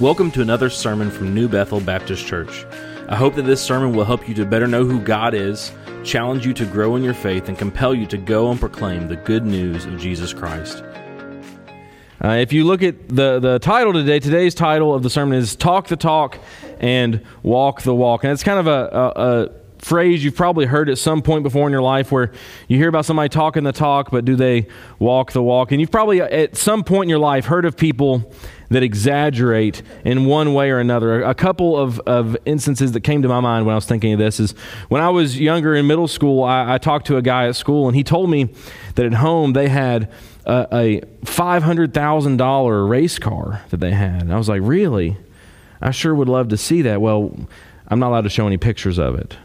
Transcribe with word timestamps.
Welcome 0.00 0.32
to 0.32 0.42
another 0.42 0.70
sermon 0.70 1.08
from 1.08 1.32
New 1.32 1.46
Bethel 1.46 1.78
Baptist 1.78 2.26
Church. 2.26 2.66
I 3.08 3.14
hope 3.14 3.36
that 3.36 3.42
this 3.42 3.62
sermon 3.62 3.94
will 3.94 4.04
help 4.04 4.28
you 4.28 4.34
to 4.34 4.44
better 4.44 4.66
know 4.66 4.84
who 4.84 4.98
God 4.98 5.34
is, 5.34 5.70
challenge 6.02 6.44
you 6.44 6.52
to 6.54 6.66
grow 6.66 6.96
in 6.96 7.04
your 7.04 7.14
faith, 7.14 7.48
and 7.48 7.56
compel 7.56 7.94
you 7.94 8.04
to 8.06 8.16
go 8.16 8.50
and 8.50 8.58
proclaim 8.58 9.06
the 9.06 9.14
good 9.14 9.46
news 9.46 9.84
of 9.84 9.96
Jesus 10.00 10.32
Christ. 10.32 10.82
Uh, 12.24 12.30
if 12.30 12.52
you 12.52 12.64
look 12.64 12.82
at 12.82 13.08
the, 13.08 13.38
the 13.38 13.60
title 13.60 13.92
today, 13.92 14.18
today's 14.18 14.52
title 14.52 14.92
of 14.92 15.04
the 15.04 15.10
sermon 15.10 15.38
is 15.38 15.54
Talk 15.54 15.86
the 15.86 15.96
Talk 15.96 16.40
and 16.80 17.24
Walk 17.44 17.82
the 17.82 17.94
Walk. 17.94 18.24
And 18.24 18.32
it's 18.32 18.42
kind 18.42 18.58
of 18.58 18.66
a, 18.66 18.70
a, 18.70 19.42
a 19.44 19.48
phrase 19.84 20.24
you've 20.24 20.34
probably 20.34 20.64
heard 20.64 20.88
at 20.88 20.96
some 20.96 21.20
point 21.20 21.42
before 21.42 21.66
in 21.66 21.70
your 21.72 21.82
life 21.82 22.10
where 22.10 22.32
you 22.68 22.78
hear 22.78 22.88
about 22.88 23.04
somebody 23.04 23.28
talking 23.28 23.64
the 23.64 23.72
talk, 23.72 24.10
but 24.10 24.24
do 24.24 24.34
they 24.34 24.66
walk 24.98 25.32
the 25.32 25.42
walk? 25.42 25.72
And 25.72 25.80
you've 25.80 25.90
probably 25.90 26.22
at 26.22 26.56
some 26.56 26.82
point 26.82 27.04
in 27.04 27.08
your 27.10 27.18
life 27.18 27.44
heard 27.44 27.66
of 27.66 27.76
people 27.76 28.32
that 28.70 28.82
exaggerate 28.82 29.82
in 30.02 30.24
one 30.24 30.54
way 30.54 30.70
or 30.70 30.78
another. 30.78 31.22
A 31.22 31.34
couple 31.34 31.76
of, 31.76 32.00
of 32.00 32.34
instances 32.46 32.92
that 32.92 33.02
came 33.02 33.20
to 33.20 33.28
my 33.28 33.40
mind 33.40 33.66
when 33.66 33.74
I 33.74 33.76
was 33.76 33.84
thinking 33.84 34.14
of 34.14 34.18
this 34.18 34.40
is 34.40 34.52
when 34.88 35.02
I 35.02 35.10
was 35.10 35.38
younger 35.38 35.74
in 35.74 35.86
middle 35.86 36.08
school, 36.08 36.42
I, 36.42 36.74
I 36.74 36.78
talked 36.78 37.06
to 37.08 37.18
a 37.18 37.22
guy 37.22 37.46
at 37.46 37.54
school, 37.54 37.86
and 37.86 37.94
he 37.94 38.02
told 38.02 38.30
me 38.30 38.54
that 38.94 39.04
at 39.04 39.12
home 39.12 39.52
they 39.52 39.68
had 39.68 40.10
a, 40.46 40.66
a 40.72 41.00
$500,000 41.26 42.88
race 42.88 43.18
car 43.18 43.62
that 43.68 43.80
they 43.80 43.92
had. 43.92 44.22
And 44.22 44.32
I 44.32 44.38
was 44.38 44.48
like, 44.48 44.62
really? 44.64 45.18
I 45.82 45.90
sure 45.90 46.14
would 46.14 46.30
love 46.30 46.48
to 46.48 46.56
see 46.56 46.80
that. 46.82 47.02
Well, 47.02 47.36
I'm 47.88 47.98
not 47.98 48.08
allowed 48.08 48.22
to 48.22 48.30
show 48.30 48.46
any 48.46 48.56
pictures 48.56 48.98
of 48.98 49.14
it. 49.16 49.36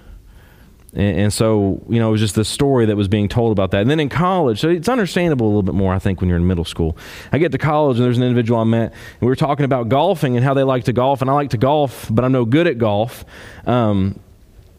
And, 0.93 1.19
and, 1.19 1.33
so, 1.33 1.83
you 1.87 1.99
know, 1.99 2.09
it 2.09 2.11
was 2.13 2.21
just 2.21 2.35
the 2.35 2.45
story 2.45 2.87
that 2.87 2.95
was 2.95 3.07
being 3.07 3.29
told 3.29 3.51
about 3.51 3.71
that. 3.71 3.81
And 3.81 3.89
then 3.89 3.99
in 3.99 4.09
college, 4.09 4.59
so 4.59 4.69
it's 4.69 4.89
understandable 4.89 5.45
a 5.45 5.49
little 5.49 5.63
bit 5.63 5.75
more, 5.75 5.93
I 5.93 5.99
think, 5.99 6.19
when 6.19 6.29
you're 6.29 6.37
in 6.37 6.47
middle 6.47 6.65
school. 6.65 6.97
I 7.31 7.37
get 7.37 7.51
to 7.51 7.57
college, 7.57 7.97
and 7.97 8.05
there's 8.05 8.17
an 8.17 8.23
individual 8.23 8.59
I 8.59 8.63
met, 8.63 8.91
and 8.91 9.21
we 9.21 9.27
were 9.27 9.35
talking 9.35 9.65
about 9.65 9.89
golfing 9.89 10.35
and 10.35 10.43
how 10.43 10.53
they 10.53 10.63
like 10.63 10.85
to 10.85 10.93
golf. 10.93 11.21
And 11.21 11.29
I 11.29 11.33
like 11.33 11.51
to 11.51 11.57
golf, 11.57 12.07
but 12.09 12.25
I'm 12.25 12.31
no 12.31 12.45
good 12.45 12.65
at 12.65 12.79
golf. 12.79 13.23
Um, 13.67 14.19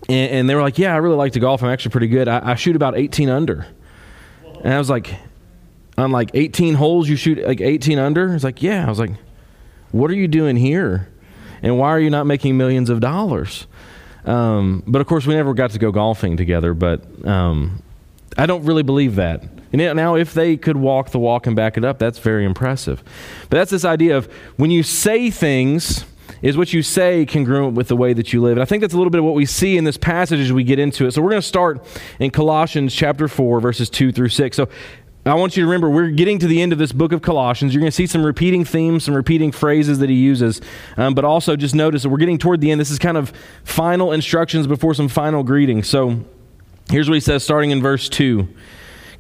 and, 0.09 0.31
and, 0.33 0.51
they 0.51 0.55
were 0.55 0.63
like, 0.63 0.79
Yeah, 0.79 0.95
I 0.95 0.97
really 0.97 1.17
like 1.17 1.33
to 1.35 1.41
golf. 1.41 1.63
I'm 1.63 1.71
actually 1.71 1.93
pretty 1.93 2.09
good. 2.09 2.27
I, 2.27 2.53
I 2.53 2.55
shoot 2.57 2.75
about 2.75 2.97
18 2.97 3.29
under. 3.29 3.67
And 4.65 4.75
I 4.75 4.79
was 4.79 4.91
like, 4.91 5.15
On 5.97 6.11
like 6.11 6.31
18 6.35 6.75
holes, 6.75 7.09
you 7.09 7.17
shoot 7.17 7.39
like 7.39 7.61
18 7.61 7.99
under? 7.99 8.35
It's 8.35 8.45
like, 8.45 8.63
Yeah. 8.63 8.85
I 8.85 8.89
was 8.89 8.99
like, 8.99 9.13
What 9.93 10.11
are 10.11 10.15
you 10.15 10.27
doing 10.27 10.57
here? 10.57 11.09
And 11.63 11.79
why 11.79 11.91
are 11.91 12.01
you 12.01 12.11
not 12.11 12.27
making 12.27 12.57
millions 12.57 12.91
of 12.91 13.01
dollars? 13.01 13.67
Um, 14.25 14.83
but 14.87 15.01
of 15.01 15.07
course, 15.07 15.27
we 15.27 15.35
never 15.35 15.55
got 15.55 15.71
to 15.71 15.79
go 15.79 15.93
golfing 15.93 16.37
together. 16.37 16.75
But 16.75 17.03
um, 17.27 17.83
I 18.37 18.47
don't 18.47 18.65
really 18.65 18.83
believe 18.83 19.17
that. 19.17 19.43
And 19.73 19.97
now, 19.97 20.17
if 20.17 20.35
they 20.35 20.57
could 20.57 20.77
walk 20.77 21.11
the 21.11 21.19
walk 21.19 21.47
and 21.47 21.55
back 21.55 21.77
it 21.77 21.85
up, 21.85 21.99
that's 21.99 22.19
very 22.19 22.45
impressive. 22.45 23.05
But 23.49 23.59
that's 23.59 23.71
this 23.71 23.85
idea 23.85 24.17
of 24.17 24.27
when 24.57 24.71
you 24.71 24.83
say 24.83 25.31
things, 25.31 26.05
is 26.43 26.57
what 26.57 26.73
you 26.73 26.83
say 26.83 27.27
congruent 27.27 27.75
with 27.75 27.89
the 27.89 27.97
way 27.97 28.13
that 28.13 28.33
you 28.33 28.41
live? 28.41 28.53
And 28.53 28.63
I 28.63 28.65
think 28.65 28.81
that's 28.81 28.95
a 28.95 28.97
little 28.97 29.11
bit 29.11 29.19
of 29.19 29.25
what 29.25 29.35
we 29.35 29.47
see 29.47 29.77
in 29.77 29.85
this 29.85 29.97
passage 29.97 30.41
as 30.41 30.53
we 30.53 30.65
get 30.65 30.79
into 30.79 31.07
it. 31.07 31.13
So 31.13 31.23
we're 31.23 31.31
going 31.31 31.43
to 31.43 31.47
start 31.47 31.87
in 32.19 32.31
Colossians 32.31 32.95
chapter 32.95 33.29
4, 33.29 33.61
verses 33.61 33.91
2 33.91 34.11
through 34.11 34.31
6. 34.31 34.57
So 34.57 34.69
I 35.27 35.35
want 35.35 35.55
you 35.55 35.63
to 35.63 35.67
remember, 35.67 35.91
we're 35.91 36.09
getting 36.09 36.39
to 36.39 36.47
the 36.47 36.63
end 36.63 36.73
of 36.73 36.79
this 36.79 36.93
book 36.93 37.13
of 37.13 37.21
Colossians. 37.21 37.75
You're 37.75 37.81
going 37.81 37.91
to 37.91 37.95
see 37.95 38.07
some 38.07 38.25
repeating 38.25 38.65
themes, 38.65 39.05
some 39.05 39.15
repeating 39.15 39.53
phrases 39.53 39.99
that 39.99 40.09
he 40.09 40.17
uses. 40.17 40.63
Um, 40.97 41.15
but 41.15 41.27
also 41.27 41.57
just 41.57 41.75
notice 41.75 42.05
that 42.05 42.09
we're 42.09 42.17
getting 42.17 42.39
toward 42.39 42.63
the 42.63 42.71
end. 42.71 42.81
This 42.81 42.91
is 42.91 42.99
kind 42.99 43.19
of 43.19 43.31
final 43.63 44.13
instructions 44.13 44.67
before 44.67 44.95
some 44.95 45.09
final 45.09 45.43
greetings. 45.43 45.89
So 45.89 46.25
here's 46.91 47.11
what 47.11 47.17
he 47.17 47.21
says, 47.21 47.45
starting 47.45 47.71
in 47.71 47.83
verse 47.83 48.09
2 48.09 48.49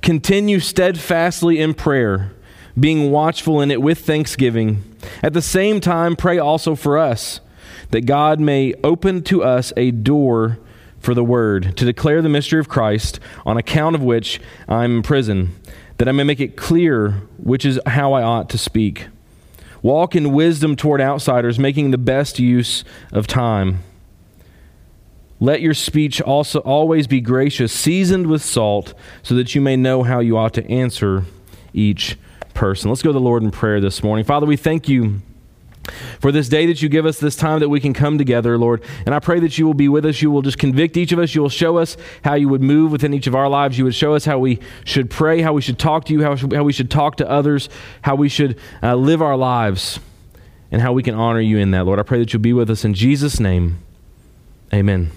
Continue 0.00 0.58
steadfastly 0.60 1.60
in 1.60 1.74
prayer, 1.74 2.32
being 2.78 3.10
watchful 3.10 3.60
in 3.60 3.70
it 3.70 3.82
with 3.82 3.98
thanksgiving. 3.98 4.82
At 5.22 5.34
the 5.34 5.42
same 5.42 5.80
time, 5.80 6.16
pray 6.16 6.38
also 6.38 6.74
for 6.74 6.96
us, 6.96 7.40
that 7.90 8.06
God 8.06 8.40
may 8.40 8.72
open 8.82 9.22
to 9.24 9.42
us 9.42 9.70
a 9.76 9.90
door 9.90 10.58
for 10.98 11.12
the 11.12 11.24
word, 11.24 11.76
to 11.76 11.84
declare 11.84 12.22
the 12.22 12.28
mystery 12.30 12.60
of 12.60 12.68
Christ, 12.68 13.20
on 13.44 13.58
account 13.58 13.96
of 13.96 14.02
which 14.02 14.40
I'm 14.66 14.96
in 14.96 15.02
prison 15.02 15.59
that 16.00 16.08
I 16.08 16.12
may 16.12 16.24
make 16.24 16.40
it 16.40 16.56
clear 16.56 17.10
which 17.36 17.66
is 17.66 17.78
how 17.84 18.14
I 18.14 18.22
ought 18.22 18.48
to 18.50 18.56
speak. 18.56 19.08
Walk 19.82 20.16
in 20.16 20.32
wisdom 20.32 20.74
toward 20.74 20.98
outsiders, 20.98 21.58
making 21.58 21.90
the 21.90 21.98
best 21.98 22.38
use 22.38 22.84
of 23.12 23.26
time. 23.26 23.80
Let 25.40 25.60
your 25.60 25.74
speech 25.74 26.22
also 26.22 26.60
always 26.60 27.06
be 27.06 27.20
gracious, 27.20 27.70
seasoned 27.70 28.28
with 28.28 28.42
salt, 28.42 28.94
so 29.22 29.34
that 29.34 29.54
you 29.54 29.60
may 29.60 29.76
know 29.76 30.02
how 30.02 30.20
you 30.20 30.38
ought 30.38 30.54
to 30.54 30.66
answer 30.70 31.24
each 31.74 32.16
person. 32.54 32.88
Let's 32.88 33.02
go 33.02 33.10
to 33.10 33.12
the 33.12 33.20
Lord 33.20 33.42
in 33.42 33.50
prayer 33.50 33.78
this 33.78 34.02
morning. 34.02 34.24
Father, 34.24 34.46
we 34.46 34.56
thank 34.56 34.88
you 34.88 35.20
for 36.20 36.30
this 36.30 36.48
day 36.48 36.66
that 36.66 36.82
you 36.82 36.88
give 36.88 37.06
us, 37.06 37.18
this 37.18 37.36
time 37.36 37.60
that 37.60 37.68
we 37.68 37.80
can 37.80 37.92
come 37.92 38.18
together, 38.18 38.58
Lord. 38.58 38.82
And 39.06 39.14
I 39.14 39.18
pray 39.18 39.40
that 39.40 39.58
you 39.58 39.66
will 39.66 39.74
be 39.74 39.88
with 39.88 40.04
us. 40.04 40.20
You 40.22 40.30
will 40.30 40.42
just 40.42 40.58
convict 40.58 40.96
each 40.96 41.12
of 41.12 41.18
us. 41.18 41.34
You 41.34 41.42
will 41.42 41.48
show 41.48 41.78
us 41.78 41.96
how 42.22 42.34
you 42.34 42.48
would 42.48 42.62
move 42.62 42.92
within 42.92 43.14
each 43.14 43.26
of 43.26 43.34
our 43.34 43.48
lives. 43.48 43.78
You 43.78 43.84
would 43.84 43.94
show 43.94 44.14
us 44.14 44.24
how 44.24 44.38
we 44.38 44.60
should 44.84 45.10
pray, 45.10 45.40
how 45.40 45.52
we 45.52 45.62
should 45.62 45.78
talk 45.78 46.04
to 46.06 46.12
you, 46.12 46.22
how, 46.22 46.36
how 46.36 46.64
we 46.64 46.72
should 46.72 46.90
talk 46.90 47.16
to 47.16 47.28
others, 47.28 47.68
how 48.02 48.14
we 48.14 48.28
should 48.28 48.58
uh, 48.82 48.94
live 48.94 49.22
our 49.22 49.36
lives, 49.36 50.00
and 50.70 50.82
how 50.82 50.92
we 50.92 51.02
can 51.02 51.14
honor 51.14 51.40
you 51.40 51.58
in 51.58 51.70
that, 51.72 51.86
Lord. 51.86 51.98
I 51.98 52.02
pray 52.02 52.18
that 52.18 52.32
you'll 52.32 52.42
be 52.42 52.52
with 52.52 52.70
us 52.70 52.84
in 52.84 52.94
Jesus' 52.94 53.40
name. 53.40 53.78
Amen. 54.72 55.10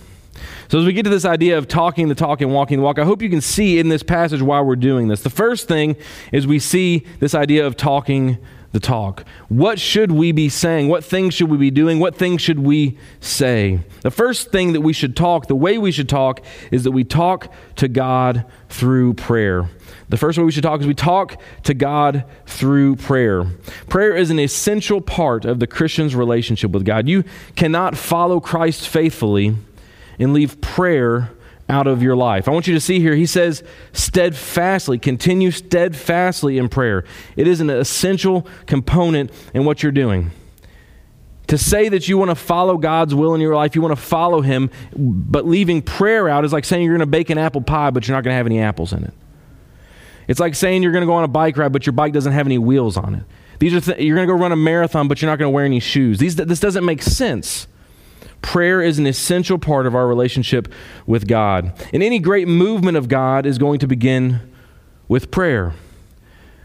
So, 0.68 0.80
as 0.80 0.86
we 0.86 0.94
get 0.94 1.04
to 1.04 1.10
this 1.10 1.26
idea 1.26 1.60
of 1.60 1.68
talking 1.68 2.08
the 2.08 2.16
talk 2.16 2.42
and 2.42 2.52
walking 2.52 2.78
the 2.78 2.84
walk, 2.84 2.98
I 2.98 3.04
hope 3.04 3.22
you 3.22 3.30
can 3.30 3.42
see 3.42 3.78
in 3.78 3.90
this 3.90 4.02
passage 4.02 4.42
why 4.42 4.62
we're 4.62 4.76
doing 4.76 5.08
this. 5.08 5.22
The 5.22 5.30
first 5.30 5.68
thing 5.68 5.96
is 6.32 6.48
we 6.48 6.58
see 6.58 7.06
this 7.20 7.36
idea 7.36 7.68
of 7.68 7.78
talking 7.78 8.40
the 8.74 8.80
talk. 8.80 9.24
What 9.50 9.80
should 9.80 10.12
we 10.12 10.32
be 10.32 10.50
saying? 10.50 10.90
What 10.90 11.06
things 11.06 11.36
should 11.36 11.50
we 11.50 11.58
be 11.58 11.72
doing? 11.72 12.00
What 12.00 12.16
things 12.16 12.42
should 12.42 12.60
we 12.60 12.98
say? 13.22 13.80
The 14.02 14.12
first 14.12 14.52
thing 14.52 14.74
that 14.74 14.82
we 14.82 14.94
should 14.94 15.16
talk, 15.16 15.48
the 15.48 15.56
way 15.56 15.78
we 15.78 15.92
should 15.92 16.10
talk, 16.10 16.44
is 16.72 16.84
that 16.84 16.92
we 16.92 17.04
talk 17.04 17.54
to 17.78 17.88
God 17.88 18.46
through 18.70 19.14
prayer. 19.14 19.70
The 20.10 20.18
first 20.18 20.40
way 20.40 20.44
we 20.44 20.52
should 20.52 20.64
talk 20.64 20.82
is 20.82 20.88
we 20.88 20.96
talk 20.96 21.40
to 21.64 21.76
God 21.76 22.26
through 22.48 22.96
prayer. 22.96 23.46
Prayer 23.90 24.16
is 24.16 24.32
an 24.32 24.40
essential 24.40 25.02
part 25.02 25.46
of 25.46 25.60
the 25.60 25.68
Christian's 25.68 26.16
relationship 26.16 26.72
with 26.72 26.84
God. 26.84 27.08
You 27.08 27.24
cannot 27.56 27.96
follow 27.96 28.40
Christ 28.40 28.90
faithfully 28.90 29.56
and 30.18 30.34
leave 30.34 30.60
prayer 30.62 31.32
out 31.70 31.88
of 31.88 32.04
your 32.04 32.16
life. 32.16 32.48
I 32.48 32.52
want 32.52 32.68
you 32.68 32.74
to 32.74 32.80
see 32.80 33.00
here, 33.00 33.16
he 33.16 33.26
says, 33.26 33.64
steadfastly, 33.94 35.00
continue 35.00 35.52
steadfastly 35.52 36.58
in 36.58 36.70
prayer. 36.70 37.06
It 37.36 37.48
is 37.48 37.62
an 37.62 37.70
essential 37.70 38.48
component 38.66 39.32
in 39.54 39.66
what 39.66 39.82
you're 39.82 39.92
doing. 39.92 40.32
To 41.48 41.58
say 41.58 41.90
that 41.90 42.08
you 42.08 42.18
want 42.18 42.32
to 42.32 42.36
follow 42.36 42.78
God's 42.78 43.14
will 43.14 43.36
in 43.36 43.42
your 43.42 43.56
life, 43.56 43.76
you 43.76 43.82
want 43.82 43.96
to 43.96 44.02
follow 44.02 44.42
Him, 44.42 44.72
but 44.96 45.46
leaving 45.46 45.82
prayer 45.82 46.30
out 46.30 46.46
is 46.46 46.54
like 46.54 46.66
saying 46.66 46.84
you're 46.84 46.94
going 46.94 47.00
to 47.00 47.06
bake 47.06 47.30
an 47.30 47.38
apple 47.38 47.62
pie, 47.62 47.90
but 47.90 48.08
you're 48.08 48.16
not 48.16 48.24
going 48.24 48.34
to 48.34 48.38
have 48.38 48.46
any 48.46 48.60
apples 48.60 48.94
in 48.94 49.04
it. 49.04 49.14
It's 50.28 50.40
like 50.40 50.56
saying 50.56 50.84
you're 50.84 50.94
going 50.94 51.02
to 51.02 51.08
go 51.08 51.14
on 51.14 51.24
a 51.24 51.28
bike 51.28 51.58
ride, 51.58 51.74
but 51.74 51.86
your 51.86 51.94
bike 51.94 52.14
doesn't 52.14 52.32
have 52.32 52.48
any 52.48 52.58
wheels 52.58 52.96
on 52.96 53.16
it. 53.16 53.24
These 53.60 53.74
are 53.74 53.82
th- 53.82 54.00
you're 54.00 54.16
going 54.16 54.28
to 54.28 54.34
go 54.34 54.40
run 54.40 54.52
a 54.52 54.58
marathon, 54.58 55.08
but 55.08 55.22
you're 55.22 55.30
not 55.30 55.38
going 55.38 55.52
to 55.52 55.54
wear 55.54 55.66
any 55.66 55.80
shoes. 55.80 56.18
These, 56.18 56.38
this 56.38 56.60
doesn't 56.60 56.86
make 56.86 57.02
sense. 57.02 57.68
Prayer 58.42 58.82
is 58.82 59.00
an 59.00 59.08
essential 59.08 59.58
part 59.58 59.86
of 59.86 59.96
our 59.96 60.08
relationship 60.08 60.72
with 61.06 61.28
God. 61.28 61.74
And 61.94 62.04
any 62.04 62.20
great 62.20 62.48
movement 62.48 62.98
of 62.98 63.08
God 63.08 63.46
is 63.46 63.58
going 63.58 63.80
to 63.80 63.88
begin 63.88 64.52
with 65.08 65.32
prayer. 65.32 65.74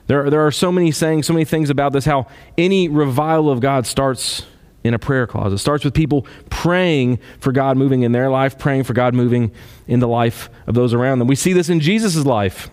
There, 0.06 0.30
there 0.30 0.46
are 0.46 0.50
so 0.50 0.72
many 0.72 0.91
sayings, 0.91 1.26
so 1.26 1.32
many 1.32 1.44
things 1.44 1.70
about 1.70 1.92
this, 1.92 2.04
how 2.04 2.26
any 2.56 2.88
revival 2.88 3.50
of 3.50 3.60
God 3.60 3.86
starts 3.86 4.46
in 4.84 4.94
a 4.94 4.98
prayer 4.98 5.26
closet. 5.26 5.56
It 5.56 5.58
starts 5.58 5.84
with 5.84 5.92
people 5.92 6.26
praying 6.50 7.19
for 7.41 7.52
God 7.52 7.76
moving 7.76 8.02
in 8.02 8.12
their 8.12 8.30
life, 8.30 8.58
praying 8.58 8.84
for 8.84 8.94
God 8.94 9.14
moving 9.14 9.52
in 9.86 10.00
the 10.00 10.08
life 10.08 10.48
of 10.66 10.75
those 10.75 10.94
around 10.94 11.19
them. 11.19 11.28
We 11.28 11.36
see 11.36 11.52
this 11.52 11.69
in 11.69 11.80
Jesus' 11.80 12.25
life. 12.25 12.70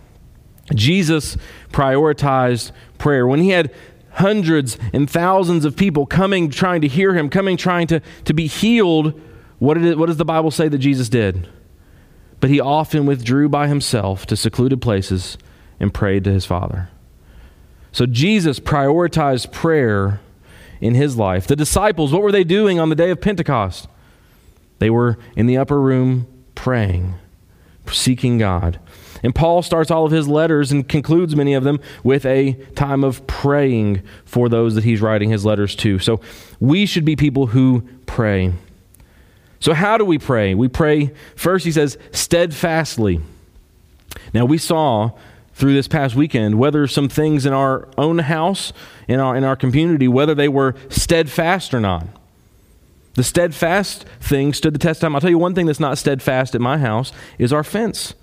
Jesus 0.74 1.38
prioritized 1.72 2.72
prayer. 2.98 3.28
When 3.28 3.40
he 3.40 3.50
had 3.50 3.74
hundreds 4.16 4.78
and 4.94 5.10
thousands 5.10 5.66
of 5.66 5.76
people 5.76 6.06
coming 6.06 6.50
trying 6.50 6.82
to 6.82 6.88
hear 6.88 7.14
him, 7.14 7.30
coming 7.30 7.58
trying 7.58 7.88
to, 7.88 8.02
to 8.26 8.34
be 8.34 8.48
healed, 8.48 9.20
what, 9.60 9.76
did 9.76 9.86
it, 9.86 9.98
what 9.98 10.08
does 10.08 10.18
the 10.18 10.26
Bible 10.26 10.52
say 10.52 10.68
that 10.68 10.78
Jesus 10.78 11.10
did? 11.10 11.48
But 12.40 12.50
he 12.50 12.60
often 12.60 13.06
withdrew 13.06 13.50
by 13.50 13.68
himself 13.68 14.26
to 14.28 14.36
secluded 14.36 14.82
places 14.82 15.38
and 15.80 15.94
prayed 15.94 16.24
to 16.26 16.32
his 16.32 16.46
Father. 16.46 16.90
So 17.92 18.06
Jesus 18.06 18.60
prioritized 18.60 19.52
prayer 19.52 20.20
in 20.82 20.96
his 20.96 21.16
life. 21.18 21.48
The 21.48 21.56
disciples, 21.56 22.12
what 22.12 22.22
were 22.22 22.32
they 22.32 22.44
doing 22.44 22.80
on 22.80 22.90
the 22.90 22.96
day 22.96 23.10
of 23.10 23.22
Pentecost? 23.22 23.88
They 24.80 24.90
were 24.90 25.18
in 25.36 25.48
the 25.48 25.58
upper 25.58 25.80
room 25.80 26.28
praying, 26.54 27.16
seeking 27.90 28.38
God. 28.38 28.80
And 29.24 29.34
Paul 29.34 29.62
starts 29.62 29.92
all 29.92 30.06
of 30.06 30.12
his 30.12 30.28
letters 30.28 30.72
and 30.72 30.88
concludes 30.88 31.36
many 31.36 31.54
of 31.54 31.64
them 31.64 31.80
with 32.04 32.26
a 32.26 32.54
time 32.76 33.04
of 33.04 33.26
praying 33.28 34.02
for 34.26 34.50
those 34.50 34.76
that 34.76 34.84
he's 34.84 35.02
writing 35.02 35.30
his 35.30 35.46
letters 35.46 35.76
to. 35.78 36.00
So 36.00 36.22
we 36.60 36.86
should 36.86 37.06
be 37.06 37.16
people 37.16 37.48
who 37.48 37.84
pray. 38.06 38.54
So, 39.60 39.74
how 39.74 39.98
do 39.98 40.06
we 40.06 40.20
pray? 40.20 40.54
We 40.54 40.68
pray, 40.68 41.12
first, 41.36 41.66
he 41.66 41.72
says, 41.72 41.98
steadfastly. 42.12 43.20
Now, 44.34 44.46
we 44.46 44.58
saw 44.58 45.12
through 45.56 45.74
this 45.74 45.88
past 45.88 46.16
weekend, 46.16 46.60
whether 46.60 46.86
some 46.86 47.08
things 47.08 47.46
in 47.46 47.54
our 47.54 47.88
own 47.98 48.20
house, 48.20 48.74
in 49.08 49.20
our, 49.20 49.36
in 49.36 49.44
our 49.44 49.56
community, 49.56 50.08
whether 50.08 50.36
they 50.36 50.50
were 50.50 50.76
steadfast 50.90 51.74
or 51.74 51.80
not. 51.80 52.06
The 53.14 53.24
steadfast 53.24 54.04
thing 54.20 54.54
stood 54.54 54.76
the 54.76 54.80
test 54.80 54.98
of 54.98 55.08
time. 55.08 55.16
I'll 55.16 55.22
tell 55.22 55.30
you 55.30 55.38
one 55.38 55.56
thing 55.56 55.66
that's 55.66 55.80
not 55.80 55.98
steadfast 55.98 56.54
at 56.54 56.62
my 56.62 56.78
house 56.78 57.14
is 57.40 57.54
our 57.54 57.64
fence. 57.64 58.14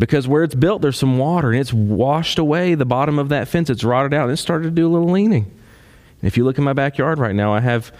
Because 0.00 0.26
where 0.26 0.42
it's 0.42 0.54
built, 0.54 0.80
there's 0.80 0.98
some 0.98 1.18
water 1.18 1.50
and 1.50 1.60
it's 1.60 1.74
washed 1.74 2.38
away 2.38 2.74
the 2.74 2.86
bottom 2.86 3.18
of 3.18 3.28
that 3.28 3.48
fence. 3.48 3.68
It's 3.68 3.84
rotted 3.84 4.14
out 4.14 4.24
and 4.24 4.32
it 4.32 4.38
started 4.38 4.64
to 4.64 4.70
do 4.70 4.86
a 4.86 4.88
little 4.88 5.10
leaning. 5.10 5.44
And 5.44 6.26
if 6.26 6.38
you 6.38 6.44
look 6.44 6.56
in 6.56 6.64
my 6.64 6.72
backyard 6.72 7.18
right 7.18 7.34
now, 7.34 7.52
I 7.52 7.60
have 7.60 7.92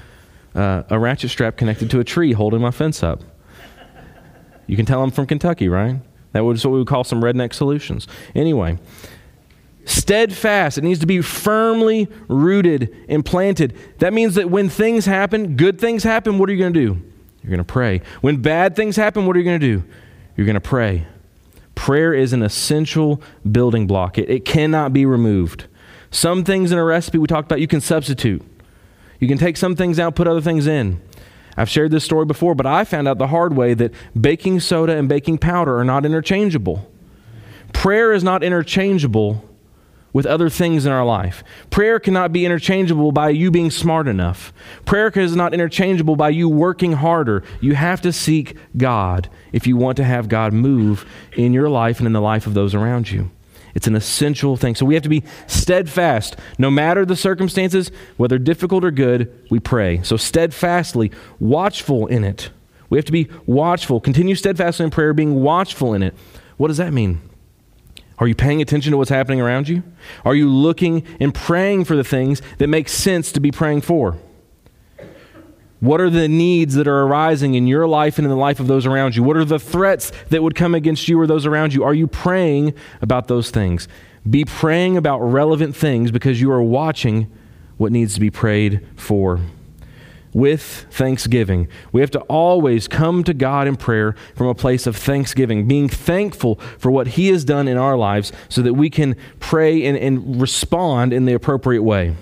uh, 0.55 0.85
a 0.88 0.99
ratchet 0.99 1.29
strap 1.29 1.58
connected 1.58 1.91
to 1.91 2.00
a 2.00 2.05
tree 2.05 2.32
holding 2.32 2.62
my 2.62 2.70
fence 2.70 3.02
up. 3.02 3.20
You 4.67 4.76
can 4.76 4.87
tell 4.87 5.02
I'm 5.02 5.11
from 5.11 5.26
Kentucky, 5.26 5.69
right? 5.69 6.00
That 6.32 6.43
was 6.43 6.64
what 6.64 6.73
we 6.73 6.79
would 6.79 6.87
call 6.87 7.05
some 7.05 7.20
redneck 7.20 7.52
solutions. 7.52 8.08
Anyway, 8.35 8.79
steadfast. 9.85 10.79
It 10.79 10.85
needs 10.85 11.00
to 11.00 11.06
be 11.06 11.20
firmly 11.20 12.08
rooted 12.29 12.97
and 13.11 13.23
planted. 13.26 13.76
That 13.99 14.14
means 14.14 14.37
that 14.37 14.49
when 14.49 14.70
things 14.70 15.05
happen, 15.05 15.55
good 15.55 15.79
things 15.79 16.02
happen, 16.02 16.38
what 16.38 16.49
are 16.49 16.52
you 16.52 16.58
going 16.58 16.73
to 16.73 16.81
do? 16.81 17.02
You're 17.43 17.50
going 17.50 17.58
to 17.58 17.64
pray. 17.64 18.00
When 18.23 18.41
bad 18.41 18.75
things 18.75 18.97
happen, 18.97 19.26
what 19.26 19.37
are 19.37 19.38
you 19.38 19.44
going 19.44 19.61
to 19.61 19.67
do? 19.79 19.85
You're 20.35 20.47
going 20.47 20.55
to 20.55 20.61
pray. 20.62 21.06
Prayer 21.81 22.12
is 22.12 22.35
an 22.35 22.43
essential 22.43 23.23
building 23.50 23.87
block, 23.87 24.19
it, 24.19 24.29
it 24.29 24.44
cannot 24.44 24.93
be 24.93 25.06
removed. 25.06 25.67
Some 26.11 26.44
things 26.44 26.73
in 26.73 26.77
a 26.77 26.85
recipe 26.85 27.17
we 27.17 27.27
talked 27.27 27.50
about, 27.50 27.59
you 27.59 27.67
can 27.67 27.81
substitute. 27.81 28.43
You 29.19 29.27
can 29.27 29.38
take 29.38 29.56
some 29.56 29.75
things 29.75 29.99
out, 29.99 30.15
put 30.15 30.29
other 30.29 30.43
things 30.43 30.67
in. 30.67 31.00
I've 31.56 31.71
shared 31.71 31.91
this 31.91 32.05
story 32.05 32.27
before, 32.27 32.55
but 32.55 32.67
I 32.67 32.85
found 32.85 33.09
out 33.09 33.17
the 33.17 33.29
hard 33.29 33.56
way 33.56 33.73
that 33.73 33.94
baking 34.21 34.61
soda 34.61 34.94
and 34.94 35.09
baking 35.09 35.38
powder 35.38 35.79
are 35.79 35.85
not 35.85 36.05
interchangeable. 36.05 36.87
Prayer 37.73 38.12
is 38.12 38.23
not 38.23 38.44
interchangeable 38.44 39.43
with 40.12 40.27
other 40.27 40.49
things 40.49 40.87
in 40.87 40.93
our 40.93 41.05
life. 41.05 41.45
Prayer 41.71 41.99
cannot 41.99 42.33
be 42.33 42.45
interchangeable 42.45 43.12
by 43.12 43.31
you 43.31 43.51
being 43.51 43.71
smart 43.71 44.09
enough. 44.09 44.53
Prayer 44.85 45.09
is 45.09 45.37
not 45.37 45.55
interchangeable 45.55 46.17
by 46.17 46.31
you 46.31 46.49
working 46.49 46.93
harder. 46.93 47.43
You 47.61 47.75
have 47.75 48.01
to 48.03 48.12
seek 48.12 48.57
God 48.77 49.29
if 49.53 49.67
you 49.67 49.77
want 49.77 49.97
to 49.99 50.05
have 50.05 50.29
God 50.29 50.53
move 50.53 51.05
in 51.37 51.53
your 51.53 51.69
life 51.69 51.99
and 51.99 52.07
in 52.07 52.12
the 52.12 52.21
life 52.21 52.47
of 52.47 52.55
those 52.55 52.75
around 52.75 53.11
you. 53.11 53.31
It's 53.75 53.87
an 53.87 53.95
essential 53.95 54.57
thing. 54.57 54.75
So 54.75 54.85
we 54.85 54.95
have 54.95 55.05
to 55.05 55.09
be 55.09 55.23
steadfast. 55.47 56.37
No 56.59 56.71
matter 56.71 57.05
the 57.05 57.17
circumstances, 57.17 57.91
whether 58.17 58.39
difficult 58.39 58.85
or 58.85 58.91
good, 58.91 59.33
we 59.51 59.61
pray. 59.61 60.03
So 60.03 60.17
steadfastly, 60.17 61.12
watchful 61.39 62.07
in 62.07 62.25
it. 62.25 62.51
We 62.89 62.99
have 62.99 63.05
to 63.05 63.12
be 63.12 63.29
watchful. 63.47 64.01
Continue 64.01 64.35
steadfastly 64.35 64.85
in 64.85 64.91
prayer, 64.91 65.15
being 65.15 65.43
watchful 65.43 65.95
in 65.95 66.03
it. 66.03 66.15
What 66.57 66.69
does 66.69 66.79
that 66.79 66.93
mean? 66.93 67.21
Are 68.20 68.28
you 68.28 68.34
paying 68.34 68.61
attention 68.61 68.93
to 68.93 68.99
what's 68.99 69.11
happening 69.11 69.40
around 69.40 69.69
you? 69.69 69.82
Are 70.25 70.34
you 70.34 70.49
looking 70.49 71.05
and 71.19 71.34
praying 71.34 71.87
for 71.87 71.96
the 71.96 72.05
things 72.05 72.43
that 72.58 72.69
make 72.69 72.88
sense 72.88 73.32
to 73.32 73.40
be 73.40 73.50
praying 73.50 73.81
for? 73.81 74.19
What 75.81 76.02
are 76.02 76.11
the 76.11 76.28
needs 76.28 76.75
that 76.75 76.87
are 76.87 77.02
arising 77.05 77.55
in 77.55 77.67
your 77.67 77.88
life 77.88 78.19
and 78.19 78.26
in 78.26 78.31
the 78.31 78.37
life 78.37 78.61
of 78.61 78.67
those 78.67 78.84
around 78.84 79.17
you? 79.17 79.22
What 79.22 79.38
are 79.38 79.46
the 79.46 79.58
threats 79.58 80.12
that 80.28 80.43
would 80.43 80.55
come 80.55 80.75
against 80.75 81.08
you 81.08 81.19
or 81.19 81.26
those 81.26 81.46
around 81.46 81.72
you? 81.72 81.82
Are 81.82 81.94
you 81.94 82.06
praying 82.06 82.75
about 83.00 83.28
those 83.28 83.50
things? 83.50 83.88
Be 84.28 84.44
praying 84.44 84.99
about 84.99 85.20
relevant 85.20 85.75
things 85.75 86.11
because 86.11 86.38
you 86.43 86.52
are 86.52 86.62
watching 86.62 87.32
what 87.78 87.90
needs 87.90 88.12
to 88.12 88.20
be 88.20 88.31
prayed 88.31 88.87
for. 88.94 89.40
With 90.32 90.87
thanksgiving. 90.91 91.67
We 91.91 92.00
have 92.03 92.11
to 92.12 92.21
always 92.21 92.87
come 92.87 93.25
to 93.25 93.35
God 93.35 93.67
in 93.67 93.77
prayer 93.77 94.15
from 94.37 94.47
a 94.47 94.55
place 94.55 94.87
of 94.87 94.97
thanksgiving, 94.97 95.67
being 95.67 95.88
thankful 95.88 96.56
for 96.79 96.91
what 96.91 97.09
He 97.09 97.29
has 97.29 97.44
done 97.44 97.67
in 97.67 97.77
our 97.77 97.97
lives 97.97 98.32
so 98.49 98.62
that 98.62 98.75
we 98.75 98.91
can 98.91 99.17
pray 99.41 99.85
and, 99.85 99.99
and 99.99 100.41
respond 100.41 101.12
in 101.12 101.25
the 101.25 101.32
appropriate 101.32 101.82
way. 101.82 102.15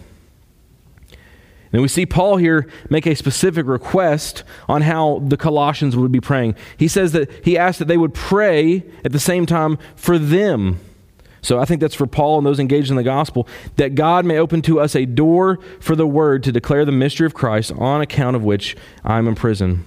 And 1.72 1.82
we 1.82 1.88
see 1.88 2.06
Paul 2.06 2.38
here 2.38 2.66
make 2.88 3.06
a 3.06 3.14
specific 3.14 3.66
request 3.66 4.42
on 4.68 4.82
how 4.82 5.22
the 5.26 5.36
Colossians 5.36 5.96
would 5.96 6.12
be 6.12 6.20
praying. 6.20 6.54
He 6.76 6.88
says 6.88 7.12
that 7.12 7.44
he 7.44 7.58
asked 7.58 7.78
that 7.78 7.88
they 7.88 7.98
would 7.98 8.14
pray 8.14 8.84
at 9.04 9.12
the 9.12 9.20
same 9.20 9.44
time 9.44 9.78
for 9.94 10.18
them. 10.18 10.80
So 11.40 11.58
I 11.58 11.64
think 11.64 11.80
that's 11.80 11.94
for 11.94 12.06
Paul 12.06 12.38
and 12.38 12.46
those 12.46 12.58
engaged 12.58 12.90
in 12.90 12.96
the 12.96 13.02
gospel, 13.02 13.46
that 13.76 13.94
God 13.94 14.24
may 14.24 14.38
open 14.38 14.62
to 14.62 14.80
us 14.80 14.96
a 14.96 15.06
door 15.06 15.58
for 15.80 15.94
the 15.94 16.06
word 16.06 16.42
to 16.44 16.52
declare 16.52 16.84
the 16.84 16.92
mystery 16.92 17.26
of 17.26 17.34
Christ, 17.34 17.72
on 17.72 18.00
account 18.00 18.36
of 18.36 18.44
which 18.44 18.76
I'm 19.04 19.28
in 19.28 19.34
prison, 19.34 19.84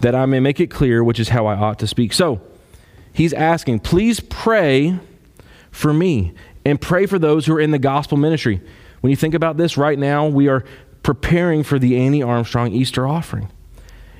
that 0.00 0.14
I 0.14 0.26
may 0.26 0.40
make 0.40 0.60
it 0.60 0.68
clear 0.68 1.02
which 1.02 1.20
is 1.20 1.30
how 1.30 1.46
I 1.46 1.56
ought 1.56 1.78
to 1.80 1.86
speak. 1.86 2.12
So 2.12 2.40
he's 3.12 3.32
asking, 3.32 3.80
please 3.80 4.20
pray 4.20 4.98
for 5.70 5.92
me 5.92 6.32
and 6.64 6.80
pray 6.80 7.06
for 7.06 7.18
those 7.18 7.46
who 7.46 7.54
are 7.54 7.60
in 7.60 7.72
the 7.72 7.78
gospel 7.78 8.16
ministry. 8.16 8.60
When 9.00 9.10
you 9.10 9.16
think 9.16 9.34
about 9.34 9.56
this 9.56 9.76
right 9.76 9.98
now, 9.98 10.26
we 10.26 10.48
are 10.48 10.64
preparing 11.02 11.62
for 11.62 11.78
the 11.78 11.98
Annie 11.98 12.22
Armstrong 12.22 12.72
Easter 12.72 13.06
offering. 13.06 13.50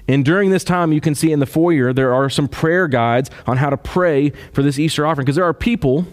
And 0.06 0.22
during 0.22 0.50
this 0.50 0.64
time, 0.64 0.92
you 0.92 1.00
can 1.00 1.14
see 1.14 1.32
in 1.32 1.38
the 1.38 1.46
foyer, 1.46 1.94
there 1.94 2.12
are 2.12 2.28
some 2.28 2.46
prayer 2.46 2.88
guides 2.88 3.30
on 3.46 3.56
how 3.56 3.70
to 3.70 3.78
pray 3.78 4.30
for 4.52 4.62
this 4.62 4.78
Easter 4.78 5.06
offering. 5.06 5.24
Because 5.24 5.36
there 5.36 5.46
are 5.46 5.54
people, 5.54 6.06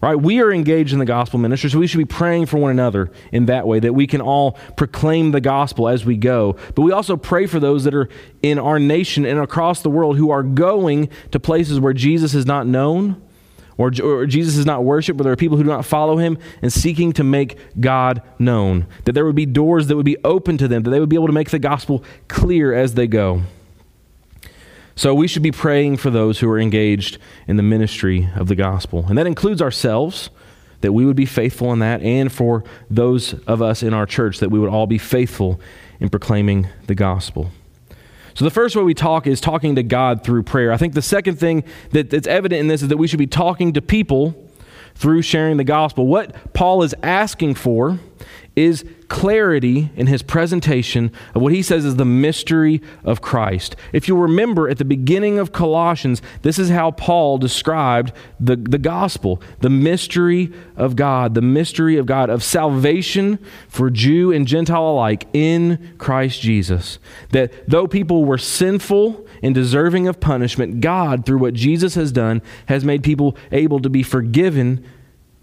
right? 0.00 0.14
We 0.14 0.40
are 0.40 0.52
engaged 0.52 0.92
in 0.92 0.98
the 0.98 1.04
gospel 1.04 1.38
ministry, 1.38 1.70
so 1.70 1.78
we 1.78 1.86
should 1.86 1.98
be 1.98 2.04
praying 2.04 2.46
for 2.46 2.58
one 2.58 2.70
another 2.70 3.10
in 3.32 3.46
that 3.46 3.66
way, 3.66 3.80
that 3.80 3.92
we 3.92 4.06
can 4.06 4.20
all 4.20 4.52
proclaim 4.76 5.32
the 5.32 5.40
gospel 5.40 5.88
as 5.88 6.04
we 6.04 6.16
go. 6.16 6.56
But 6.74 6.82
we 6.82 6.92
also 6.92 7.16
pray 7.16 7.46
for 7.46 7.60
those 7.60 7.84
that 7.84 7.94
are 7.94 8.08
in 8.42 8.58
our 8.58 8.78
nation 8.78 9.26
and 9.26 9.38
across 9.38 9.82
the 9.82 9.90
world 9.90 10.16
who 10.16 10.30
are 10.30 10.42
going 10.42 11.10
to 11.32 11.40
places 11.40 11.80
where 11.80 11.92
Jesus 11.92 12.34
is 12.34 12.46
not 12.46 12.66
known 12.66 13.20
or, 13.80 13.90
or 14.02 14.26
Jesus 14.26 14.56
is 14.56 14.66
not 14.66 14.84
worshiped, 14.84 15.16
but 15.16 15.24
there 15.24 15.32
are 15.32 15.36
people 15.36 15.56
who 15.56 15.62
do 15.62 15.70
not 15.70 15.86
follow 15.86 16.18
him 16.18 16.36
and 16.60 16.70
seeking 16.70 17.12
to 17.14 17.24
make 17.24 17.56
God 17.80 18.22
known. 18.38 18.86
That 19.04 19.12
there 19.12 19.24
would 19.24 19.36
be 19.36 19.46
doors 19.46 19.86
that 19.86 19.96
would 19.96 20.04
be 20.04 20.18
open 20.22 20.58
to 20.58 20.68
them, 20.68 20.82
that 20.82 20.90
they 20.90 21.00
would 21.00 21.08
be 21.08 21.16
able 21.16 21.28
to 21.28 21.32
make 21.32 21.48
the 21.48 21.58
gospel 21.58 22.04
clear 22.28 22.74
as 22.74 22.92
they 22.92 23.06
go. 23.06 23.42
So 25.00 25.14
we 25.14 25.28
should 25.28 25.42
be 25.42 25.50
praying 25.50 25.96
for 25.96 26.10
those 26.10 26.40
who 26.40 26.50
are 26.50 26.58
engaged 26.58 27.16
in 27.48 27.56
the 27.56 27.62
ministry 27.62 28.28
of 28.36 28.48
the 28.48 28.54
gospel. 28.54 29.06
And 29.08 29.16
that 29.16 29.26
includes 29.26 29.62
ourselves, 29.62 30.28
that 30.82 30.92
we 30.92 31.06
would 31.06 31.16
be 31.16 31.24
faithful 31.24 31.72
in 31.72 31.78
that, 31.78 32.02
and 32.02 32.30
for 32.30 32.64
those 32.90 33.32
of 33.46 33.62
us 33.62 33.82
in 33.82 33.94
our 33.94 34.04
church, 34.04 34.40
that 34.40 34.50
we 34.50 34.58
would 34.58 34.68
all 34.68 34.86
be 34.86 34.98
faithful 34.98 35.58
in 36.00 36.10
proclaiming 36.10 36.68
the 36.86 36.94
gospel. 36.94 37.50
So, 38.34 38.44
the 38.44 38.50
first 38.50 38.76
way 38.76 38.82
we 38.82 38.92
talk 38.92 39.26
is 39.26 39.40
talking 39.40 39.74
to 39.76 39.82
God 39.82 40.22
through 40.22 40.42
prayer. 40.42 40.70
I 40.70 40.76
think 40.76 40.92
the 40.92 41.00
second 41.00 41.36
thing 41.36 41.64
that, 41.92 42.10
that's 42.10 42.28
evident 42.28 42.60
in 42.60 42.68
this 42.68 42.82
is 42.82 42.88
that 42.88 42.98
we 42.98 43.06
should 43.06 43.18
be 43.18 43.26
talking 43.26 43.72
to 43.72 43.80
people 43.80 44.50
through 44.94 45.22
sharing 45.22 45.56
the 45.56 45.64
gospel. 45.64 46.08
What 46.08 46.52
Paul 46.52 46.82
is 46.82 46.94
asking 47.02 47.54
for 47.54 47.98
is 48.54 48.84
clarity 49.10 49.90
in 49.96 50.06
his 50.06 50.22
presentation 50.22 51.10
of 51.34 51.42
what 51.42 51.52
he 51.52 51.62
says 51.62 51.84
is 51.84 51.96
the 51.96 52.04
mystery 52.04 52.80
of 53.02 53.20
Christ. 53.20 53.74
If 53.92 54.06
you 54.06 54.16
remember 54.16 54.68
at 54.68 54.78
the 54.78 54.84
beginning 54.84 55.36
of 55.36 55.50
Colossians, 55.50 56.22
this 56.42 56.60
is 56.60 56.70
how 56.70 56.92
Paul 56.92 57.36
described 57.36 58.12
the, 58.38 58.54
the 58.54 58.78
gospel 58.78 59.42
the 59.58 59.68
mystery 59.68 60.52
of 60.76 60.94
God, 60.94 61.34
the 61.34 61.42
mystery 61.42 61.96
of 61.96 62.06
God, 62.06 62.30
of 62.30 62.44
salvation 62.44 63.40
for 63.68 63.90
Jew 63.90 64.30
and 64.30 64.46
Gentile 64.46 64.90
alike 64.90 65.26
in 65.32 65.94
Christ 65.98 66.40
Jesus. 66.40 67.00
That 67.30 67.68
though 67.68 67.88
people 67.88 68.24
were 68.24 68.38
sinful 68.38 69.26
and 69.42 69.54
deserving 69.54 70.06
of 70.06 70.20
punishment, 70.20 70.80
God, 70.80 71.26
through 71.26 71.38
what 71.38 71.54
Jesus 71.54 71.96
has 71.96 72.12
done, 72.12 72.42
has 72.66 72.84
made 72.84 73.02
people 73.02 73.36
able 73.50 73.80
to 73.80 73.90
be 73.90 74.04
forgiven 74.04 74.86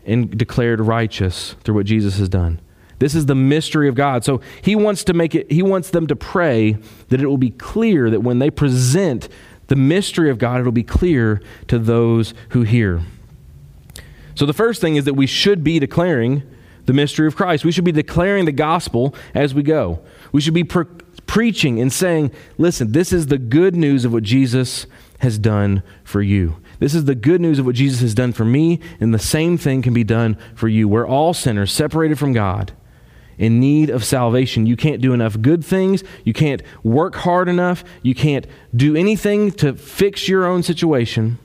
and 0.05 0.37
declared 0.37 0.79
righteous 0.79 1.57
through 1.65 1.75
what 1.75 1.85
Jesus 1.85 2.17
has 2.17 2.29
done. 2.29 2.61
This 2.99 3.13
is 3.13 3.27
the 3.27 3.35
mystery 3.35 3.87
of 3.87 3.95
God. 3.95 4.23
So 4.23 4.41
he 4.61 4.75
wants 4.75 5.03
to 5.05 5.13
make 5.13 5.35
it, 5.35 5.51
he 5.51 5.61
wants 5.61 5.91
them 5.91 6.07
to 6.07 6.15
pray 6.15 6.77
that 7.09 7.21
it 7.21 7.27
will 7.27 7.37
be 7.37 7.51
clear 7.51 8.09
that 8.09 8.21
when 8.21 8.39
they 8.39 8.49
present 8.49 9.29
the 9.67 9.75
mystery 9.75 10.29
of 10.29 10.37
God, 10.37 10.59
it'll 10.59 10.71
be 10.71 10.83
clear 10.83 11.41
to 11.67 11.77
those 11.77 12.33
who 12.49 12.63
hear. 12.63 13.01
So 14.35 14.45
the 14.45 14.53
first 14.53 14.81
thing 14.81 14.95
is 14.95 15.05
that 15.05 15.13
we 15.13 15.27
should 15.27 15.63
be 15.63 15.79
declaring 15.79 16.43
the 16.85 16.93
mystery 16.93 17.27
of 17.27 17.35
Christ. 17.35 17.65
We 17.65 17.71
should 17.71 17.83
be 17.83 17.91
declaring 17.91 18.45
the 18.45 18.51
gospel 18.51 19.13
as 19.33 19.53
we 19.53 19.61
go. 19.61 19.99
We 20.31 20.41
should 20.41 20.53
be 20.53 20.63
pre- 20.63 20.85
preaching 21.27 21.79
and 21.79 21.91
saying, 21.91 22.31
listen, 22.57 22.93
this 22.93 23.11
is 23.11 23.27
the 23.27 23.37
good 23.37 23.75
news 23.75 24.05
of 24.05 24.13
what 24.13 24.23
Jesus 24.23 24.87
has 25.19 25.37
done 25.37 25.83
for 26.03 26.21
you. 26.21 26.57
This 26.79 26.93
is 26.93 27.05
the 27.05 27.15
good 27.15 27.41
news 27.41 27.59
of 27.59 27.65
what 27.65 27.75
Jesus 27.75 28.01
has 28.01 28.13
done 28.13 28.31
for 28.31 28.45
me, 28.45 28.79
and 28.99 29.13
the 29.13 29.19
same 29.19 29.57
thing 29.57 29.81
can 29.81 29.93
be 29.93 30.03
done 30.03 30.37
for 30.55 30.67
you. 30.67 30.87
We're 30.87 31.07
all 31.07 31.33
sinners, 31.33 31.73
separated 31.73 32.19
from 32.19 32.33
God 32.33 32.71
in 33.37 33.59
need 33.59 33.89
of 33.89 34.03
salvation. 34.03 34.65
You 34.65 34.75
can't 34.75 35.01
do 35.01 35.13
enough 35.13 35.39
good 35.41 35.63
things. 35.63 36.03
You 36.23 36.33
can't 36.33 36.61
work 36.83 37.15
hard 37.15 37.47
enough. 37.49 37.83
You 38.01 38.15
can't 38.15 38.47
do 38.75 38.95
anything 38.95 39.51
to 39.53 39.73
fix 39.73 40.27
your 40.27 40.45
own 40.45 40.63
situation, 40.63 41.37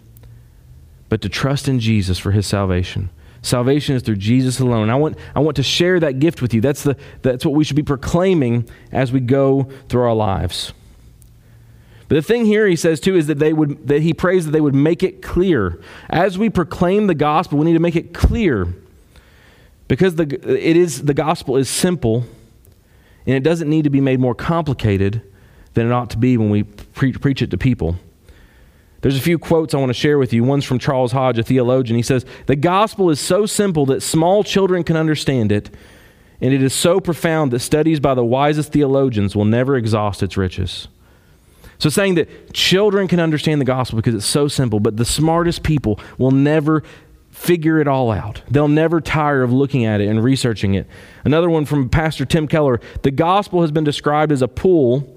but 1.09 1.21
to 1.23 1.29
trust 1.29 1.69
in 1.69 1.81
Jesus 1.81 2.19
for 2.19 2.31
his 2.31 2.47
salvation. 2.47 3.11
Salvation 3.43 3.97
is 3.97 4.03
through 4.03 4.17
Jesus 4.17 4.61
alone. 4.61 4.89
I 4.89 4.95
want, 4.95 5.19
I 5.35 5.41
want 5.41 5.57
to 5.57 5.65
share 5.65 5.99
that 6.01 6.21
gift 6.21 6.41
with 6.41 6.55
you. 6.55 6.61
That's, 6.61 6.85
the, 6.85 6.97
that's 7.23 7.45
what 7.45 7.55
we 7.55 7.65
should 7.65 7.77
be 7.77 7.83
proclaiming 7.83 8.69
as 8.93 9.11
we 9.11 9.19
go 9.21 9.69
through 9.89 10.03
our 10.03 10.15
lives. 10.15 10.73
But 12.09 12.17
the 12.17 12.23
thing 12.23 12.45
here 12.45 12.69
he 12.69 12.77
says 12.77 13.01
too 13.01 13.17
is 13.17 13.27
that 13.29 13.39
they 13.39 13.55
would 13.55 13.89
that 13.89 14.03
he 14.03 14.13
prays 14.13 14.45
that 14.45 14.51
they 14.51 14.61
would 14.61 14.75
make 14.75 15.03
it 15.03 15.23
clear. 15.23 15.81
As 16.11 16.37
we 16.37 16.51
proclaim 16.51 17.07
the 17.07 17.15
gospel, 17.15 17.59
we 17.59 17.65
need 17.65 17.73
to 17.73 17.79
make 17.79 17.97
it 17.97 18.13
clear. 18.13 18.69
Because 19.93 20.15
the 20.15 20.25
it 20.25 20.75
is 20.75 21.03
the 21.03 21.13
gospel 21.13 21.59
is 21.59 21.69
simple 21.69 22.25
and 23.27 23.37
it 23.37 23.43
doesn't 23.43 23.69
need 23.69 23.85
to 23.85 23.91
be 23.91 24.01
made 24.01 24.21
more 24.21 24.35
complicated 24.35 25.21
than 25.75 25.87
it 25.87 25.93
ought 25.93 26.09
to 26.09 26.17
be 26.17 26.39
when 26.39 26.49
we 26.49 26.63
pre- 26.63 27.13
preach 27.13 27.43
it 27.43 27.51
to 27.51 27.59
people. 27.59 27.97
There's 29.03 29.19
a 29.19 29.21
few 29.21 29.39
quotes 29.39 29.75
I 29.75 29.77
want 29.77 29.91
to 29.91 29.95
share 29.95 30.17
with 30.17 30.33
you. 30.33 30.45
One's 30.45 30.65
from 30.65 30.79
Charles 30.79 31.13
Hodge, 31.13 31.39
a 31.39 31.43
theologian. 31.43 31.99
He 31.99 32.03
says, 32.03 32.25
The 32.47 32.57
gospel 32.57 33.11
is 33.11 33.21
so 33.21 33.45
simple 33.45 33.85
that 33.85 34.01
small 34.01 34.43
children 34.43 34.83
can 34.83 34.97
understand 34.97 35.53
it, 35.53 35.69
and 36.41 36.55
it 36.55 36.63
is 36.63 36.73
so 36.73 36.99
profound 36.99 37.51
that 37.51 37.61
studies 37.61 38.01
by 38.01 38.15
the 38.15 38.25
wisest 38.25 38.73
theologians 38.73 39.37
will 39.37 39.45
never 39.45 39.77
exhaust 39.77 40.23
its 40.23 40.39
riches. 40.39 40.89
So, 41.77 41.91
saying 41.91 42.15
that 42.15 42.55
children 42.55 43.09
can 43.09 43.21
understand 43.21 43.61
the 43.61 43.67
gospel 43.67 43.97
because 43.97 44.15
it's 44.15 44.25
so 44.25 44.49
simple, 44.49 44.81
but 44.81 44.97
the 44.97 45.05
smartest 45.05 45.63
people 45.63 46.01
will 46.17 46.31
never 46.31 46.83
figure 47.33 47.81
it 47.81 47.89
all 47.89 48.13
out. 48.13 48.43
They'll 48.49 48.69
never 48.69 49.01
tire 49.01 49.43
of 49.43 49.53
looking 49.53 49.85
at 49.85 50.01
it 50.01 50.07
and 50.09 50.23
researching 50.23 50.75
it. 50.75 50.87
Another 51.25 51.51
one 51.51 51.65
from 51.65 51.89
Pastor 51.89 52.25
Tim 52.25 52.47
Keller 52.47 52.81
the 53.03 53.11
gospel 53.11 53.63
has 53.63 53.73
been 53.73 53.85
described 53.85 54.31
as 54.31 54.43
a 54.43 54.49
pool 54.49 55.09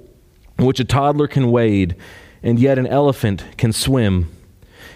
in 0.57 0.65
which 0.65 0.79
a 0.79 0.85
toddler 0.85 1.27
can 1.27 1.51
wade, 1.51 1.95
and 2.41 2.57
yet 2.57 2.79
an 2.79 2.87
elephant 2.87 3.43
can 3.57 3.71
swim. 3.71 4.31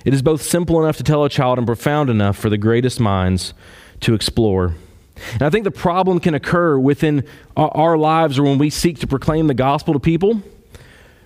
It 0.06 0.14
is 0.14 0.22
both 0.22 0.42
simple 0.42 0.82
enough 0.82 0.98
to 0.98 1.04
tell 1.04 1.24
a 1.26 1.30
child 1.30 1.58
and 1.58 1.68
profound 1.68 2.10
enough 2.10 2.38
for 2.38 2.50
the 2.50 2.58
greatest 2.58 3.00
minds 3.00 3.54
to 4.00 4.14
explore. 4.14 4.76
And 5.34 5.42
I 5.42 5.50
think 5.50 5.66
the 5.66 5.72
problem 5.72 6.22
can 6.22 6.34
occur 6.34 6.80
within 6.80 7.26
our 7.58 7.98
lives 7.98 8.40
or 8.40 8.44
when 8.44 8.58
we 8.58 8.70
seek 8.70 9.00
to 9.00 9.08
proclaim 9.08 9.48
the 9.48 9.54
gospel 9.54 9.94
to 9.94 10.00
people 10.00 10.42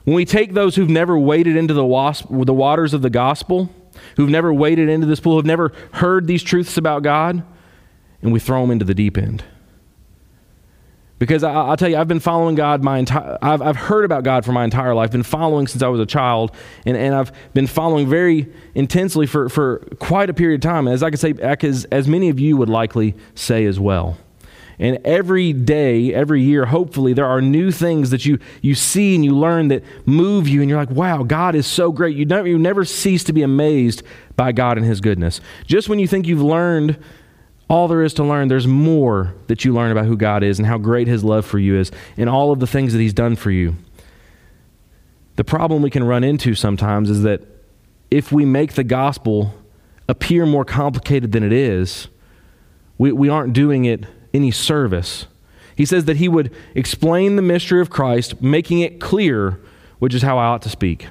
when 0.04 0.16
we 0.16 0.26
take 0.26 0.54
those 0.54 0.76
who've 0.76 0.90
never 0.90 1.18
waded 1.18 1.56
into 1.56 1.74
the, 1.74 1.86
wasp, 1.86 2.26
the 2.30 2.54
waters 2.54 2.94
of 2.94 3.02
the 3.02 3.10
gospel, 3.10 3.70
who've 4.16 4.30
never 4.30 4.54
waded 4.54 4.90
into 4.90 5.08
this 5.08 5.20
pool, 5.20 5.36
who've 5.36 5.46
never 5.46 5.72
heard 5.94 6.28
these 6.28 6.44
truths 6.44 6.78
about 6.78 7.04
God, 7.04 7.44
and 8.22 8.32
we 8.32 8.40
throw 8.40 8.62
them 8.62 8.72
into 8.72 8.86
the 8.86 8.94
deep 8.94 9.18
end. 9.18 9.44
Because 11.20 11.44
I, 11.44 11.70
will 11.70 11.78
tell 11.78 11.90
you, 11.90 11.98
I've 11.98 12.08
been 12.08 12.20
following 12.20 12.56
God 12.56 12.84
my 12.84 12.98
entire, 12.98 13.38
I've, 13.42 13.62
I've 13.62 13.78
heard 13.78 14.04
about 14.04 14.24
God 14.24 14.44
for 14.44 14.52
my 14.52 14.66
entire 14.66 14.94
life, 14.94 15.12
been 15.12 15.24
following 15.24 15.68
since 15.68 15.82
I 15.82 15.88
was 15.88 16.02
a 16.02 16.06
child, 16.06 16.54
and, 16.86 16.98
and 16.98 17.16
I've 17.16 17.32
been 17.54 17.68
following 17.68 18.10
very 18.10 18.52
intensely 18.76 19.26
for, 19.26 19.48
for 19.48 19.80
quite 20.00 20.30
a 20.30 20.34
period 20.34 20.66
of 20.66 20.70
time, 20.70 20.88
as 20.88 21.02
I 21.02 21.12
could 21.12 21.20
say, 21.20 21.34
as, 21.40 21.86
as 21.86 22.08
many 22.08 22.30
of 22.30 22.40
you 22.40 22.58
would 22.58 22.70
likely 22.70 23.16
say 23.36 23.66
as 23.66 23.80
well. 23.80 24.18
And 24.80 24.98
every 25.06 25.54
day, 25.54 26.14
every 26.14 26.42
year, 26.42 26.66
hopefully, 26.66 27.14
there 27.14 27.26
are 27.26 27.42
new 27.42 27.72
things 27.72 28.10
that 28.10 28.26
you, 28.26 28.40
you 28.62 28.76
see 28.76 29.16
and 29.16 29.24
you 29.24 29.36
learn 29.36 29.68
that 29.68 29.84
move 30.06 30.48
you, 30.48 30.62
and 30.62 30.70
you're 30.70 30.80
like, 30.80 30.90
wow, 30.90 31.24
God 31.24 31.56
is 31.56 31.68
so 31.68 31.92
great. 31.92 32.18
You 32.18 32.26
never, 32.26 32.48
you 32.48 32.58
never 32.58 32.84
cease 32.84 33.24
to 33.26 33.34
be 33.34 33.44
amazed 33.44 34.04
by 34.36 34.52
God 34.52 34.78
and 34.78 34.86
His 34.86 35.00
goodness. 35.00 35.42
Just 35.68 35.90
when 35.90 36.00
you 36.00 36.08
think 36.08 36.28
you've 36.28 36.42
learned 36.42 36.98
all 37.70 37.88
there 37.88 38.04
is 38.04 38.14
to 38.16 38.24
learn, 38.24 38.48
there's 38.48 38.68
more 38.68 39.36
that 39.48 39.64
you 39.64 39.74
learn 39.74 39.92
about 39.92 40.06
who 40.06 40.18
God 40.18 40.44
is 40.44 40.60
and 40.60 40.68
how 40.68 40.78
great 40.78 41.08
His 41.08 41.24
love 41.24 41.46
for 41.46 41.60
you 41.60 41.78
is, 41.78 41.92
and 42.18 42.30
all 42.30 42.52
of 42.52 42.60
the 42.60 42.68
things 42.68 42.94
that 42.94 43.00
He's 43.00 43.14
done 43.14 43.36
for 43.36 43.52
you. 43.52 43.76
The 45.36 45.44
problem 45.44 45.82
we 45.82 45.90
can 45.90 46.04
run 46.04 46.24
into 46.24 46.56
sometimes 46.56 47.10
is 47.10 47.24
that 47.24 47.42
if 48.12 48.32
we 48.32 48.46
make 48.46 48.74
the 48.74 48.84
gospel 48.84 49.54
appear 50.08 50.46
more 50.46 50.66
complicated 50.66 51.32
than 51.32 51.44
it 51.44 51.54
is, 51.54 52.08
we, 52.98 53.12
we 53.12 53.30
aren't 53.30 53.54
doing 53.54 53.86
it 53.86 54.06
any 54.34 54.52
service. 54.52 55.28
He 55.76 55.86
says 55.86 56.06
that 56.06 56.18
he 56.18 56.28
would 56.28 56.54
explain 56.76 57.36
the 57.36 57.42
mystery 57.42 57.82
of 57.82 57.90
Christ, 57.90 58.42
making 58.42 58.82
it 58.82 59.00
clear, 59.00 59.60
which 60.00 60.14
is 60.14 60.22
how 60.22 60.38
I 60.38 60.46
ought 60.46 60.62
to 60.64 60.70
speak. 60.70 61.08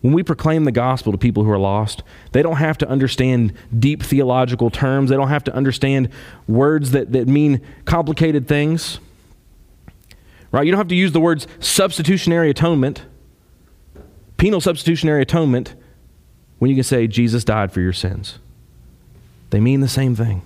When 0.00 0.14
we 0.14 0.22
proclaim 0.22 0.64
the 0.64 0.72
gospel 0.72 1.12
to 1.12 1.18
people 1.18 1.44
who 1.44 1.50
are 1.50 1.58
lost, 1.58 2.02
they 2.32 2.42
don't 2.42 2.56
have 2.56 2.78
to 2.78 2.88
understand 2.88 3.52
deep 3.78 4.02
theological 4.02 4.70
terms. 4.70 5.10
They 5.10 5.16
don't 5.16 5.28
have 5.28 5.44
to 5.44 5.54
understand 5.54 6.08
words 6.48 6.92
that, 6.92 7.12
that 7.12 7.28
mean 7.28 7.60
complicated 7.84 8.48
things. 8.48 8.98
Right? 10.52 10.64
You 10.64 10.72
don't 10.72 10.78
have 10.78 10.88
to 10.88 10.94
use 10.94 11.12
the 11.12 11.20
words 11.20 11.46
substitutionary 11.60 12.48
atonement, 12.48 13.04
penal 14.38 14.60
substitutionary 14.60 15.20
atonement, 15.20 15.74
when 16.58 16.70
you 16.70 16.76
can 16.76 16.84
say 16.84 17.06
Jesus 17.06 17.44
died 17.44 17.70
for 17.72 17.80
your 17.80 17.92
sins. 17.92 18.38
They 19.50 19.60
mean 19.60 19.80
the 19.80 19.88
same 19.88 20.16
thing. 20.16 20.42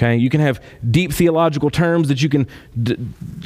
Okay, 0.00 0.16
you 0.16 0.30
can 0.30 0.40
have 0.40 0.62
deep 0.90 1.12
theological 1.12 1.68
terms 1.68 2.08
that 2.08 2.22
you 2.22 2.30
can 2.30 2.46
d- 2.82 2.96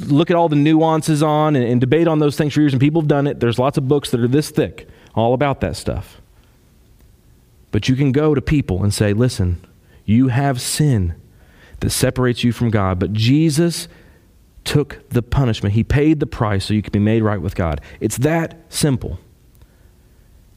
look 0.02 0.30
at 0.30 0.36
all 0.36 0.48
the 0.48 0.54
nuances 0.54 1.20
on 1.20 1.56
and, 1.56 1.64
and 1.64 1.80
debate 1.80 2.06
on 2.06 2.20
those 2.20 2.36
things 2.36 2.54
for 2.54 2.60
years, 2.60 2.72
and 2.72 2.80
people 2.80 3.00
have 3.00 3.08
done 3.08 3.26
it. 3.26 3.40
There's 3.40 3.58
lots 3.58 3.76
of 3.76 3.88
books 3.88 4.12
that 4.12 4.20
are 4.20 4.28
this 4.28 4.50
thick, 4.50 4.88
all 5.16 5.34
about 5.34 5.60
that 5.62 5.74
stuff. 5.74 6.20
But 7.72 7.88
you 7.88 7.96
can 7.96 8.12
go 8.12 8.36
to 8.36 8.40
people 8.40 8.84
and 8.84 8.94
say, 8.94 9.12
listen, 9.12 9.66
you 10.04 10.28
have 10.28 10.60
sin 10.60 11.16
that 11.80 11.90
separates 11.90 12.44
you 12.44 12.52
from 12.52 12.70
God, 12.70 13.00
but 13.00 13.12
Jesus 13.12 13.88
took 14.62 15.08
the 15.08 15.22
punishment. 15.22 15.74
He 15.74 15.82
paid 15.82 16.20
the 16.20 16.26
price 16.26 16.66
so 16.66 16.74
you 16.74 16.82
can 16.82 16.92
be 16.92 17.00
made 17.00 17.24
right 17.24 17.42
with 17.42 17.56
God. 17.56 17.80
It's 17.98 18.18
that 18.18 18.60
simple. 18.68 19.18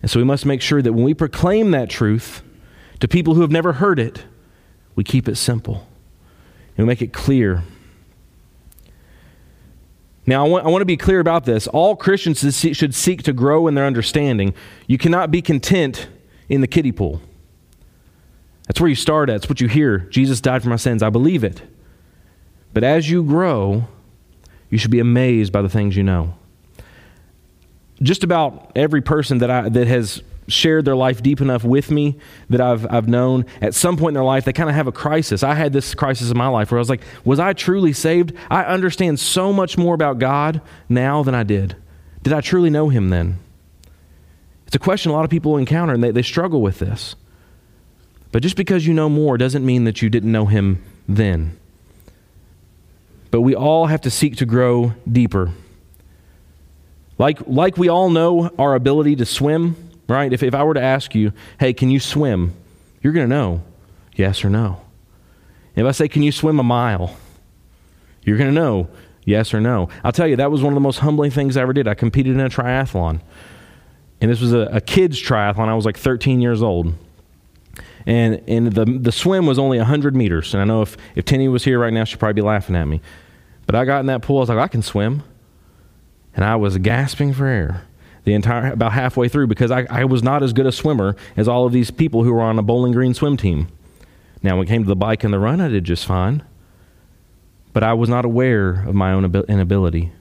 And 0.04 0.12
so 0.12 0.20
we 0.20 0.26
must 0.26 0.46
make 0.46 0.62
sure 0.62 0.84
that 0.84 0.94
when 0.94 1.04
we 1.04 1.16
proclaim 1.16 1.72
that 1.72 1.90
truth 1.90 2.44
to 3.00 3.08
people 3.08 3.34
who 3.34 3.42
have 3.42 3.50
never 3.50 3.74
heard 3.74 3.98
it, 3.98 4.26
we 4.94 5.04
keep 5.04 5.28
it 5.28 5.38
simple 5.38 5.87
we 6.78 6.86
make 6.86 7.02
it 7.02 7.14
clear. 7.14 7.64
Now, 10.26 10.46
I 10.46 10.50
want, 10.50 10.66
I 10.66 10.70
want 10.70 10.82
to 10.82 10.86
be 10.86 10.98
clear 10.98 11.20
about 11.20 11.46
this. 11.46 11.68
All 11.68 11.96
Christians 11.96 12.42
should 12.78 12.94
seek 12.94 13.24
to 13.24 13.34
grow 13.34 13.68
in 13.68 13.76
their 13.76 13.86
understanding. 13.86 14.54
You 14.86 14.98
cannot 14.98 15.32
be 15.32 15.42
content 15.42 16.10
in 16.50 16.62
the 16.62 16.68
kiddie 16.68 16.92
pool. 16.92 17.22
That's 18.68 18.82
where 18.82 18.90
you 18.90 18.96
start 18.96 19.30
at. 19.30 19.38
It's 19.38 19.50
what 19.50 19.62
you 19.62 19.70
hear. 19.70 20.00
Jesus 20.00 20.42
died 20.42 20.62
for 20.62 20.70
my 20.70 20.76
sins. 20.76 21.02
I 21.02 21.10
believe 21.10 21.46
it. 21.46 21.62
But 22.74 22.84
as 22.84 23.10
you 23.10 23.24
grow, 23.24 23.88
you 24.70 24.78
should 24.78 24.92
be 24.92 25.00
amazed 25.00 25.54
by 25.54 25.62
the 25.62 25.70
things 25.70 25.96
you 25.96 26.04
know. 26.04 26.36
Just 28.02 28.26
about 28.26 28.74
every 28.76 29.02
person 29.02 29.38
that, 29.40 29.50
I, 29.50 29.70
that 29.70 29.88
has 29.88 30.22
shared 30.48 30.86
their 30.86 30.96
life 30.96 31.22
deep 31.22 31.42
enough 31.42 31.64
with 31.64 31.92
me 31.92 32.18
that 32.50 32.62
I've, 32.62 32.90
I've 32.92 33.08
known, 33.08 33.46
at 33.62 33.74
some 33.74 33.98
point 33.98 34.12
in 34.12 34.14
their 34.16 34.24
life, 34.24 34.46
they 34.46 34.54
kind 34.54 34.70
of 34.70 34.76
have 34.76 34.88
a 34.88 34.92
crisis. 34.92 35.44
I 35.44 35.54
had 35.56 35.74
this 35.74 35.94
crisis 35.94 36.32
in 36.32 36.38
my 36.38 36.48
life 36.48 36.72
where 36.72 36.78
I 36.78 36.82
was 36.82 36.90
like, 36.90 37.02
was 37.26 37.40
I 37.40 37.54
truly 37.54 37.94
saved? 37.94 38.34
I 38.50 38.64
understand 38.64 39.20
so 39.20 39.52
much 39.52 39.78
more 39.78 39.94
about 39.94 40.20
God 40.20 40.62
now 40.88 41.24
than 41.24 41.36
I 41.36 41.44
did. 41.44 41.76
Did 42.24 42.34
I 42.34 42.42
truly 42.42 42.70
know 42.70 42.90
Him 42.90 43.10
then? 43.10 43.40
It's 44.66 44.76
a 44.76 44.80
question 44.80 45.12
a 45.12 45.14
lot 45.14 45.26
of 45.26 45.32
people 45.32 45.58
encounter, 45.58 45.94
and 45.94 46.04
they, 46.04 46.12
they 46.12 46.22
struggle 46.22 46.62
with 46.62 46.80
this. 46.80 47.16
But 48.32 48.42
just 48.42 48.58
because 48.58 48.86
you 48.86 48.94
know 48.94 49.10
more 49.10 49.38
doesn't 49.38 49.66
mean 49.66 49.86
that 49.86 50.02
you 50.02 50.10
didn't 50.10 50.32
know 50.32 50.46
Him 50.46 50.84
then. 51.08 51.58
But 53.32 53.42
we 53.42 53.56
all 53.56 53.88
have 53.88 54.02
to 54.02 54.10
seek 54.10 54.38
to 54.38 54.46
grow 54.46 54.94
deeper. 55.10 55.52
Like, 57.18 57.40
like 57.48 57.78
we 57.78 57.90
all 57.90 58.10
know 58.10 58.52
our 58.60 58.76
ability 58.76 59.16
to 59.18 59.26
swim, 59.26 59.87
right? 60.08 60.32
If, 60.32 60.44
if 60.44 60.54
I 60.56 60.64
were 60.64 60.74
to 60.74 60.82
ask 60.82 61.14
you, 61.16 61.34
hey, 61.60 61.74
can 61.74 61.90
you 61.90 62.00
swim? 62.00 62.54
You're 63.02 63.14
going 63.14 63.28
to 63.30 63.36
know 63.36 63.64
yes 64.16 64.44
or 64.44 64.50
no. 64.50 64.82
If 65.76 65.86
I 65.86 65.92
say, 65.92 66.08
can 66.08 66.24
you 66.24 66.32
swim 66.32 66.60
a 66.60 66.64
mile? 66.64 67.16
You're 68.24 68.38
going 68.38 68.50
to 68.50 68.56
know 68.56 68.90
yes 69.26 69.54
or 69.54 69.62
no. 69.62 69.90
I'll 70.04 70.12
tell 70.12 70.28
you, 70.28 70.36
that 70.38 70.52
was 70.52 70.62
one 70.62 70.74
of 70.74 70.76
the 70.76 70.82
most 70.82 71.00
humbling 71.00 71.32
things 71.32 71.56
I 71.56 71.62
ever 71.62 71.74
did. 71.74 71.88
I 71.88 71.94
competed 71.94 72.34
in 72.34 72.40
a 72.40 72.50
triathlon. 72.50 73.22
And 74.20 74.32
this 74.32 74.42
was 74.42 74.54
a, 74.54 74.62
a 74.72 74.82
kid's 74.82 75.22
triathlon. 75.22 75.68
I 75.68 75.76
was 75.76 75.86
like 75.86 75.98
13 75.98 76.42
years 76.42 76.64
old. 76.64 76.94
And, 78.08 78.42
and 78.48 78.72
the, 78.72 78.86
the 78.86 79.12
swim 79.12 79.46
was 79.46 79.60
only 79.60 79.78
100 79.78 80.16
meters. 80.16 80.54
And 80.54 80.62
I 80.62 80.66
know 80.66 80.82
if, 80.82 80.98
if 81.16 81.26
Tenny 81.26 81.48
was 81.48 81.64
here 81.66 81.78
right 81.78 81.94
now, 81.94 82.06
she'd 82.06 82.20
probably 82.20 82.34
be 82.34 82.42
laughing 82.42 82.76
at 82.76 82.86
me. 82.86 83.02
But 83.66 83.76
I 83.76 83.86
got 83.86 84.00
in 84.00 84.06
that 84.08 84.22
pool. 84.22 84.38
I 84.38 84.40
was 84.40 84.50
like, 84.50 84.58
I 84.58 84.68
can 84.68 84.82
swim. 84.82 85.24
And 86.34 86.44
I 86.44 86.56
was 86.56 86.78
gasping 86.78 87.34
for 87.34 87.46
air 87.46 87.84
the 88.28 88.34
entire 88.34 88.74
about 88.74 88.92
halfway 88.92 89.30
through 89.30 89.48
because 89.48 89.72
I, 89.72 89.88
I 89.90 90.04
was 90.04 90.22
not 90.22 90.44
as 90.44 90.52
good 90.52 90.66
a 90.66 90.72
swimmer 90.74 91.16
as 91.38 91.48
all 91.48 91.66
of 91.66 91.72
these 91.72 91.90
people 91.90 92.26
who 92.26 92.34
were 92.34 92.42
on 92.42 92.60
a 92.60 92.62
bowling 92.62 92.92
green 92.92 93.14
swim 93.14 93.38
team. 93.38 93.70
Now, 94.44 94.58
when 94.58 94.68
it 94.68 94.70
came 94.70 94.84
to 94.84 94.88
the 94.88 94.98
bike 94.98 95.24
and 95.24 95.34
the 95.34 95.40
run, 95.40 95.62
I 95.62 95.70
did 95.70 95.86
just 95.86 96.06
fine. 96.06 96.44
But 97.72 97.84
I 97.84 97.94
was 97.94 98.10
not 98.10 98.26
aware 98.26 98.84
of 98.86 98.94
my 98.94 99.14
own 99.14 99.24
inability. 99.48 100.12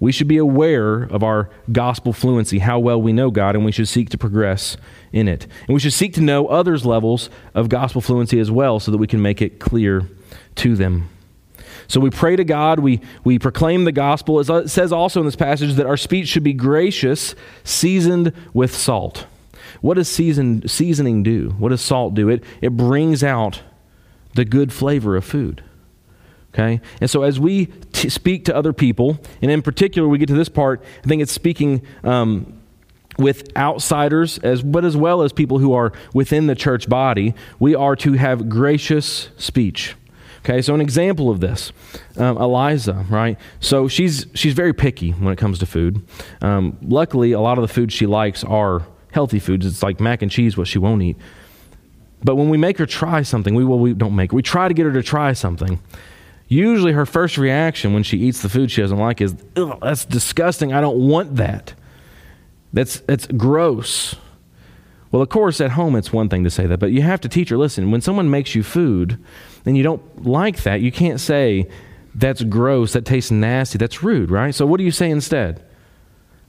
We 0.00 0.12
should 0.12 0.28
be 0.28 0.38
aware 0.38 1.02
of 1.02 1.22
our 1.22 1.50
gospel 1.70 2.14
fluency, 2.14 2.60
how 2.60 2.78
well 2.78 3.00
we 3.02 3.12
know 3.12 3.30
God, 3.30 3.54
and 3.54 3.66
we 3.66 3.72
should 3.72 3.88
seek 3.88 4.08
to 4.10 4.18
progress 4.18 4.78
in 5.12 5.28
it. 5.28 5.46
And 5.68 5.74
we 5.74 5.80
should 5.80 5.92
seek 5.92 6.14
to 6.14 6.22
know 6.22 6.46
others' 6.46 6.86
levels 6.86 7.28
of 7.54 7.68
gospel 7.68 8.00
fluency 8.00 8.40
as 8.40 8.50
well 8.50 8.80
so 8.80 8.90
that 8.90 8.96
we 8.96 9.06
can 9.06 9.20
make 9.20 9.42
it 9.42 9.60
clear 9.60 10.08
to 10.54 10.74
them. 10.74 11.10
So 11.88 12.00
we 12.00 12.10
pray 12.10 12.36
to 12.36 12.44
God, 12.44 12.78
we, 12.78 13.00
we 13.24 13.38
proclaim 13.38 13.84
the 13.84 13.92
gospel. 13.92 14.40
It 14.40 14.68
says 14.68 14.92
also 14.92 15.20
in 15.20 15.26
this 15.26 15.36
passage 15.36 15.74
that 15.74 15.86
our 15.86 15.96
speech 15.96 16.28
should 16.28 16.44
be 16.44 16.52
gracious, 16.52 17.34
seasoned 17.64 18.32
with 18.52 18.74
salt. 18.74 19.26
What 19.80 19.94
does 19.94 20.08
season, 20.08 20.68
seasoning 20.68 21.22
do? 21.22 21.50
What 21.58 21.70
does 21.70 21.80
salt 21.80 22.14
do? 22.14 22.28
It, 22.28 22.44
it 22.60 22.76
brings 22.76 23.24
out 23.24 23.62
the 24.34 24.44
good 24.44 24.72
flavor 24.72 25.16
of 25.16 25.24
food. 25.24 25.62
Okay? 26.52 26.80
And 27.00 27.08
so 27.08 27.22
as 27.22 27.38
we 27.38 27.68
t- 27.92 28.08
speak 28.08 28.44
to 28.46 28.56
other 28.56 28.72
people. 28.72 29.18
And 29.42 29.50
in 29.50 29.62
particular, 29.62 30.08
we 30.08 30.18
get 30.18 30.26
to 30.28 30.34
this 30.34 30.48
part, 30.48 30.82
I 31.04 31.06
think 31.06 31.22
it's 31.22 31.32
speaking 31.32 31.82
um, 32.02 32.60
with 33.18 33.56
outsiders, 33.56 34.38
as, 34.38 34.62
but 34.62 34.84
as 34.84 34.96
well 34.96 35.22
as 35.22 35.32
people 35.32 35.58
who 35.58 35.72
are 35.74 35.92
within 36.14 36.46
the 36.46 36.54
church 36.54 36.88
body. 36.88 37.34
We 37.58 37.74
are 37.74 37.96
to 37.96 38.14
have 38.14 38.48
gracious 38.48 39.28
speech. 39.36 39.94
Okay, 40.44 40.62
so 40.62 40.74
an 40.74 40.80
example 40.80 41.28
of 41.30 41.40
this, 41.40 41.70
um, 42.16 42.38
Eliza, 42.38 43.04
right? 43.10 43.38
So 43.60 43.88
she's 43.88 44.26
she's 44.34 44.54
very 44.54 44.72
picky 44.72 45.10
when 45.10 45.32
it 45.32 45.36
comes 45.36 45.58
to 45.58 45.66
food. 45.66 46.02
Um, 46.40 46.78
luckily, 46.82 47.32
a 47.32 47.40
lot 47.40 47.58
of 47.58 47.62
the 47.62 47.72
foods 47.72 47.92
she 47.92 48.06
likes 48.06 48.42
are 48.44 48.82
healthy 49.12 49.38
foods. 49.38 49.66
It's 49.66 49.82
like 49.82 50.00
mac 50.00 50.22
and 50.22 50.30
cheese, 50.30 50.56
what 50.56 50.66
she 50.66 50.78
won't 50.78 51.02
eat. 51.02 51.16
But 52.22 52.36
when 52.36 52.48
we 52.48 52.56
make 52.56 52.78
her 52.78 52.86
try 52.86 53.22
something, 53.22 53.54
we 53.54 53.64
well, 53.64 53.78
we 53.78 53.92
don't 53.92 54.16
make. 54.16 54.32
We 54.32 54.42
try 54.42 54.68
to 54.68 54.74
get 54.74 54.86
her 54.86 54.92
to 54.92 55.02
try 55.02 55.32
something. 55.34 55.78
Usually, 56.48 56.92
her 56.92 57.06
first 57.06 57.38
reaction 57.38 57.92
when 57.92 58.02
she 58.02 58.18
eats 58.18 58.42
the 58.42 58.48
food 58.48 58.70
she 58.70 58.80
doesn't 58.80 58.98
like 58.98 59.20
is, 59.20 59.34
"That's 59.54 60.04
disgusting. 60.04 60.72
I 60.72 60.80
don't 60.80 60.98
want 60.98 61.36
that. 61.36 61.74
That's 62.72 63.00
that's 63.00 63.26
gross." 63.26 64.16
Well, 65.10 65.22
of 65.22 65.28
course, 65.28 65.60
at 65.60 65.72
home 65.72 65.96
it's 65.96 66.12
one 66.12 66.28
thing 66.28 66.44
to 66.44 66.50
say 66.50 66.66
that, 66.66 66.78
but 66.78 66.92
you 66.92 67.02
have 67.02 67.20
to 67.22 67.28
teach 67.28 67.48
her. 67.48 67.56
Listen, 67.56 67.90
when 67.90 68.00
someone 68.00 68.30
makes 68.30 68.54
you 68.54 68.62
food, 68.62 69.18
and 69.66 69.76
you 69.76 69.82
don't 69.82 70.24
like 70.24 70.62
that, 70.62 70.80
you 70.80 70.92
can't 70.92 71.20
say, 71.20 71.68
"That's 72.14 72.42
gross. 72.42 72.92
That 72.92 73.04
tastes 73.04 73.30
nasty. 73.30 73.78
That's 73.78 74.02
rude." 74.02 74.30
Right? 74.30 74.54
So, 74.54 74.66
what 74.66 74.78
do 74.78 74.84
you 74.84 74.92
say 74.92 75.10
instead? 75.10 75.64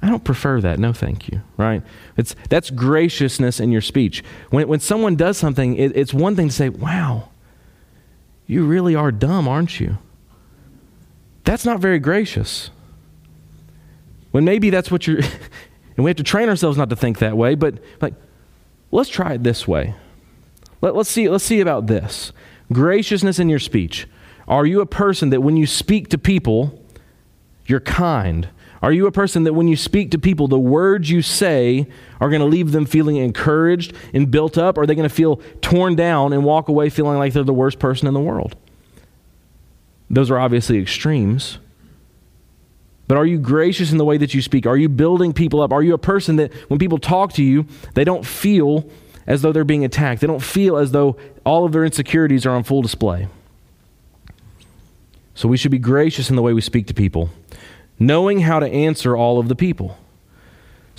I 0.02 0.10
don't 0.10 0.24
prefer 0.24 0.60
that. 0.62 0.80
No, 0.80 0.94
thank 0.94 1.28
you. 1.30 1.42
Right? 1.58 1.84
It's, 2.18 2.36
that's 2.50 2.72
graciousness 2.72 3.60
in 3.60 3.72
your 3.72 3.82
speech. 3.82 4.24
When, 4.50 4.68
when 4.68 4.80
someone 4.80 5.16
does 5.16 5.38
something, 5.38 5.76
it, 5.76 5.96
it's 5.96 6.14
one 6.14 6.36
thing 6.36 6.48
to 6.48 6.54
say, 6.54 6.70
wow, 6.70 7.30
you 8.48 8.66
really 8.66 8.96
are 8.96 9.12
dumb, 9.12 9.48
aren't 9.48 9.80
you? 9.80 10.00
That's 11.44 11.66
not 11.66 11.80
very 11.80 12.00
gracious. 12.00 12.72
When 14.32 14.44
maybe 14.44 14.70
that's 14.72 14.90
what 14.90 15.06
you're, 15.06 15.18
and 15.98 16.04
we 16.04 16.10
have 16.10 16.18
to 16.18 16.24
train 16.24 16.50
ourselves 16.50 16.78
not 16.78 16.90
to 16.90 16.96
think 16.96 17.20
that 17.20 17.38
way, 17.38 17.54
but 17.54 17.76
like, 18.02 18.16
let's 18.92 19.10
try 19.10 19.34
it 19.34 19.44
this 19.44 19.68
way. 19.68 19.96
Let, 20.82 20.96
let's, 20.96 21.10
see, 21.10 21.30
let's 21.30 21.44
see 21.44 21.60
about 21.60 21.88
this. 21.88 22.32
Graciousness 22.72 23.40
in 23.40 23.50
your 23.50 23.60
speech. 23.60 24.08
Are 24.48 24.66
you 24.66 24.82
a 24.82 24.86
person 24.86 25.30
that 25.30 25.42
when 25.42 25.58
you 25.58 25.66
speak 25.66 26.10
to 26.10 26.18
people, 26.18 26.84
you're 27.66 27.80
kind? 27.80 28.50
Are 28.82 28.92
you 28.92 29.06
a 29.06 29.12
person 29.12 29.44
that 29.44 29.54
when 29.54 29.68
you 29.68 29.76
speak 29.76 30.12
to 30.12 30.18
people, 30.18 30.48
the 30.48 30.58
words 30.58 31.10
you 31.10 31.22
say 31.22 31.88
are 32.20 32.30
going 32.30 32.42
to 32.42 32.48
leave 32.48 32.72
them 32.72 32.86
feeling 32.86 33.18
encouraged 33.18 33.94
and 34.14 34.32
built 34.32 34.58
up? 34.58 34.78
Or 34.78 34.82
are 34.82 34.86
they 34.88 34.96
going 34.96 35.08
to 35.08 35.14
feel 35.14 35.38
torn 35.62 35.96
down 35.96 36.34
and 36.34 36.44
walk 36.44 36.68
away 36.68 36.90
feeling 36.90 37.18
like 37.18 37.34
they're 37.34 37.44
the 37.44 37.54
worst 37.54 37.78
person 37.78 38.08
in 38.08 38.14
the 38.14 38.20
world? 38.20 38.56
Those 40.10 40.32
are 40.32 40.40
obviously 40.40 40.80
extremes. 40.80 41.60
But 43.12 43.18
are 43.18 43.26
you 43.26 43.40
gracious 43.40 43.92
in 43.92 43.98
the 43.98 44.06
way 44.06 44.16
that 44.16 44.34
you 44.34 44.42
speak? 44.42 44.66
Are 44.66 44.78
you 44.78 44.88
building 44.88 45.34
people 45.34 45.60
up? 45.60 45.74
Are 45.74 45.84
you 45.84 45.94
a 45.94 45.98
person 45.98 46.38
that 46.38 46.54
when 46.70 46.80
people 46.80 46.98
talk 46.98 47.34
to 47.34 47.44
you, 47.44 47.66
they 47.94 48.06
don't 48.06 48.26
feel 48.26 48.90
as 49.28 49.42
though 49.42 49.52
they're 49.52 49.66
being 49.66 49.84
attacked? 49.84 50.22
They 50.22 50.28
don't 50.28 50.42
feel 50.42 50.78
as 50.78 50.94
though 50.94 51.18
all 51.44 51.66
of 51.66 51.74
their 51.74 51.84
insecurities 51.84 52.46
are 52.46 52.52
on 52.52 52.64
full 52.64 52.82
display. 52.82 53.28
So 55.36 55.50
we 55.50 55.58
should 55.58 55.72
be 55.72 55.78
gracious 55.78 56.30
in 56.30 56.38
the 56.38 56.42
way 56.42 56.54
we 56.54 56.62
speak 56.62 56.88
to 56.88 56.94
people 56.94 57.30
knowing 58.00 58.40
how 58.40 58.62
to 58.62 58.68
answer 58.68 59.18
all 59.18 59.40
of 59.40 59.50
the 59.50 59.56
people. 59.58 59.98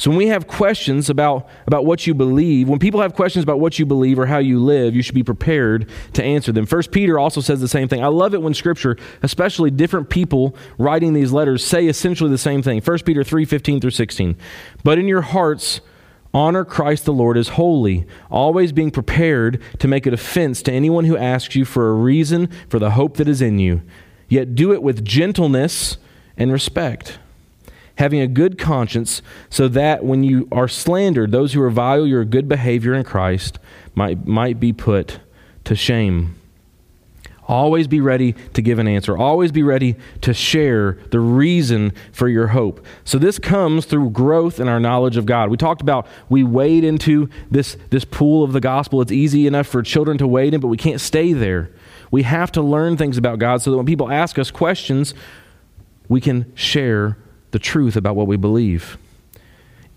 So 0.02 0.10
when 0.10 0.18
we 0.18 0.26
have 0.26 0.48
questions 0.48 1.08
about, 1.08 1.48
about 1.64 1.84
what 1.84 2.08
you 2.08 2.12
believe, 2.12 2.68
when 2.68 2.80
people 2.80 3.00
have 3.02 3.14
questions 3.14 3.44
about 3.44 3.60
what 3.60 3.78
you 3.78 3.86
believe 3.86 4.18
or 4.18 4.26
how 4.26 4.38
you 4.38 4.58
live, 4.58 4.96
you 4.96 5.00
should 5.00 5.14
be 5.14 5.22
prepared 5.22 5.88
to 6.14 6.24
answer 6.24 6.50
them. 6.50 6.66
First 6.66 6.90
Peter 6.90 7.20
also 7.20 7.40
says 7.40 7.60
the 7.60 7.68
same 7.68 7.86
thing. 7.86 8.02
I 8.02 8.08
love 8.08 8.34
it 8.34 8.42
when 8.42 8.52
scripture, 8.52 8.96
especially 9.22 9.70
different 9.70 10.10
people 10.10 10.56
writing 10.76 11.12
these 11.12 11.30
letters, 11.30 11.64
say 11.64 11.86
essentially 11.86 12.30
the 12.30 12.36
same 12.36 12.64
thing. 12.64 12.80
First 12.80 13.04
Peter 13.04 13.22
3, 13.22 13.44
15 13.44 13.80
through 13.80 13.92
16. 13.92 14.36
But 14.82 14.98
in 14.98 15.06
your 15.06 15.22
hearts, 15.22 15.80
honor 16.34 16.64
Christ 16.64 17.04
the 17.04 17.12
Lord 17.12 17.38
as 17.38 17.50
holy, 17.50 18.04
always 18.28 18.72
being 18.72 18.90
prepared 18.90 19.62
to 19.78 19.86
make 19.86 20.04
a 20.04 20.10
defense 20.10 20.62
to 20.62 20.72
anyone 20.72 21.04
who 21.04 21.16
asks 21.16 21.54
you 21.54 21.64
for 21.64 21.90
a 21.90 21.94
reason 21.94 22.48
for 22.68 22.80
the 22.80 22.90
hope 22.90 23.18
that 23.18 23.28
is 23.28 23.40
in 23.40 23.60
you. 23.60 23.82
Yet 24.28 24.56
do 24.56 24.72
it 24.72 24.82
with 24.82 25.04
gentleness 25.04 25.96
and 26.36 26.50
respect, 26.50 27.20
having 28.02 28.20
a 28.20 28.26
good 28.26 28.58
conscience, 28.58 29.22
so 29.48 29.68
that 29.68 30.04
when 30.04 30.24
you 30.24 30.48
are 30.50 30.66
slandered, 30.66 31.30
those 31.30 31.52
who 31.52 31.60
revile 31.60 32.04
your 32.04 32.24
good 32.24 32.48
behavior 32.48 32.94
in 32.94 33.04
Christ 33.04 33.60
might, 33.94 34.26
might 34.26 34.58
be 34.58 34.72
put 34.72 35.20
to 35.62 35.76
shame. 35.76 36.34
Always 37.46 37.86
be 37.86 38.00
ready 38.00 38.32
to 38.54 38.60
give 38.60 38.80
an 38.80 38.88
answer. 38.88 39.16
Always 39.16 39.52
be 39.52 39.62
ready 39.62 39.94
to 40.22 40.34
share 40.34 40.98
the 41.12 41.20
reason 41.20 41.92
for 42.10 42.26
your 42.28 42.48
hope. 42.48 42.84
So 43.04 43.18
this 43.18 43.38
comes 43.38 43.84
through 43.84 44.10
growth 44.10 44.58
in 44.58 44.66
our 44.66 44.80
knowledge 44.80 45.16
of 45.16 45.24
God. 45.24 45.48
We 45.48 45.56
talked 45.56 45.80
about 45.80 46.08
we 46.28 46.42
wade 46.42 46.82
into 46.82 47.28
this, 47.52 47.76
this 47.90 48.04
pool 48.04 48.42
of 48.42 48.52
the 48.52 48.60
gospel. 48.60 49.00
It's 49.00 49.12
easy 49.12 49.46
enough 49.46 49.68
for 49.68 49.80
children 49.80 50.18
to 50.18 50.26
wade 50.26 50.54
in, 50.54 50.60
but 50.60 50.68
we 50.68 50.76
can't 50.76 51.00
stay 51.00 51.34
there. 51.34 51.70
We 52.10 52.24
have 52.24 52.50
to 52.52 52.62
learn 52.62 52.96
things 52.96 53.16
about 53.16 53.38
God 53.38 53.62
so 53.62 53.70
that 53.70 53.76
when 53.76 53.86
people 53.86 54.10
ask 54.10 54.40
us 54.40 54.50
questions, 54.50 55.14
we 56.08 56.20
can 56.20 56.52
share 56.56 57.16
the 57.52 57.58
truth 57.58 57.96
about 57.96 58.16
what 58.16 58.26
we 58.26 58.36
believe. 58.36 58.98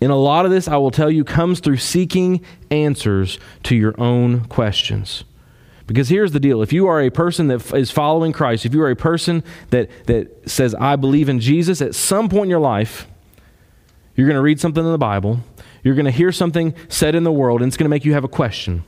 And 0.00 0.12
a 0.12 0.16
lot 0.16 0.44
of 0.44 0.50
this, 0.50 0.68
I 0.68 0.76
will 0.76 0.90
tell 0.90 1.10
you, 1.10 1.24
comes 1.24 1.60
through 1.60 1.78
seeking 1.78 2.44
answers 2.70 3.38
to 3.64 3.74
your 3.74 3.98
own 4.00 4.44
questions. 4.44 5.24
Because 5.86 6.08
here's 6.08 6.32
the 6.32 6.40
deal 6.40 6.62
if 6.62 6.72
you 6.72 6.86
are 6.86 7.00
a 7.00 7.10
person 7.10 7.48
that 7.48 7.72
is 7.74 7.90
following 7.90 8.32
Christ, 8.32 8.66
if 8.66 8.74
you 8.74 8.82
are 8.82 8.90
a 8.90 8.96
person 8.96 9.42
that, 9.70 9.88
that 10.06 10.48
says, 10.48 10.74
I 10.74 10.96
believe 10.96 11.28
in 11.28 11.40
Jesus, 11.40 11.80
at 11.80 11.94
some 11.94 12.28
point 12.28 12.44
in 12.44 12.50
your 12.50 12.60
life, 12.60 13.06
you're 14.14 14.26
going 14.26 14.36
to 14.36 14.42
read 14.42 14.60
something 14.60 14.84
in 14.84 14.90
the 14.90 14.98
Bible, 14.98 15.40
you're 15.82 15.94
going 15.94 16.06
to 16.06 16.10
hear 16.10 16.32
something 16.32 16.74
said 16.88 17.14
in 17.14 17.24
the 17.24 17.32
world, 17.32 17.62
and 17.62 17.68
it's 17.68 17.76
going 17.76 17.84
to 17.84 17.90
make 17.90 18.04
you 18.04 18.14
have 18.14 18.24
a 18.24 18.28
question. 18.28 18.82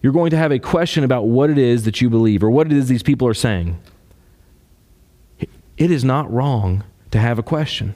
You're 0.00 0.12
going 0.12 0.30
to 0.30 0.36
have 0.36 0.52
a 0.52 0.58
question 0.58 1.04
about 1.04 1.26
what 1.26 1.50
it 1.50 1.58
is 1.58 1.84
that 1.84 2.00
you 2.00 2.08
believe 2.08 2.42
or 2.42 2.50
what 2.50 2.66
it 2.66 2.72
is 2.72 2.88
these 2.88 3.02
people 3.02 3.28
are 3.28 3.34
saying 3.34 3.78
it 5.78 5.92
is 5.92 6.04
not 6.04 6.30
wrong 6.32 6.82
to 7.10 7.18
have 7.18 7.38
a 7.38 7.42
question. 7.42 7.94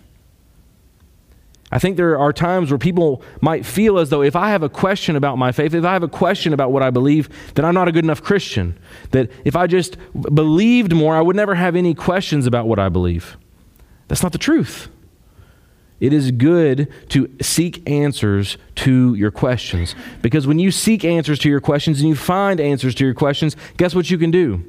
I 1.72 1.78
think 1.78 1.96
there 1.96 2.18
are 2.18 2.34
times 2.34 2.70
where 2.70 2.78
people 2.78 3.22
might 3.40 3.64
feel 3.64 3.98
as 3.98 4.10
though 4.10 4.22
if 4.22 4.36
I 4.36 4.50
have 4.50 4.62
a 4.62 4.68
question 4.68 5.16
about 5.16 5.38
my 5.38 5.52
faith, 5.52 5.72
if 5.72 5.84
I 5.86 5.94
have 5.94 6.02
a 6.02 6.08
question 6.08 6.52
about 6.52 6.70
what 6.70 6.82
I 6.82 6.90
believe, 6.90 7.30
then 7.54 7.64
I'm 7.64 7.72
not 7.72 7.88
a 7.88 7.92
good 7.92 8.04
enough 8.04 8.22
Christian. 8.22 8.78
That 9.12 9.30
if 9.46 9.56
I 9.56 9.66
just 9.66 9.96
believed 10.12 10.94
more, 10.94 11.16
I 11.16 11.22
would 11.22 11.34
never 11.34 11.54
have 11.54 11.74
any 11.74 11.94
questions 11.94 12.46
about 12.46 12.68
what 12.68 12.78
I 12.78 12.90
believe. 12.90 13.38
That's 14.08 14.22
not 14.22 14.32
the 14.32 14.38
truth. 14.38 14.88
It 15.98 16.12
is 16.12 16.30
good 16.30 16.92
to 17.10 17.34
seek 17.40 17.88
answers 17.88 18.58
to 18.74 19.14
your 19.14 19.30
questions. 19.30 19.94
Because 20.20 20.46
when 20.46 20.58
you 20.58 20.70
seek 20.70 21.06
answers 21.06 21.38
to 21.38 21.48
your 21.48 21.60
questions 21.60 22.00
and 22.00 22.08
you 22.08 22.16
find 22.16 22.60
answers 22.60 22.94
to 22.96 23.04
your 23.04 23.14
questions, 23.14 23.56
guess 23.78 23.94
what 23.94 24.10
you 24.10 24.18
can 24.18 24.30
do? 24.30 24.62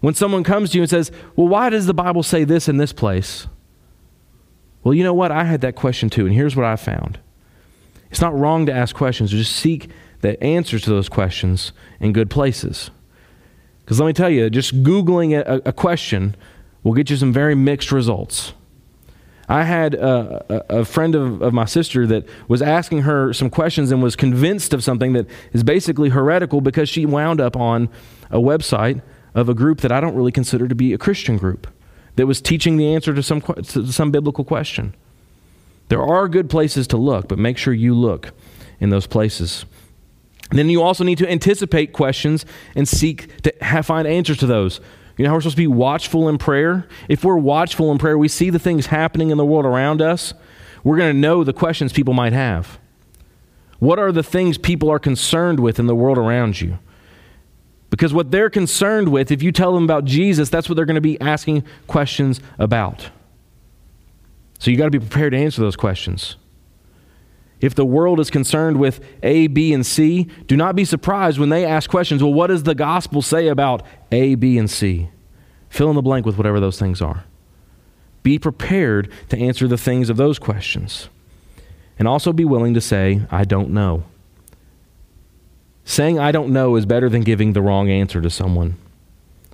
When 0.00 0.14
someone 0.14 0.42
comes 0.42 0.70
to 0.70 0.78
you 0.78 0.82
and 0.82 0.90
says, 0.90 1.12
Well, 1.36 1.46
why 1.46 1.70
does 1.70 1.86
the 1.86 1.94
Bible 1.94 2.24
say 2.24 2.42
this 2.42 2.68
in 2.68 2.78
this 2.78 2.92
place? 2.92 3.46
Well, 4.82 4.94
you 4.94 5.04
know 5.04 5.14
what? 5.14 5.30
I 5.30 5.44
had 5.44 5.60
that 5.60 5.76
question 5.76 6.10
too, 6.10 6.26
and 6.26 6.34
here's 6.34 6.56
what 6.56 6.66
I 6.66 6.76
found. 6.76 7.18
It's 8.10 8.20
not 8.20 8.38
wrong 8.38 8.66
to 8.66 8.72
ask 8.72 8.94
questions, 8.94 9.30
just 9.30 9.54
seek 9.54 9.88
the 10.20 10.42
answers 10.42 10.82
to 10.82 10.90
those 10.90 11.08
questions 11.08 11.72
in 12.00 12.12
good 12.12 12.30
places. 12.30 12.90
Because 13.84 14.00
let 14.00 14.06
me 14.06 14.12
tell 14.12 14.30
you, 14.30 14.48
just 14.50 14.82
Googling 14.82 15.36
a, 15.36 15.60
a, 15.64 15.72
question 15.72 16.36
will 16.82 16.92
get 16.92 17.10
you 17.10 17.16
some 17.16 17.32
very 17.32 17.54
mixed 17.54 17.90
results. 17.90 18.52
I 19.48 19.64
had 19.64 19.94
a, 19.94 20.78
a, 20.80 20.84
friend 20.84 21.14
of, 21.14 21.42
of 21.42 21.52
my 21.52 21.64
sister 21.64 22.06
that 22.06 22.26
was 22.48 22.62
asking 22.62 23.02
her 23.02 23.32
some 23.32 23.50
questions 23.50 23.90
and 23.90 24.02
was 24.02 24.14
convinced 24.14 24.72
of 24.72 24.84
something 24.84 25.14
that 25.14 25.26
is 25.52 25.64
basically 25.64 26.10
heretical 26.10 26.60
because 26.60 26.88
she 26.88 27.04
wound 27.06 27.40
up 27.40 27.56
on 27.56 27.88
a 28.30 28.38
website 28.38 29.02
of 29.34 29.48
a 29.48 29.54
group 29.54 29.80
that 29.80 29.90
I 29.90 30.00
don't 30.00 30.14
really 30.14 30.32
consider 30.32 30.68
to 30.68 30.74
be 30.74 30.92
a 30.92 30.98
Christian 30.98 31.38
group 31.38 31.66
that 32.16 32.26
was 32.26 32.40
teaching 32.40 32.76
the 32.76 32.94
answer 32.94 33.14
to 33.14 33.22
some, 33.22 33.40
to 33.40 33.92
some 33.92 34.10
biblical 34.10 34.44
question. 34.44 34.94
There 35.88 36.02
are 36.02 36.28
good 36.28 36.48
places 36.48 36.86
to 36.88 36.96
look, 36.96 37.28
but 37.28 37.38
make 37.38 37.58
sure 37.58 37.74
you 37.74 37.94
look 37.94 38.32
in 38.80 38.90
those 38.90 39.06
places. 39.06 39.64
Then 40.50 40.68
you 40.68 40.82
also 40.82 41.04
need 41.04 41.18
to 41.18 41.30
anticipate 41.30 41.92
questions 41.92 42.44
and 42.74 42.86
seek 42.86 43.42
to 43.42 43.52
have, 43.60 43.86
find 43.86 44.06
answers 44.06 44.38
to 44.38 44.46
those. 44.46 44.80
You 45.16 45.24
know 45.24 45.30
how 45.30 45.36
we're 45.36 45.42
supposed 45.42 45.56
to 45.56 45.62
be 45.62 45.66
watchful 45.66 46.28
in 46.28 46.38
prayer? 46.38 46.86
If 47.08 47.24
we're 47.24 47.36
watchful 47.36 47.92
in 47.92 47.98
prayer, 47.98 48.18
we 48.18 48.28
see 48.28 48.50
the 48.50 48.58
things 48.58 48.86
happening 48.86 49.30
in 49.30 49.38
the 49.38 49.44
world 49.44 49.66
around 49.66 50.02
us, 50.02 50.34
we're 50.84 50.96
going 50.96 51.14
to 51.14 51.18
know 51.18 51.44
the 51.44 51.52
questions 51.52 51.92
people 51.92 52.14
might 52.14 52.32
have. 52.32 52.78
What 53.78 53.98
are 53.98 54.12
the 54.12 54.22
things 54.22 54.58
people 54.58 54.90
are 54.90 54.98
concerned 54.98 55.60
with 55.60 55.78
in 55.78 55.86
the 55.86 55.94
world 55.94 56.18
around 56.18 56.60
you? 56.60 56.78
Because 57.92 58.14
what 58.14 58.30
they're 58.30 58.48
concerned 58.48 59.10
with, 59.10 59.30
if 59.30 59.42
you 59.42 59.52
tell 59.52 59.74
them 59.74 59.84
about 59.84 60.06
Jesus, 60.06 60.48
that's 60.48 60.66
what 60.66 60.76
they're 60.76 60.86
going 60.86 60.94
to 60.94 61.02
be 61.02 61.20
asking 61.20 61.62
questions 61.86 62.40
about. 62.58 63.10
So 64.58 64.70
you 64.70 64.78
got 64.78 64.86
to 64.86 64.90
be 64.90 64.98
prepared 64.98 65.32
to 65.34 65.38
answer 65.38 65.60
those 65.60 65.76
questions. 65.76 66.36
If 67.60 67.74
the 67.74 67.84
world 67.84 68.18
is 68.18 68.30
concerned 68.30 68.78
with 68.78 69.04
A, 69.22 69.46
B, 69.48 69.74
and 69.74 69.84
C, 69.84 70.26
do 70.46 70.56
not 70.56 70.74
be 70.74 70.86
surprised 70.86 71.38
when 71.38 71.50
they 71.50 71.66
ask 71.66 71.90
questions. 71.90 72.22
Well, 72.22 72.32
what 72.32 72.46
does 72.46 72.62
the 72.62 72.74
gospel 72.74 73.20
say 73.20 73.48
about 73.48 73.82
A, 74.10 74.36
B, 74.36 74.56
and 74.56 74.70
C? 74.70 75.10
Fill 75.68 75.90
in 75.90 75.94
the 75.94 76.00
blank 76.00 76.24
with 76.24 76.38
whatever 76.38 76.60
those 76.60 76.78
things 76.78 77.02
are. 77.02 77.24
Be 78.22 78.38
prepared 78.38 79.12
to 79.28 79.36
answer 79.36 79.68
the 79.68 79.76
things 79.76 80.08
of 80.08 80.16
those 80.16 80.38
questions. 80.38 81.10
And 81.98 82.08
also 82.08 82.32
be 82.32 82.46
willing 82.46 82.72
to 82.72 82.80
say, 82.80 83.20
I 83.30 83.44
don't 83.44 83.68
know. 83.68 84.04
Saying 85.92 86.18
I 86.18 86.32
don't 86.32 86.54
know 86.54 86.76
is 86.76 86.86
better 86.86 87.10
than 87.10 87.20
giving 87.20 87.52
the 87.52 87.60
wrong 87.60 87.90
answer 87.90 88.22
to 88.22 88.30
someone 88.30 88.78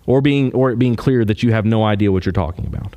or 0.07 0.21
being 0.21 0.53
or 0.55 0.71
it 0.71 0.79
being 0.79 0.95
clear 0.95 1.25
that 1.25 1.43
you 1.43 1.51
have 1.51 1.65
no 1.65 1.83
idea 1.83 2.13
what 2.13 2.25
you're 2.25 2.33
talking 2.33 2.65
about. 2.65 2.95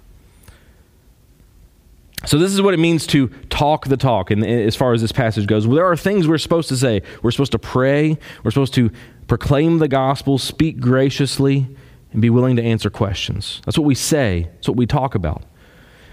So 2.28 2.38
this 2.38 2.54
is 2.54 2.62
what 2.62 2.76
it 2.76 2.78
means 2.78 3.08
to 3.08 3.30
talk 3.50 3.88
the 3.88 3.98
talk 3.98 4.30
and 4.30 4.46
as 4.46 4.76
far 4.76 4.94
as 4.94 5.02
this 5.02 5.12
passage 5.12 5.48
goes. 5.48 5.68
There 5.68 5.84
are 5.84 5.98
things 5.98 6.28
we're 6.28 6.38
supposed 6.38 6.70
to 6.70 6.78
say. 6.78 7.02
We're 7.24 7.32
supposed 7.32 7.54
to 7.54 7.58
pray, 7.58 8.16
we're 8.44 8.52
supposed 8.52 8.76
to 8.76 8.92
proclaim 9.26 9.80
the 9.80 9.88
gospel, 9.88 10.38
speak 10.38 10.80
graciously, 10.80 11.66
and 12.14 12.22
be 12.22 12.30
willing 12.30 12.58
to 12.58 12.64
answer 12.64 12.92
questions. 12.92 13.60
That's 13.66 13.76
what 13.76 13.86
we 13.86 13.96
say. 13.96 14.50
That's 14.54 14.68
what 14.68 14.78
we 14.78 14.86
talk 14.86 15.16
about. 15.16 15.42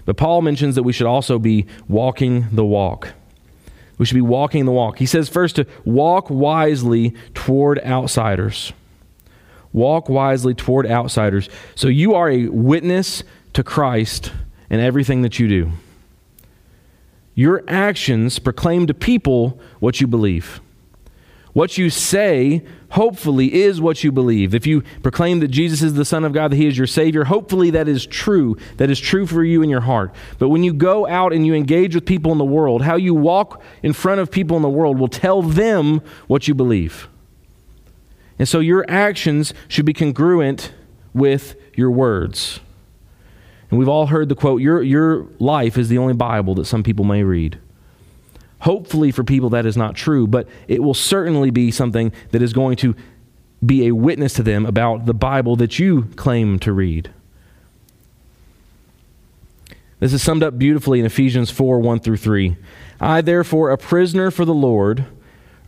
But 0.05 0.17
Paul 0.17 0.41
mentions 0.41 0.73
that 0.73 0.81
we 0.81 0.93
should 0.93 1.05
also 1.05 1.37
be 1.37 1.67
walking 1.87 2.47
the 2.51 2.65
walk. 2.65 3.13
We 3.99 4.05
should 4.05 4.15
be 4.15 4.21
walking 4.21 4.65
the 4.65 4.71
walk. 4.71 4.97
He 4.97 5.05
says 5.05 5.29
first 5.29 5.57
to 5.57 5.67
walk 5.85 6.31
wisely 6.31 7.13
toward 7.35 7.79
outsiders. 7.79 8.73
Walk 9.71 10.09
wisely 10.09 10.55
toward 10.55 10.87
outsiders. 10.87 11.47
So 11.75 11.89
you 11.89 12.15
are 12.15 12.31
a 12.31 12.47
witness 12.47 13.23
to 13.53 13.63
Christ 13.63 14.31
in 14.69 14.79
everything 14.79 15.21
that 15.21 15.37
you 15.37 15.47
do. 15.47 15.71
Your 17.35 17.63
actions 17.67 18.39
proclaim 18.39 18.87
to 18.87 18.93
people 18.93 19.59
what 19.79 20.01
you 20.01 20.07
believe. 20.07 20.61
What 21.59 21.77
you 21.77 21.89
say, 21.89 22.63
hopefully, 22.91 23.53
is 23.53 23.81
what 23.81 24.01
you 24.01 24.13
believe. 24.13 24.55
If 24.55 24.65
you 24.65 24.81
proclaim 25.03 25.41
that 25.41 25.49
Jesus 25.49 25.81
is 25.81 25.93
the 25.93 26.05
Son 26.05 26.23
of 26.23 26.31
God, 26.31 26.51
that 26.51 26.55
He 26.55 26.67
is 26.67 26.77
your 26.77 26.87
Savior, 26.87 27.25
hopefully 27.25 27.69
that 27.71 27.89
is 27.89 28.05
true. 28.05 28.55
That 28.77 28.89
is 28.89 28.97
true 28.97 29.27
for 29.27 29.43
you 29.43 29.61
in 29.61 29.69
your 29.69 29.81
heart. 29.81 30.15
But 30.37 30.47
when 30.47 30.63
you 30.63 30.71
go 30.71 31.05
out 31.05 31.33
and 31.33 31.45
you 31.45 31.53
engage 31.53 31.95
with 31.95 32.05
people 32.05 32.31
in 32.31 32.37
the 32.37 32.45
world, 32.45 32.83
how 32.83 32.95
you 32.95 33.13
walk 33.13 33.61
in 33.83 33.91
front 33.91 34.21
of 34.21 34.31
people 34.31 34.55
in 34.55 34.63
the 34.63 34.69
world 34.69 34.97
will 34.97 35.09
tell 35.09 35.41
them 35.41 36.01
what 36.27 36.47
you 36.47 36.53
believe. 36.53 37.09
And 38.37 38.47
so 38.47 38.61
your 38.61 38.89
actions 38.89 39.53
should 39.67 39.85
be 39.85 39.91
congruent 39.91 40.71
with 41.13 41.57
your 41.75 41.91
words. 41.91 42.61
And 43.69 43.77
we've 43.77 43.89
all 43.89 44.05
heard 44.05 44.29
the 44.29 44.35
quote 44.35 44.61
your, 44.61 44.81
your 44.81 45.27
life 45.39 45.77
is 45.77 45.89
the 45.89 45.97
only 45.97 46.13
Bible 46.13 46.55
that 46.55 46.67
some 46.67 46.83
people 46.83 47.03
may 47.03 47.23
read. 47.23 47.59
Hopefully, 48.61 49.11
for 49.11 49.23
people, 49.23 49.49
that 49.49 49.65
is 49.65 49.77
not 49.77 49.95
true, 49.95 50.27
but 50.27 50.47
it 50.67 50.83
will 50.83 50.93
certainly 50.93 51.49
be 51.49 51.71
something 51.71 52.11
that 52.31 52.41
is 52.41 52.51
going 52.51 52.75
to 52.77 52.95
be 53.65 53.87
a 53.87 53.95
witness 53.95 54.33
to 54.33 54.43
them 54.43 54.65
about 54.65 55.05
the 55.05 55.13
Bible 55.13 55.55
that 55.55 55.79
you 55.79 56.03
claim 56.15 56.59
to 56.59 56.73
read. 56.73 57.11
This 59.99 60.13
is 60.13 60.21
summed 60.21 60.43
up 60.43 60.57
beautifully 60.57 60.99
in 60.99 61.05
Ephesians 61.05 61.51
4 61.51 61.79
1 61.79 61.99
through 61.99 62.17
3. 62.17 62.57
I, 63.01 63.21
therefore, 63.21 63.71
a 63.71 63.77
prisoner 63.77 64.31
for 64.31 64.45
the 64.45 64.53
Lord, 64.53 65.05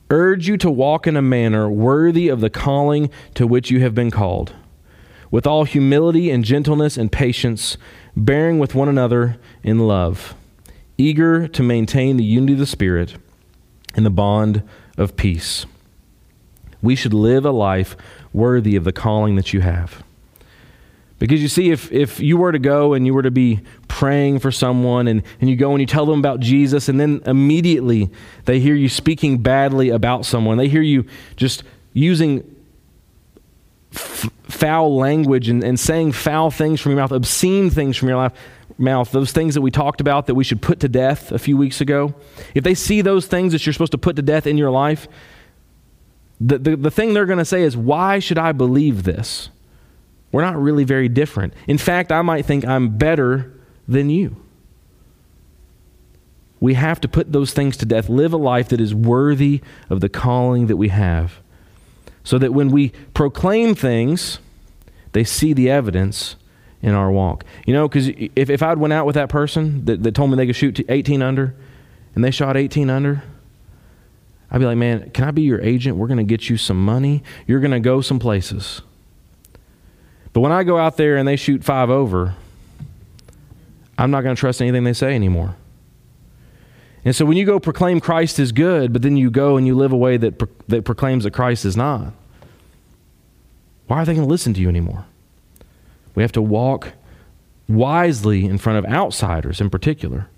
urge 0.10 0.48
you 0.48 0.58
to 0.58 0.72
walk 0.72 1.08
in 1.08 1.16
a 1.16 1.22
manner 1.22 1.70
worthy 1.70 2.28
of 2.28 2.42
the 2.42 2.50
calling 2.50 3.10
to 3.36 3.48
which 3.48 3.72
you 3.72 3.80
have 3.82 3.96
been 3.96 4.12
called, 4.12 4.54
with 5.30 5.48
all 5.48 5.64
humility 5.64 6.30
and 6.30 6.44
gentleness 6.44 6.98
and 6.98 7.12
patience, 7.12 7.78
bearing 8.18 8.60
with 8.60 8.76
one 8.76 8.90
another 8.90 9.38
in 9.64 9.80
love 9.80 10.36
eager 11.02 11.48
to 11.48 11.64
maintain 11.64 12.18
the 12.18 12.24
unity 12.24 12.54
of 12.54 12.60
the 12.60 12.66
Spirit 12.66 13.16
and 13.96 14.06
the 14.06 14.10
bond 14.12 14.64
of 14.98 15.16
peace. 15.16 15.66
We 16.82 16.96
should 16.96 17.14
live 17.14 17.46
a 17.46 17.52
life 17.52 17.96
worthy 18.34 18.76
of 18.76 18.84
the 18.84 18.92
calling 18.92 19.36
that 19.36 19.54
you 19.54 19.62
have. 19.62 20.04
Because 21.20 21.42
you 21.42 21.48
see, 21.48 21.70
if, 21.70 21.92
if 21.92 22.20
you 22.20 22.38
were 22.38 22.52
to 22.52 22.58
go 22.58 22.94
and 22.94 23.06
you 23.06 23.14
were 23.14 23.22
to 23.22 23.30
be 23.30 23.60
praying 23.88 24.40
for 24.40 24.52
someone 24.52 25.08
and, 25.08 25.22
and 25.40 25.50
you 25.50 25.56
go 25.56 25.72
and 25.72 25.80
you 25.80 25.86
tell 25.86 26.08
them 26.08 26.18
about 26.18 26.40
Jesus, 26.40 26.90
and 26.90 27.00
then 27.00 27.22
immediately 27.28 28.10
they 28.46 28.60
hear 28.60 28.74
you 28.74 28.90
speaking 28.90 29.38
badly 29.38 29.90
about 29.90 30.26
someone, 30.26 30.58
they 30.58 30.68
hear 30.68 30.82
you 30.82 31.06
just 31.36 31.64
using 31.94 32.56
f- 33.94 34.32
foul 34.46 34.96
language 34.96 35.48
and, 35.48 35.64
and 35.64 35.80
saying 35.80 36.14
foul 36.14 36.50
things 36.50 36.82
from 36.82 36.94
your 36.94 37.02
mouth, 37.02 37.12
obscene 37.12 37.70
things 37.70 37.98
from 37.98 38.08
your 38.08 38.18
life, 38.18 38.34
mouth, 38.78 39.12
those 39.12 39.32
things 39.32 39.54
that 39.56 39.62
we 39.62 39.72
talked 39.72 40.02
about 40.02 40.28
that 40.28 40.36
we 40.36 40.44
should 40.44 40.62
put 40.62 40.80
to 40.82 40.90
death 40.90 41.32
a 41.32 41.40
few 41.40 41.58
weeks 41.58 41.82
ago, 41.82 42.14
if 42.56 42.64
they 42.64 42.74
see 42.74 43.02
those 43.02 43.28
things 43.28 43.54
that 43.54 43.66
you're 43.66 43.74
supposed 43.74 43.92
to 43.92 43.98
put 43.98 44.16
to 44.16 44.22
death 44.22 44.48
in 44.48 44.58
your 44.58 44.72
life, 44.72 45.08
the, 46.40 46.58
the, 46.58 46.76
the 46.76 46.92
thing 46.92 47.14
they're 47.14 47.26
going 47.26 47.40
to 47.40 47.46
say 47.46 47.64
is, 47.64 47.78
Why 47.78 48.20
should 48.20 48.38
I 48.38 48.52
believe 48.52 49.04
this? 49.04 49.50
We're 50.32 50.44
not 50.44 50.58
really 50.58 50.84
very 50.84 51.10
different. 51.10 51.54
In 51.68 51.78
fact, 51.78 52.12
I 52.12 52.22
might 52.22 52.46
think 52.46 52.66
I'm 52.66 52.98
better 52.98 53.52
than 53.88 54.10
you. 54.10 54.38
We 56.60 56.76
have 56.76 57.02
to 57.02 57.08
put 57.08 57.32
those 57.32 57.54
things 57.54 57.76
to 57.78 57.86
death, 57.86 58.08
live 58.08 58.34
a 58.34 58.38
life 58.38 58.70
that 58.70 58.80
is 58.80 58.94
worthy 58.94 59.62
of 59.90 60.00
the 60.00 60.10
calling 60.10 60.68
that 60.68 60.78
we 60.78 60.90
have, 60.90 61.40
so 62.24 62.38
that 62.38 62.54
when 62.54 62.70
we 62.70 62.90
proclaim 63.14 63.76
things, 63.76 64.40
they 65.12 65.24
see 65.24 65.54
the 65.54 65.70
evidence 65.70 66.36
in 66.82 66.94
our 66.94 67.12
walk. 67.12 67.44
You 67.66 67.74
know, 67.74 67.88
because 67.88 68.08
if, 68.08 68.50
if 68.50 68.64
I'd 68.64 68.78
went 68.78 68.94
out 68.94 69.06
with 69.06 69.16
that 69.16 69.30
person 69.30 69.86
that, 69.86 70.04
that 70.04 70.16
told 70.16 70.32
me 70.32 70.38
they 70.38 70.46
could 70.46 70.56
shoot 70.56 70.80
18 70.90 71.22
under 71.22 71.56
and 72.16 72.24
they 72.24 72.32
shot 72.32 72.58
18 72.58 72.90
under, 72.90 73.24
I'd 74.50 74.60
be 74.60 74.66
like, 74.66 74.78
man, 74.78 75.12
can 75.12 75.24
I 75.24 75.32
be 75.32 75.44
your 75.44 75.62
agent? 75.62 75.96
We're 75.98 76.08
going 76.08 76.18
to 76.18 76.24
get 76.24 76.50
you 76.50 76.58
some 76.58 76.84
money. 76.84 77.24
You're 77.48 77.62
going 77.62 77.72
to 77.72 77.80
go 77.80 78.02
some 78.02 78.20
places. 78.20 78.82
But 80.34 80.42
when 80.42 80.52
I 80.52 80.64
go 80.64 80.78
out 80.78 80.98
there 80.98 81.18
and 81.18 81.28
they 81.28 81.36
shoot 81.36 81.64
five 81.64 81.90
over, 81.90 82.36
I'm 83.98 84.12
not 84.12 84.22
going 84.22 84.36
to 84.36 84.40
trust 84.40 84.62
anything 84.62 84.84
they 84.84 84.94
say 84.94 85.16
anymore. 85.16 85.56
And 87.04 87.16
so 87.16 87.26
when 87.26 87.38
you 87.38 87.46
go 87.46 87.60
proclaim 87.60 88.00
Christ 88.00 88.40
is 88.40 88.52
good, 88.52 88.94
but 88.94 89.02
then 89.02 89.18
you 89.18 89.32
go 89.32 89.58
and 89.58 89.66
you 89.66 89.76
live 89.76 89.92
a 89.92 89.98
way 89.98 90.18
that, 90.18 90.38
pro- 90.38 90.50
that 90.68 90.86
proclaims 90.86 91.24
that 91.24 91.32
Christ 91.32 91.66
is 91.66 91.76
not, 91.76 92.14
why 93.88 94.02
are 94.02 94.06
they 94.06 94.14
going 94.14 94.26
to 94.26 94.30
listen 94.30 94.54
to 94.54 94.62
you 94.62 94.70
anymore? 94.70 95.06
We 96.16 96.24
have 96.24 96.32
to 96.34 96.42
walk 96.42 96.94
wisely 97.68 98.46
in 98.46 98.58
front 98.58 98.80
of 98.80 98.92
outsiders 98.92 99.62
in 99.62 99.70
particular, 99.70 100.30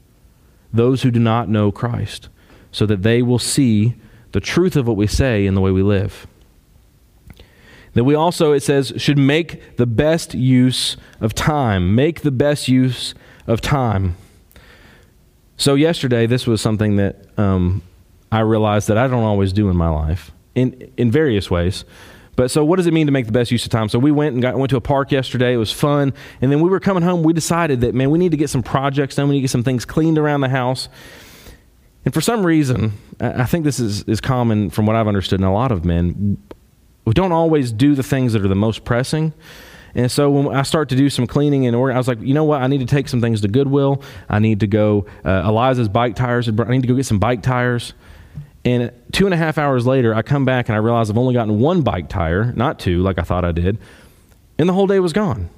those 0.71 1.01
who 1.01 1.11
do 1.11 1.19
not 1.19 1.49
know 1.49 1.71
Christ, 1.71 2.29
so 2.71 2.85
that 2.85 3.03
they 3.03 3.21
will 3.21 3.39
see 3.39 3.95
the 4.31 4.39
truth 4.39 4.75
of 4.75 4.87
what 4.87 4.97
we 4.97 5.07
say 5.07 5.45
in 5.45 5.55
the 5.55 5.61
way 5.61 5.71
we 5.71 5.83
live. 5.83 6.27
That 7.93 8.03
we 8.03 8.15
also, 8.15 8.53
it 8.53 8.61
says, 8.61 8.91
should 8.97 9.17
make 9.17 9.77
the 9.77 9.85
best 9.85 10.33
use 10.33 10.97
of 11.21 11.35
time. 11.35 11.93
Make 11.93 12.21
the 12.21 12.31
best 12.31 12.67
use 12.67 13.13
of 13.45 13.61
time. 13.61 14.15
So, 15.57 15.75
yesterday, 15.75 16.25
this 16.25 16.47
was 16.47 16.59
something 16.59 16.95
that 16.95 17.27
um, 17.37 17.83
I 18.31 18.39
realized 18.39 18.87
that 18.87 18.97
I 18.97 19.07
don't 19.07 19.23
always 19.23 19.53
do 19.53 19.69
in 19.69 19.77
my 19.77 19.89
life 19.89 20.31
in, 20.55 20.91
in 20.97 21.11
various 21.11 21.51
ways. 21.51 21.85
But 22.35 22.49
so, 22.49 22.65
what 22.65 22.77
does 22.77 22.87
it 22.87 22.93
mean 22.93 23.05
to 23.05 23.11
make 23.11 23.25
the 23.27 23.31
best 23.31 23.51
use 23.51 23.63
of 23.65 23.71
time? 23.71 23.89
So, 23.89 23.99
we 23.99 24.11
went 24.11 24.33
and 24.33 24.41
got, 24.41 24.57
went 24.57 24.69
to 24.71 24.77
a 24.77 24.81
park 24.81 25.11
yesterday. 25.11 25.53
It 25.53 25.57
was 25.57 25.71
fun. 25.71 26.13
And 26.41 26.51
then 26.51 26.61
we 26.61 26.69
were 26.69 26.79
coming 26.79 27.03
home. 27.03 27.23
We 27.23 27.33
decided 27.33 27.81
that, 27.81 27.93
man, 27.93 28.09
we 28.09 28.17
need 28.17 28.31
to 28.31 28.37
get 28.37 28.49
some 28.49 28.63
projects 28.63 29.15
done. 29.15 29.27
We 29.29 29.35
need 29.35 29.39
to 29.39 29.43
get 29.43 29.51
some 29.51 29.63
things 29.63 29.85
cleaned 29.85 30.17
around 30.17 30.41
the 30.41 30.49
house. 30.49 30.89
And 32.05 32.13
for 32.13 32.21
some 32.21 32.45
reason, 32.45 32.93
I 33.19 33.45
think 33.45 33.63
this 33.63 33.79
is, 33.79 34.03
is 34.03 34.19
common 34.19 34.69
from 34.69 34.85
what 34.85 34.95
I've 34.95 35.07
understood 35.07 35.39
in 35.39 35.45
a 35.45 35.53
lot 35.53 35.71
of 35.71 35.85
men. 35.85 36.37
We 37.05 37.13
don't 37.13 37.31
always 37.31 37.71
do 37.71 37.95
the 37.95 38.03
things 38.03 38.33
that 38.33 38.43
are 38.43 38.47
the 38.47 38.55
most 38.55 38.83
pressing. 38.83 39.33
And 39.95 40.11
so 40.11 40.29
when 40.29 40.55
I 40.55 40.63
start 40.63 40.89
to 40.89 40.95
do 40.95 41.09
some 41.09 41.27
cleaning 41.27 41.67
and 41.67 41.75
order, 41.75 41.93
I 41.93 41.97
was 41.97 42.07
like, 42.07 42.19
you 42.19 42.33
know 42.33 42.43
what? 42.43 42.61
I 42.61 42.67
need 42.67 42.79
to 42.79 42.85
take 42.85 43.07
some 43.07 43.21
things 43.21 43.41
to 43.41 43.47
Goodwill. 43.47 44.01
I 44.27 44.39
need 44.39 44.61
to 44.61 44.67
go. 44.67 45.05
Uh, 45.23 45.43
Eliza's 45.45 45.87
bike 45.87 46.15
tires. 46.15 46.49
I 46.49 46.51
need 46.51 46.81
to 46.81 46.87
go 46.87 46.95
get 46.95 47.05
some 47.05 47.19
bike 47.19 47.43
tires. 47.43 47.93
And 48.65 48.91
two 49.11 49.25
and 49.25 49.33
a 49.33 49.37
half 49.37 49.57
hours 49.57 49.85
later, 49.85 50.15
I 50.15 50.21
come 50.21 50.45
back 50.45 50.69
and 50.69 50.75
I 50.75 50.79
realize 50.79 51.09
I've 51.09 51.17
only 51.17 51.33
gotten 51.33 51.59
one 51.59 51.81
bike 51.81 52.07
tire, 52.07 52.53
not 52.53 52.79
two, 52.79 53.01
like 53.01 53.19
I 53.19 53.23
thought 53.23 53.43
I 53.43 53.51
did. 53.51 53.77
And 54.57 54.69
the 54.69 54.73
whole 54.73 54.87
day 54.87 54.99
was 54.99 55.11
gone. 55.11 55.49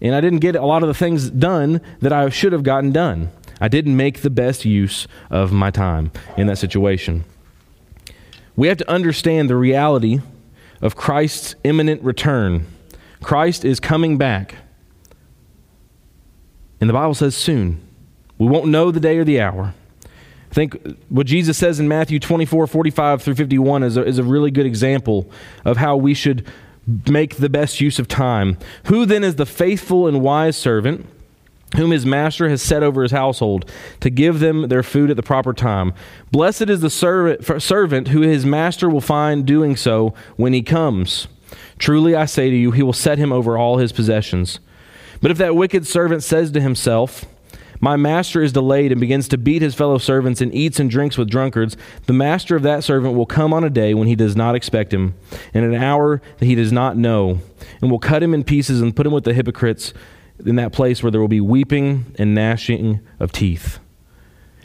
And 0.00 0.14
I 0.14 0.20
didn't 0.20 0.38
get 0.38 0.56
a 0.56 0.64
lot 0.64 0.82
of 0.82 0.88
the 0.88 0.94
things 0.94 1.30
done 1.30 1.80
that 2.00 2.12
I 2.12 2.28
should 2.30 2.52
have 2.52 2.62
gotten 2.62 2.92
done. 2.92 3.30
I 3.60 3.68
didn't 3.68 3.96
make 3.96 4.20
the 4.20 4.30
best 4.30 4.64
use 4.64 5.06
of 5.30 5.52
my 5.52 5.70
time 5.70 6.12
in 6.36 6.46
that 6.46 6.58
situation. 6.58 7.24
We 8.54 8.68
have 8.68 8.78
to 8.78 8.90
understand 8.90 9.50
the 9.50 9.56
reality 9.56 10.20
of 10.80 10.96
Christ's 10.96 11.54
imminent 11.64 12.02
return. 12.02 12.66
Christ 13.22 13.64
is 13.64 13.80
coming 13.80 14.18
back. 14.18 14.56
And 16.80 16.88
the 16.88 16.94
Bible 16.94 17.14
says 17.14 17.34
soon. 17.34 17.80
We 18.38 18.46
won't 18.46 18.66
know 18.66 18.90
the 18.90 19.00
day 19.00 19.18
or 19.18 19.24
the 19.24 19.40
hour 19.40 19.74
think 20.54 20.98
what 21.08 21.26
Jesus 21.26 21.58
says 21.58 21.80
in 21.80 21.88
Matthew 21.88 22.18
24, 22.18 22.66
45 22.66 23.22
through 23.22 23.34
51 23.34 23.82
is 23.82 23.96
a, 23.96 24.04
is 24.04 24.18
a 24.18 24.24
really 24.24 24.50
good 24.50 24.66
example 24.66 25.30
of 25.64 25.76
how 25.76 25.96
we 25.96 26.14
should 26.14 26.46
make 27.08 27.36
the 27.36 27.48
best 27.48 27.80
use 27.80 27.98
of 27.98 28.06
time. 28.08 28.56
Who 28.86 29.06
then 29.06 29.24
is 29.24 29.36
the 29.36 29.46
faithful 29.46 30.06
and 30.06 30.20
wise 30.20 30.56
servant? 30.56 31.06
whom 31.74 31.90
his 31.90 32.06
master 32.06 32.48
has 32.48 32.62
set 32.62 32.82
over 32.82 33.02
his 33.02 33.10
household 33.10 33.70
to 34.00 34.08
give 34.08 34.38
them 34.38 34.68
their 34.68 34.84
food 34.84 35.10
at 35.10 35.16
the 35.16 35.22
proper 35.22 35.52
time. 35.52 35.92
Blessed 36.30 36.70
is 36.70 36.80
the 36.80 36.88
servant, 36.88 37.62
servant 37.62 38.08
who 38.08 38.20
his 38.20 38.46
master 38.46 38.88
will 38.88 39.00
find 39.00 39.44
doing 39.44 39.74
so 39.76 40.14
when 40.36 40.52
he 40.52 40.62
comes. 40.62 41.26
Truly 41.78 42.14
I 42.14 42.24
say 42.26 42.50
to 42.50 42.56
you, 42.56 42.70
he 42.70 42.82
will 42.82 42.92
set 42.92 43.18
him 43.18 43.32
over 43.32 43.58
all 43.58 43.78
his 43.78 43.92
possessions. 43.92 44.60
But 45.20 45.30
if 45.30 45.38
that 45.38 45.56
wicked 45.56 45.86
servant 45.86 46.22
says 46.22 46.50
to 46.52 46.60
himself, 46.60 47.24
my 47.80 47.96
master 47.96 48.42
is 48.42 48.52
delayed 48.52 48.92
and 48.92 49.00
begins 49.00 49.28
to 49.28 49.38
beat 49.38 49.62
his 49.62 49.74
fellow 49.74 49.98
servants 49.98 50.40
and 50.40 50.54
eats 50.54 50.80
and 50.80 50.90
drinks 50.90 51.18
with 51.18 51.30
drunkards, 51.30 51.76
the 52.06 52.12
master 52.12 52.56
of 52.56 52.62
that 52.62 52.84
servant 52.84 53.14
will 53.14 53.26
come 53.26 53.52
on 53.52 53.64
a 53.64 53.70
day 53.70 53.94
when 53.94 54.08
he 54.08 54.16
does 54.16 54.36
not 54.36 54.54
expect 54.54 54.92
him, 54.92 55.14
and 55.52 55.64
an 55.64 55.74
hour 55.74 56.20
that 56.38 56.46
he 56.46 56.54
does 56.54 56.72
not 56.72 56.96
know, 56.96 57.40
and 57.80 57.90
will 57.90 57.98
cut 57.98 58.22
him 58.22 58.34
in 58.34 58.44
pieces 58.44 58.80
and 58.80 58.96
put 58.96 59.06
him 59.06 59.12
with 59.12 59.24
the 59.24 59.34
hypocrites 59.34 59.92
in 60.44 60.56
that 60.56 60.72
place 60.72 61.02
where 61.02 61.10
there 61.10 61.20
will 61.20 61.28
be 61.28 61.40
weeping 61.40 62.14
and 62.18 62.34
gnashing 62.34 63.00
of 63.18 63.32
teeth. 63.32 63.78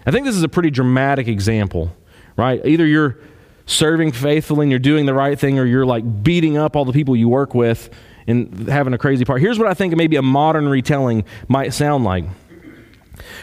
I 0.06 0.12
think 0.12 0.26
this 0.26 0.36
is 0.36 0.44
a 0.44 0.50
pretty 0.50 0.72
dramatic 0.72 1.28
example, 1.28 1.96
right? 2.36 2.66
Either 2.66 2.86
you're 2.86 3.18
serving 3.66 4.12
faithfully 4.12 4.66
and 4.66 4.72
you're 4.72 4.80
doing 4.80 5.06
the 5.06 5.14
right 5.14 5.40
thing, 5.40 5.60
or 5.60 5.66
you're 5.66 5.86
like 5.86 6.24
beating 6.24 6.58
up 6.58 6.76
all 6.76 6.86
the 6.86 6.94
people 6.94 7.16
you 7.16 7.30
work 7.30 7.54
with 7.54 7.90
and 8.28 8.68
having 8.68 8.94
a 8.94 8.98
crazy 8.98 9.26
part. 9.26 9.42
Here's 9.42 9.58
what 9.58 9.68
I 9.68 9.74
think 9.74 9.96
maybe 9.96 10.16
a 10.16 10.22
modern 10.22 10.68
retelling 10.68 11.24
might 11.48 11.74
sound 11.74 12.04
like. 12.04 12.26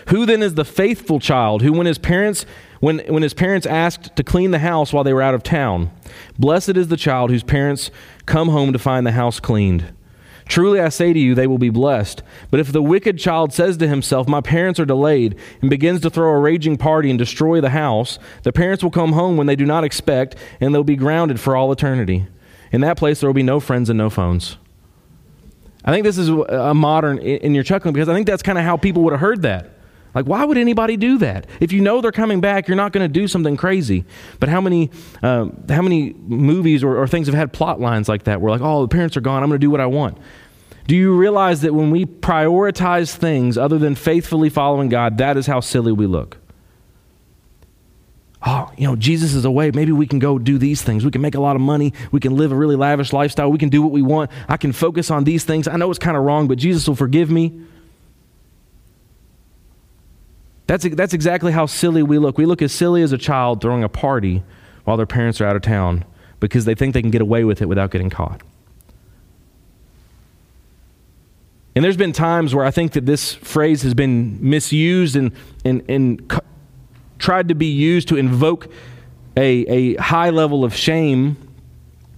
Who 0.09 0.27
then 0.27 0.43
is 0.43 0.55
the 0.55 0.65
faithful 0.65 1.21
child 1.21 1.63
who, 1.63 1.73
when 1.73 1.87
his 1.87 1.99
parents 1.99 2.47
when, 2.81 3.01
when 3.09 3.25
his 3.25 3.35
parents 3.35 3.67
asked 3.67 4.15
to 4.17 4.23
clean 4.23 4.53
the 4.53 4.61
house 4.61 4.93
while 4.93 5.03
they 5.03 5.13
were 5.13 5.23
out 5.23 5.35
of 5.35 5.43
town, 5.43 5.91
blessed 6.39 6.77
is 6.77 6.89
the 6.89 6.97
child 6.97 7.31
whose 7.31 7.43
parents 7.43 7.91
come 8.25 8.51
home 8.51 8.73
to 8.73 8.79
find 8.79 9.07
the 9.07 9.13
house 9.13 9.41
cleaned. 9.41 9.93
Truly 10.47 10.81
I 10.81 10.89
say 10.89 11.13
to 11.13 11.19
you, 11.19 11.35
they 11.35 11.47
will 11.47 11.59
be 11.59 11.69
blessed. 11.69 12.23
But 12.51 12.61
if 12.61 12.73
the 12.73 12.83
wicked 12.83 13.19
child 13.19 13.53
says 13.53 13.77
to 13.79 13.89
himself, 13.89 14.27
My 14.27 14.41
parents 14.41 14.81
are 14.81 14.87
delayed, 14.87 15.37
and 15.61 15.69
begins 15.69 16.01
to 16.01 16.11
throw 16.11 16.31
a 16.31 16.39
raging 16.39 16.79
party 16.79 17.11
and 17.11 17.19
destroy 17.19 17.61
the 17.61 17.71
house, 17.71 18.19
the 18.45 18.53
parents 18.53 18.83
will 18.83 18.91
come 18.91 19.13
home 19.13 19.37
when 19.37 19.47
they 19.47 19.57
do 19.57 19.67
not 19.67 19.85
expect, 19.85 20.37
and 20.59 20.75
they'll 20.75 20.85
be 20.85 20.97
grounded 20.97 21.39
for 21.39 21.55
all 21.55 21.71
eternity. 21.71 22.27
In 22.73 22.81
that 22.81 22.97
place, 22.97 23.21
there 23.21 23.29
will 23.29 23.35
be 23.35 23.43
no 23.43 23.61
friends 23.61 23.91
and 23.91 23.99
no 23.99 24.09
phones. 24.09 24.57
I 25.85 25.93
think 25.93 26.05
this 26.05 26.19
is 26.19 26.29
a 26.29 26.75
modern, 26.75 27.19
in 27.19 27.55
your 27.55 27.65
chuckling, 27.65 27.95
because 27.95 28.09
I 28.09 28.15
think 28.15 28.27
that's 28.27 28.43
kind 28.43 28.59
of 28.59 28.65
how 28.65 28.77
people 28.77 29.03
would 29.05 29.13
have 29.13 29.21
heard 29.21 29.43
that. 29.43 29.71
Like, 30.15 30.27
why 30.27 30.45
would 30.45 30.59
anybody 30.59 30.97
do 30.97 31.19
that? 31.19 31.47
If 31.61 31.73
you 31.73 31.81
know 31.81 32.01
they're 32.01 32.11
coming 32.11 32.41
back, 32.41 32.67
you're 32.67 32.77
not 32.77 32.93
going 32.93 33.05
to 33.05 33.13
do 33.13 33.29
something 33.29 33.57
crazy. 33.57 34.05
But 34.41 34.49
how 34.49 34.61
many, 34.61 34.91
um, 35.23 35.65
how 35.69 35.83
many 35.83 36.15
movies 36.15 36.83
or, 36.83 36.97
or 36.97 37.07
things 37.07 37.27
have 37.29 37.37
had 37.37 37.53
plot 37.53 37.81
lines 37.81 38.09
like 38.09 38.25
that 38.25 38.41
where, 38.41 38.51
like, 38.51 38.63
oh, 38.63 38.83
the 38.83 38.89
parents 38.89 39.17
are 39.17 39.21
gone, 39.21 39.43
I'm 39.43 39.49
going 39.49 39.61
to 39.61 39.65
do 39.65 39.71
what 39.71 39.81
I 39.81 39.87
want? 39.87 40.19
Do 40.87 40.97
you 40.97 41.15
realize 41.15 41.61
that 41.61 41.75
when 41.75 41.91
we 41.91 42.07
prioritize 42.07 43.15
things 43.15 43.59
other 43.59 43.79
than 43.79 43.95
faithfully 43.95 44.49
following 44.49 44.89
God, 44.89 45.19
that 45.19 45.37
is 45.37 45.47
how 45.47 45.61
silly 45.61 45.93
we 45.93 46.07
look? 46.07 46.38
Oh, 48.47 48.71
you 48.77 48.87
know, 48.87 48.95
Jesus 48.95 49.35
is 49.35 49.45
away. 49.45 49.73
Maybe 49.73 49.91
we 49.91 50.07
can 50.07 50.21
go 50.21 50.39
do 50.39 50.59
these 50.59 50.81
things. 50.81 51.05
We 51.05 51.11
can 51.11 51.21
make 51.21 51.35
a 51.35 51.41
lot 51.41 51.57
of 51.57 51.63
money. 51.63 51.93
We 52.13 52.21
can 52.21 52.37
live 52.37 52.53
a 52.53 52.55
really 52.55 52.77
lavish 52.77 53.13
lifestyle. 53.13 53.51
We 53.51 53.59
can 53.59 53.69
do 53.69 53.83
what 53.83 53.91
we 53.91 54.01
want. 54.01 54.31
I 54.49 54.57
can 54.57 54.73
focus 54.73 55.11
on 55.11 55.25
these 55.25 55.45
things. 55.45 55.67
I 55.67 55.77
know 55.77 55.91
it's 55.91 55.99
kind 55.99 56.17
of 56.17 56.23
wrong, 56.23 56.47
but 56.47 56.57
Jesus 56.57 56.87
will 56.87 56.95
forgive 56.95 57.31
me. 57.31 57.61
That's, 60.69 60.89
that's 60.89 61.15
exactly 61.15 61.51
how 61.51 61.67
silly 61.67 62.03
we 62.03 62.19
look. 62.19 62.39
We 62.39 62.47
look 62.47 62.63
as 62.63 62.73
silly 62.73 63.03
as 63.03 63.11
a 63.13 63.19
child 63.19 63.61
throwing 63.61 63.83
a 63.83 63.89
party 63.89 64.43
while 64.85 64.97
their 64.97 65.07
parents 65.07 65.41
are 65.41 65.47
out 65.47 65.57
of 65.57 65.63
town 65.63 66.05
because 66.41 66.65
they 66.65 66.75
think 66.75 66.95
they 66.95 67.03
can 67.03 67.11
get 67.11 67.23
away 67.23 67.43
with 67.43 67.61
it 67.61 67.67
without 67.67 67.91
getting 67.91 68.11
caught. 68.11 68.43
And 71.75 71.85
there's 71.85 71.97
been 71.97 72.13
times 72.13 72.55
where 72.55 72.65
I 72.65 72.71
think 72.71 72.93
that 72.93 73.07
this 73.07 73.35
phrase 73.35 73.83
has 73.83 73.95
been 73.95 74.39
misused 74.41 75.17
and, 75.17 75.33
and, 75.65 75.83
and 75.89 76.29
tried 77.19 77.49
to 77.49 77.55
be 77.55 77.67
used 77.67 78.09
to 78.09 78.17
invoke 78.17 78.71
a, 79.37 79.67
a 79.67 79.95
high 79.97 80.31
level 80.31 80.65
of 80.65 80.75
shame, 80.75 81.37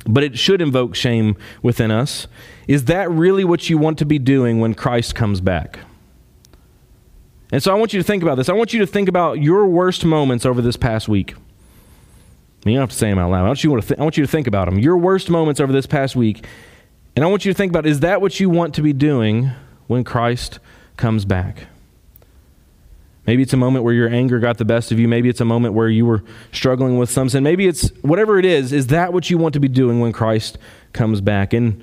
but 0.07 0.23
it 0.23 0.39
should 0.39 0.61
invoke 0.61 0.95
shame 0.95 1.37
within 1.63 1.91
us. 1.91 2.27
Is 2.67 2.87
that 2.87 3.11
really 3.11 3.45
what 3.45 3.69
you 3.69 3.79
want 3.79 3.99
to 3.99 4.05
be 4.05 4.19
doing 4.19 4.61
when 4.61 4.75
Christ 4.75 5.15
comes 5.15 5.41
back? 5.41 5.81
And 7.53 7.63
so 7.63 7.73
I 7.73 7.75
want 7.75 7.93
you 7.93 8.01
to 8.01 8.05
think 8.05 8.23
about 8.23 8.37
this. 8.37 8.49
I 8.49 8.53
want 8.53 8.73
you 8.73 8.81
to 8.81 8.87
think 8.87 9.09
about 9.09 9.43
your 9.43 9.67
worst 9.67 10.05
moments 10.05 10.47
over 10.47 10.63
this 10.63 10.77
past 10.77 11.09
week. 11.09 11.35
You 12.65 12.75
don't 12.75 12.83
have 12.83 12.91
to 12.91 12.97
say 12.97 13.09
them 13.09 13.19
out 13.19 13.31
loud. 13.31 13.45
I 13.45 13.47
want, 13.49 13.65
you 13.65 13.75
to 13.75 13.83
th- 13.83 13.99
I 13.99 14.03
want 14.03 14.17
you 14.17 14.25
to 14.25 14.31
think 14.31 14.47
about 14.47 14.67
them. 14.67 14.79
Your 14.79 14.97
worst 14.97 15.31
moments 15.31 15.61
over 15.61 15.73
this 15.73 15.87
past 15.87 16.15
week. 16.15 16.45
And 17.17 17.25
I 17.25 17.29
want 17.29 17.45
you 17.45 17.53
to 17.53 17.57
think 17.57 17.73
about 17.73 17.87
is 17.87 18.01
that 18.01 18.21
what 18.21 18.39
you 18.39 18.51
want 18.51 18.75
to 18.75 18.83
be 18.83 18.93
doing 18.93 19.51
when 19.87 20.05
Christ 20.05 20.61
comes 20.97 21.25
back? 21.25 21.67
Maybe 23.31 23.45
it's 23.45 23.53
a 23.53 23.57
moment 23.57 23.85
where 23.85 23.95
your 23.95 24.09
anger 24.09 24.41
got 24.41 24.59
the 24.59 24.65
best 24.65 24.91
of 24.91 24.99
you. 24.99 25.07
Maybe 25.07 25.29
it's 25.29 25.41
a 25.41 25.45
moment 25.45 25.73
where 25.73 25.89
you 25.89 26.05
were 26.05 26.25
struggling 26.51 26.99
with 26.99 27.13
some 27.13 27.29
sin. 27.29 27.45
Maybe 27.45 27.69
it's 27.69 27.91
whatever 28.03 28.41
it 28.41 28.45
is, 28.45 28.73
is 28.73 28.89
that 28.89 29.13
what 29.13 29.31
you 29.31 29.39
want 29.39 29.55
to 29.55 29.61
be 29.61 29.69
doing 29.69 30.01
when 30.01 30.13
Christ 30.13 30.59
comes 30.93 31.21
back? 31.21 31.53
And, 31.53 31.81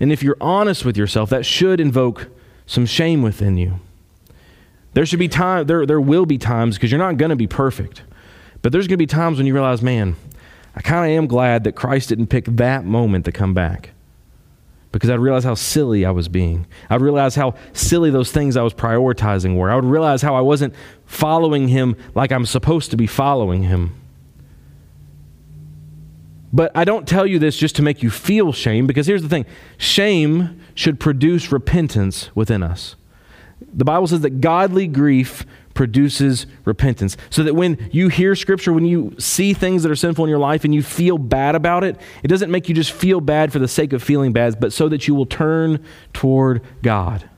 and 0.00 0.10
if 0.10 0.24
you're 0.24 0.36
honest 0.40 0.84
with 0.84 0.96
yourself, 0.96 1.30
that 1.30 1.46
should 1.46 1.78
invoke 1.78 2.26
some 2.66 2.84
shame 2.84 3.22
within 3.22 3.56
you. 3.56 3.78
There 4.94 5.06
should 5.06 5.20
be 5.20 5.28
time, 5.28 5.68
there, 5.68 5.86
there 5.86 6.00
will 6.00 6.26
be 6.26 6.36
times, 6.36 6.74
because 6.74 6.90
you're 6.90 6.98
not 6.98 7.16
going 7.16 7.30
to 7.30 7.36
be 7.36 7.46
perfect, 7.46 8.02
but 8.62 8.72
there's 8.72 8.88
going 8.88 8.94
to 8.94 8.96
be 8.96 9.06
times 9.06 9.38
when 9.38 9.46
you 9.46 9.54
realize, 9.54 9.80
man, 9.80 10.16
I 10.74 10.80
kind 10.80 11.12
of 11.12 11.16
am 11.16 11.28
glad 11.28 11.62
that 11.62 11.76
Christ 11.76 12.08
didn't 12.08 12.26
pick 12.26 12.44
that 12.46 12.84
moment 12.84 13.24
to 13.26 13.30
come 13.30 13.54
back. 13.54 13.90
Because 14.90 15.10
I'd 15.10 15.20
realize 15.20 15.44
how 15.44 15.54
silly 15.54 16.06
I 16.06 16.10
was 16.10 16.28
being. 16.28 16.66
I'd 16.88 17.02
realize 17.02 17.34
how 17.34 17.54
silly 17.72 18.10
those 18.10 18.32
things 18.32 18.56
I 18.56 18.62
was 18.62 18.72
prioritizing 18.72 19.56
were. 19.56 19.70
I 19.70 19.74
would 19.74 19.84
realize 19.84 20.22
how 20.22 20.34
I 20.34 20.40
wasn't 20.40 20.74
following 21.04 21.68
him 21.68 21.94
like 22.14 22.32
I'm 22.32 22.46
supposed 22.46 22.90
to 22.92 22.96
be 22.96 23.06
following 23.06 23.64
him. 23.64 23.94
But 26.52 26.72
I 26.74 26.84
don't 26.84 27.06
tell 27.06 27.26
you 27.26 27.38
this 27.38 27.58
just 27.58 27.76
to 27.76 27.82
make 27.82 28.02
you 28.02 28.08
feel 28.08 28.52
shame, 28.52 28.86
because 28.86 29.06
here's 29.06 29.22
the 29.22 29.28
thing 29.28 29.44
shame 29.76 30.58
should 30.74 30.98
produce 30.98 31.52
repentance 31.52 32.34
within 32.34 32.62
us 32.62 32.96
the 33.60 33.84
Bible 33.84 34.06
says 34.06 34.20
that 34.20 34.40
godly 34.40 34.86
grief 34.86 35.44
produces 35.74 36.46
repentance. 36.64 37.16
So 37.30 37.44
that 37.44 37.54
when 37.54 37.88
you 37.92 38.08
hear 38.08 38.34
scripture, 38.34 38.72
when 38.72 38.84
you 38.84 39.14
see 39.18 39.54
things 39.54 39.84
that 39.84 39.92
are 39.92 39.96
sinful 39.96 40.24
in 40.24 40.28
your 40.28 40.38
life 40.38 40.64
and 40.64 40.74
you 40.74 40.82
feel 40.82 41.18
bad 41.18 41.54
about 41.54 41.84
it, 41.84 41.96
it 42.24 42.28
doesn't 42.28 42.50
make 42.50 42.68
you 42.68 42.74
just 42.74 42.90
feel 42.90 43.20
bad 43.20 43.52
for 43.52 43.60
the 43.60 43.68
sake 43.68 43.92
of 43.92 44.02
feeling 44.02 44.32
bad, 44.32 44.58
but 44.58 44.72
so 44.72 44.88
that 44.88 45.06
you 45.06 45.14
will 45.14 45.26
turn 45.26 45.84
toward 46.12 46.62
God. 46.82 47.30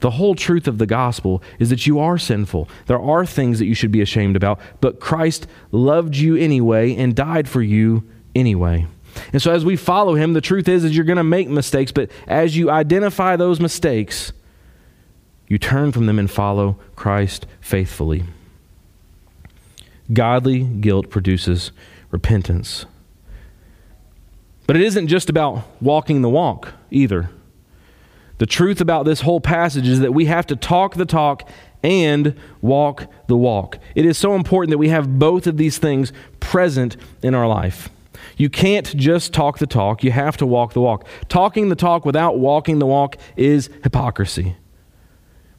The 0.00 0.10
whole 0.10 0.34
truth 0.34 0.66
of 0.66 0.78
the 0.78 0.86
gospel 0.86 1.42
is 1.58 1.70
that 1.70 1.86
you 1.86 1.98
are 1.98 2.18
sinful. 2.18 2.68
There 2.86 3.00
are 3.00 3.24
things 3.24 3.58
that 3.58 3.66
you 3.66 3.74
should 3.74 3.92
be 3.92 4.02
ashamed 4.02 4.36
about, 4.36 4.60
but 4.80 5.00
Christ 5.00 5.46
loved 5.72 6.16
you 6.16 6.36
anyway 6.36 6.94
and 6.96 7.14
died 7.14 7.48
for 7.48 7.62
you 7.62 8.06
anyway. 8.34 8.86
And 9.32 9.40
so 9.40 9.52
as 9.52 9.64
we 9.64 9.76
follow 9.76 10.14
him, 10.14 10.32
the 10.32 10.40
truth 10.40 10.68
is 10.68 10.84
is 10.84 10.94
you're 10.94 11.04
going 11.04 11.16
to 11.16 11.24
make 11.24 11.48
mistakes, 11.48 11.92
but 11.92 12.10
as 12.26 12.56
you 12.56 12.70
identify 12.70 13.36
those 13.36 13.60
mistakes, 13.60 14.32
you 15.50 15.58
turn 15.58 15.90
from 15.90 16.06
them 16.06 16.18
and 16.18 16.30
follow 16.30 16.78
Christ 16.94 17.44
faithfully. 17.60 18.22
Godly 20.12 20.60
guilt 20.62 21.10
produces 21.10 21.72
repentance. 22.12 22.86
But 24.68 24.76
it 24.76 24.82
isn't 24.82 25.08
just 25.08 25.28
about 25.28 25.64
walking 25.82 26.22
the 26.22 26.28
walk 26.28 26.72
either. 26.92 27.30
The 28.38 28.46
truth 28.46 28.80
about 28.80 29.04
this 29.04 29.22
whole 29.22 29.40
passage 29.40 29.88
is 29.88 29.98
that 29.98 30.14
we 30.14 30.26
have 30.26 30.46
to 30.46 30.56
talk 30.56 30.94
the 30.94 31.04
talk 31.04 31.48
and 31.82 32.38
walk 32.62 33.10
the 33.26 33.36
walk. 33.36 33.78
It 33.96 34.06
is 34.06 34.16
so 34.16 34.36
important 34.36 34.70
that 34.70 34.78
we 34.78 34.90
have 34.90 35.18
both 35.18 35.48
of 35.48 35.56
these 35.56 35.78
things 35.78 36.12
present 36.38 36.96
in 37.24 37.34
our 37.34 37.48
life. 37.48 37.90
You 38.36 38.50
can't 38.50 38.96
just 38.96 39.32
talk 39.32 39.58
the 39.58 39.66
talk, 39.66 40.04
you 40.04 40.12
have 40.12 40.36
to 40.36 40.46
walk 40.46 40.74
the 40.74 40.80
walk. 40.80 41.08
Talking 41.28 41.70
the 41.70 41.74
talk 41.74 42.04
without 42.04 42.38
walking 42.38 42.78
the 42.78 42.86
walk 42.86 43.16
is 43.36 43.68
hypocrisy 43.82 44.56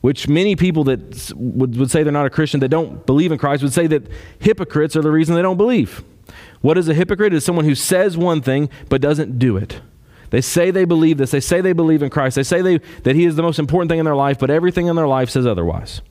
which 0.01 0.27
many 0.27 0.55
people 0.55 0.83
that 0.85 1.31
would, 1.35 1.77
would 1.77 1.91
say 1.91 2.03
they're 2.03 2.11
not 2.11 2.25
a 2.25 2.31
Christian, 2.31 2.59
that 2.59 2.69
don't 2.69 3.05
believe 3.05 3.31
in 3.31 3.37
Christ, 3.37 3.63
would 3.63 3.73
say 3.73 3.87
that 3.87 4.07
hypocrites 4.39 4.95
are 4.95 5.01
the 5.01 5.11
reason 5.11 5.35
they 5.35 5.41
don't 5.41 5.57
believe. 5.57 6.03
What 6.61 6.77
is 6.77 6.89
a 6.89 6.93
hypocrite? 6.93 7.33
Is 7.33 7.45
someone 7.45 7.65
who 7.65 7.75
says 7.75 8.17
one 8.17 8.41
thing 8.41 8.69
but 8.89 9.01
doesn't 9.01 9.39
do 9.39 9.57
it. 9.57 9.81
They 10.31 10.41
say 10.41 10.71
they 10.71 10.85
believe 10.85 11.17
this. 11.17 11.31
They 11.31 11.39
say 11.39 11.61
they 11.61 11.73
believe 11.73 12.01
in 12.01 12.09
Christ. 12.09 12.35
They 12.35 12.43
say 12.43 12.61
they, 12.61 12.77
that 13.03 13.15
He 13.15 13.25
is 13.25 13.35
the 13.35 13.43
most 13.43 13.59
important 13.59 13.89
thing 13.89 13.99
in 13.99 14.05
their 14.05 14.15
life, 14.15 14.39
but 14.39 14.49
everything 14.49 14.87
in 14.87 14.95
their 14.95 15.07
life 15.07 15.29
says 15.29 15.45
otherwise. 15.45 16.01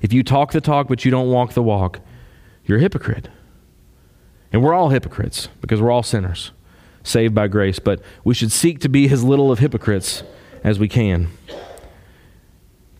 If 0.00 0.12
you 0.12 0.22
talk 0.22 0.52
the 0.52 0.60
talk 0.60 0.88
but 0.88 1.04
you 1.04 1.10
don't 1.10 1.28
walk 1.28 1.52
the 1.52 1.62
walk, 1.62 2.00
you're 2.64 2.78
a 2.78 2.80
hypocrite. 2.80 3.28
And 4.52 4.62
we're 4.62 4.74
all 4.74 4.90
hypocrites 4.90 5.48
because 5.60 5.80
we're 5.80 5.90
all 5.90 6.02
sinners, 6.02 6.52
saved 7.02 7.34
by 7.34 7.48
grace, 7.48 7.78
but 7.78 8.00
we 8.22 8.34
should 8.34 8.52
seek 8.52 8.80
to 8.80 8.88
be 8.88 9.08
as 9.10 9.24
little 9.24 9.50
of 9.50 9.58
hypocrites 9.58 10.22
as 10.62 10.78
we 10.78 10.88
can. 10.88 11.28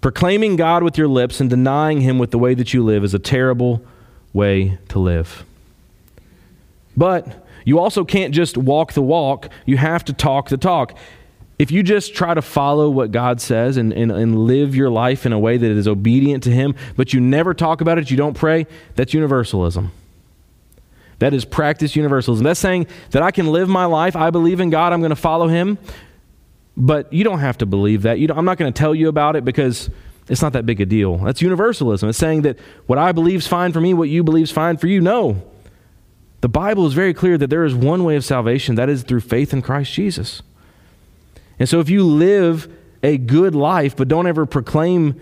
Proclaiming 0.02 0.56
God 0.56 0.82
with 0.82 0.98
your 0.98 1.08
lips 1.08 1.40
and 1.40 1.48
denying 1.48 2.00
Him 2.02 2.18
with 2.18 2.32
the 2.32 2.38
way 2.38 2.54
that 2.54 2.74
you 2.74 2.84
live 2.84 3.04
is 3.04 3.14
a 3.14 3.20
terrible 3.20 3.82
way 4.32 4.78
to 4.88 4.98
live. 4.98 5.46
But 6.96 7.46
you 7.64 7.78
also 7.78 8.04
can't 8.04 8.34
just 8.34 8.58
walk 8.58 8.92
the 8.92 9.00
walk, 9.00 9.48
you 9.64 9.76
have 9.76 10.04
to 10.06 10.12
talk 10.12 10.48
the 10.48 10.56
talk. 10.56 10.98
If 11.58 11.70
you 11.70 11.84
just 11.84 12.16
try 12.16 12.34
to 12.34 12.42
follow 12.42 12.90
what 12.90 13.12
God 13.12 13.40
says 13.40 13.76
and, 13.76 13.92
and, 13.92 14.10
and 14.10 14.46
live 14.46 14.74
your 14.74 14.90
life 14.90 15.24
in 15.24 15.32
a 15.32 15.38
way 15.38 15.56
that 15.56 15.70
is 15.70 15.86
obedient 15.86 16.42
to 16.42 16.50
Him, 16.50 16.74
but 16.96 17.12
you 17.12 17.20
never 17.20 17.54
talk 17.54 17.80
about 17.80 17.98
it, 17.98 18.10
you 18.10 18.16
don't 18.16 18.34
pray, 18.34 18.66
that's 18.96 19.14
universalism. 19.14 19.92
That 21.20 21.32
is 21.32 21.44
practice 21.44 21.94
universalism. 21.94 22.42
That's 22.42 22.58
saying 22.58 22.88
that 23.12 23.22
I 23.22 23.30
can 23.30 23.52
live 23.52 23.68
my 23.68 23.84
life, 23.84 24.16
I 24.16 24.30
believe 24.30 24.58
in 24.58 24.70
God, 24.70 24.92
I'm 24.92 25.00
going 25.00 25.10
to 25.10 25.16
follow 25.16 25.46
Him, 25.46 25.78
but 26.76 27.12
you 27.12 27.24
don't 27.24 27.40
have 27.40 27.58
to 27.58 27.66
believe 27.66 28.02
that. 28.02 28.18
I'm 28.18 28.44
not 28.44 28.58
going 28.58 28.72
to 28.72 28.78
tell 28.78 28.94
you 28.94 29.08
about 29.08 29.36
it 29.36 29.44
because 29.44 29.90
it's 30.28 30.42
not 30.42 30.52
that 30.54 30.64
big 30.64 30.80
a 30.80 30.86
deal. 30.86 31.18
That's 31.18 31.42
universalism. 31.42 32.08
It's 32.08 32.18
saying 32.18 32.42
that 32.42 32.58
what 32.86 32.98
I 32.98 33.12
believe 33.12 33.40
is 33.40 33.46
fine 33.46 33.72
for 33.72 33.80
me, 33.80 33.92
what 33.94 34.08
you 34.08 34.22
believe 34.22 34.44
is 34.44 34.50
fine 34.50 34.76
for 34.76 34.86
you. 34.86 35.00
No. 35.00 35.42
The 36.40 36.48
Bible 36.48 36.86
is 36.86 36.94
very 36.94 37.14
clear 37.14 37.38
that 37.38 37.50
there 37.50 37.64
is 37.64 37.74
one 37.74 38.04
way 38.04 38.16
of 38.16 38.24
salvation, 38.24 38.74
that 38.76 38.88
is 38.88 39.02
through 39.02 39.20
faith 39.20 39.52
in 39.52 39.62
Christ 39.62 39.92
Jesus. 39.92 40.42
And 41.58 41.68
so 41.68 41.78
if 41.80 41.88
you 41.88 42.04
live 42.04 42.72
a 43.02 43.18
good 43.18 43.54
life 43.54 43.94
but 43.96 44.08
don't 44.08 44.26
ever 44.26 44.46
proclaim 44.46 45.20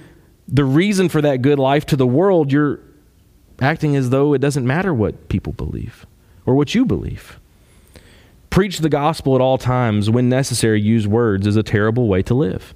the 0.48 0.64
reason 0.64 1.08
for 1.08 1.20
that 1.22 1.42
good 1.42 1.58
life 1.58 1.84
to 1.86 1.96
the 1.96 2.06
world, 2.06 2.52
you're 2.52 2.80
acting 3.60 3.96
as 3.96 4.10
though 4.10 4.32
it 4.32 4.38
doesn't 4.38 4.66
matter 4.66 4.94
what 4.94 5.28
people 5.28 5.52
believe 5.52 6.06
or 6.46 6.54
what 6.54 6.74
you 6.74 6.84
believe. 6.84 7.38
Preach 8.50 8.78
the 8.78 8.88
gospel 8.88 9.36
at 9.36 9.40
all 9.40 9.58
times. 9.58 10.10
When 10.10 10.28
necessary, 10.28 10.80
use 10.80 11.06
words 11.06 11.46
is 11.46 11.56
a 11.56 11.62
terrible 11.62 12.08
way 12.08 12.22
to 12.24 12.34
live. 12.34 12.74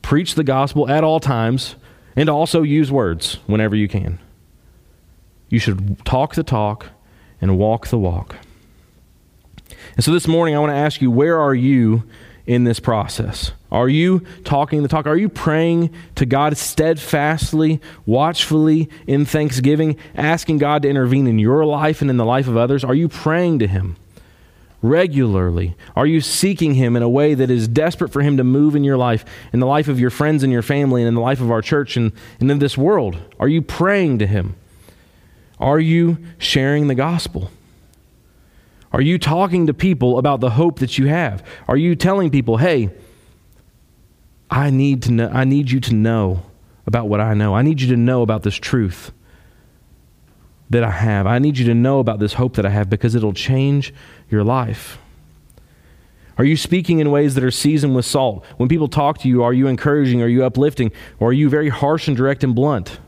Preach 0.00 0.34
the 0.34 0.44
gospel 0.44 0.88
at 0.88 1.04
all 1.04 1.20
times 1.20 1.76
and 2.16 2.28
also 2.28 2.62
use 2.62 2.90
words 2.90 3.34
whenever 3.46 3.76
you 3.76 3.86
can. 3.86 4.18
You 5.50 5.58
should 5.58 6.04
talk 6.04 6.34
the 6.34 6.42
talk 6.42 6.86
and 7.40 7.58
walk 7.58 7.88
the 7.88 7.98
walk. 7.98 8.36
And 9.94 10.04
so 10.04 10.12
this 10.12 10.26
morning, 10.26 10.54
I 10.54 10.58
want 10.58 10.70
to 10.70 10.76
ask 10.76 11.02
you 11.02 11.10
where 11.10 11.38
are 11.38 11.54
you 11.54 12.04
in 12.46 12.64
this 12.64 12.80
process? 12.80 13.52
Are 13.70 13.88
you 13.88 14.20
talking 14.44 14.82
the 14.82 14.88
talk? 14.88 15.06
Are 15.06 15.16
you 15.16 15.28
praying 15.28 15.94
to 16.14 16.24
God 16.24 16.56
steadfastly, 16.56 17.80
watchfully 18.06 18.88
in 19.06 19.26
thanksgiving, 19.26 19.98
asking 20.14 20.58
God 20.58 20.82
to 20.82 20.88
intervene 20.88 21.26
in 21.26 21.38
your 21.38 21.66
life 21.66 22.00
and 22.00 22.08
in 22.08 22.16
the 22.16 22.24
life 22.24 22.48
of 22.48 22.56
others? 22.56 22.84
Are 22.84 22.94
you 22.94 23.08
praying 23.08 23.58
to 23.58 23.66
Him 23.66 23.96
regularly? 24.82 25.76
Are 25.96 26.06
you 26.06 26.20
seeking 26.20 26.74
Him 26.74 26.96
in 26.96 27.02
a 27.02 27.08
way 27.08 27.34
that 27.34 27.50
is 27.50 27.68
desperate 27.68 28.12
for 28.12 28.22
Him 28.22 28.36
to 28.36 28.44
move 28.44 28.76
in 28.76 28.84
your 28.84 28.96
life, 28.96 29.24
in 29.52 29.60
the 29.60 29.66
life 29.66 29.88
of 29.88 29.98
your 29.98 30.10
friends 30.10 30.42
and 30.42 30.52
your 30.52 30.62
family, 30.62 31.02
and 31.02 31.08
in 31.08 31.14
the 31.14 31.20
life 31.20 31.40
of 31.40 31.50
our 31.50 31.62
church 31.62 31.96
and, 31.96 32.12
and 32.40 32.50
in 32.50 32.58
this 32.58 32.78
world? 32.78 33.16
Are 33.38 33.48
you 33.48 33.62
praying 33.62 34.18
to 34.18 34.26
Him? 34.26 34.56
Are 35.58 35.80
you 35.80 36.18
sharing 36.38 36.86
the 36.86 36.94
gospel? 36.94 37.50
Are 38.92 39.02
you 39.02 39.18
talking 39.18 39.66
to 39.66 39.74
people 39.74 40.18
about 40.18 40.40
the 40.40 40.50
hope 40.50 40.78
that 40.78 40.98
you 40.98 41.06
have? 41.06 41.44
Are 41.66 41.76
you 41.76 41.94
telling 41.94 42.30
people, 42.30 42.56
hey, 42.56 42.90
I 44.50 44.70
need, 44.70 45.02
to 45.02 45.12
know, 45.12 45.28
I 45.28 45.44
need 45.44 45.70
you 45.70 45.80
to 45.80 45.94
know 45.94 46.42
about 46.86 47.08
what 47.08 47.20
I 47.20 47.34
know. 47.34 47.54
I 47.54 47.60
need 47.60 47.82
you 47.82 47.88
to 47.88 47.96
know 47.96 48.22
about 48.22 48.44
this 48.44 48.54
truth 48.54 49.12
that 50.70 50.84
I 50.84 50.90
have. 50.90 51.26
I 51.26 51.38
need 51.38 51.58
you 51.58 51.66
to 51.66 51.74
know 51.74 51.98
about 51.98 52.18
this 52.18 52.34
hope 52.34 52.56
that 52.56 52.66
I 52.66 52.70
have 52.70 52.90
because 52.90 53.14
it'll 53.14 53.32
change 53.32 53.92
your 54.30 54.44
life. 54.44 54.98
Are 56.36 56.44
you 56.44 56.56
speaking 56.56 57.00
in 57.00 57.10
ways 57.10 57.34
that 57.34 57.42
are 57.42 57.50
seasoned 57.50 57.96
with 57.96 58.04
salt? 58.04 58.44
When 58.58 58.68
people 58.68 58.86
talk 58.86 59.18
to 59.18 59.28
you, 59.28 59.42
are 59.42 59.52
you 59.52 59.66
encouraging? 59.66 60.22
Are 60.22 60.28
you 60.28 60.44
uplifting? 60.44 60.92
Or 61.18 61.30
are 61.30 61.32
you 61.32 61.48
very 61.48 61.68
harsh 61.68 62.06
and 62.06 62.16
direct 62.16 62.44
and 62.44 62.54
blunt? 62.54 63.00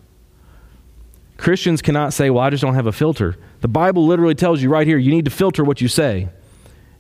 Christians 1.36 1.80
cannot 1.80 2.12
say, 2.12 2.28
Well, 2.28 2.42
I 2.42 2.50
just 2.50 2.62
don't 2.62 2.74
have 2.74 2.86
a 2.86 2.92
filter. 2.92 3.36
The 3.60 3.68
Bible 3.68 4.04
literally 4.04 4.34
tells 4.34 4.62
you 4.62 4.68
right 4.68 4.86
here 4.86 4.98
you 4.98 5.12
need 5.12 5.26
to 5.26 5.30
filter 5.30 5.62
what 5.62 5.80
you 5.80 5.88
say 5.88 6.28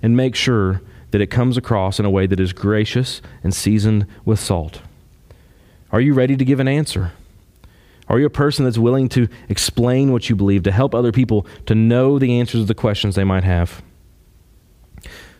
and 0.02 0.16
make 0.16 0.34
sure 0.36 0.82
that 1.10 1.20
it 1.20 1.26
comes 1.26 1.56
across 1.56 1.98
in 1.98 2.04
a 2.04 2.10
way 2.10 2.26
that 2.26 2.38
is 2.38 2.52
gracious 2.52 3.20
and 3.42 3.52
seasoned 3.52 4.06
with 4.24 4.38
salt. 4.38 4.80
Are 5.90 6.00
you 6.00 6.14
ready 6.14 6.36
to 6.36 6.44
give 6.44 6.60
an 6.60 6.68
answer? 6.68 7.12
Are 8.10 8.18
you 8.18 8.26
a 8.26 8.30
person 8.30 8.64
that's 8.64 8.76
willing 8.76 9.08
to 9.10 9.28
explain 9.48 10.10
what 10.10 10.28
you 10.28 10.34
believe, 10.34 10.64
to 10.64 10.72
help 10.72 10.96
other 10.96 11.12
people 11.12 11.46
to 11.66 11.76
know 11.76 12.18
the 12.18 12.40
answers 12.40 12.62
to 12.62 12.66
the 12.66 12.74
questions 12.74 13.14
they 13.14 13.22
might 13.22 13.44
have? 13.44 13.82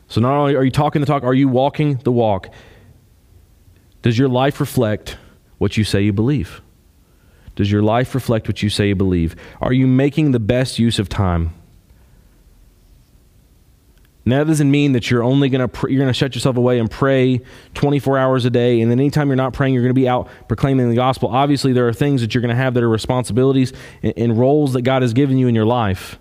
So, 0.07 0.21
not 0.21 0.37
only 0.37 0.55
are 0.55 0.63
you 0.63 0.71
talking 0.71 1.01
the 1.01 1.07
talk, 1.07 1.25
are 1.25 1.35
you 1.35 1.49
walking 1.49 1.97
the 1.97 2.13
walk? 2.13 2.49
Does 4.03 4.17
your 4.17 4.29
life 4.29 4.61
reflect 4.61 5.19
what 5.59 5.77
you 5.77 5.83
say 5.83 6.01
you 6.03 6.13
believe? 6.13 6.63
Does 7.57 7.73
your 7.73 7.83
life 7.83 8.15
reflect 8.15 8.47
what 8.47 8.63
you 8.63 8.71
say 8.71 8.89
you 8.89 8.95
believe? 8.95 9.35
Are 9.61 9.73
you 9.73 9.89
making 9.89 10.31
the 10.31 10.41
best 10.41 10.79
use 10.79 11.01
of 11.01 11.09
time? 11.09 11.53
Now, 14.25 14.39
that 14.39 14.49
doesn't 14.49 14.71
mean 14.71 14.93
that 14.93 15.11
you're 15.11 15.23
only 15.23 15.49
going 15.49 15.63
to 15.63 15.69
pr- 15.69 15.89
you're 15.89 15.99
going 15.99 16.13
to 16.13 16.19
shut 16.19 16.35
yourself 16.35 16.57
away 16.57 16.79
and 16.79 16.91
pray 16.91 17.41
24 17.75 18.19
hours 18.19 18.45
a 18.45 18.51
day, 18.51 18.81
and 18.81 18.91
then 18.91 19.01
anytime 19.01 19.29
you're 19.29 19.37
not 19.37 19.55
praying, 19.55 19.73
you're 19.73 19.83
going 19.83 19.95
to 19.95 20.01
be 20.01 20.09
out 20.09 20.29
proclaiming 20.47 20.91
the 20.91 20.95
gospel. 20.95 21.31
Obviously, 21.31 21.73
there 21.73 21.89
are 21.89 21.93
things 21.93 22.21
that 22.21 22.35
you're 22.35 22.43
going 22.43 22.55
to 22.55 22.63
have 22.63 22.75
that 22.75 22.83
are 22.83 22.89
responsibilities 22.89 23.73
and, 24.03 24.13
and 24.17 24.39
roles 24.39 24.75
that 24.75 24.83
God 24.83 25.03
has 25.03 25.15
given 25.15 25.39
you 25.39 25.49
in 25.49 25.55
your 25.55 25.65
life. 25.65 26.19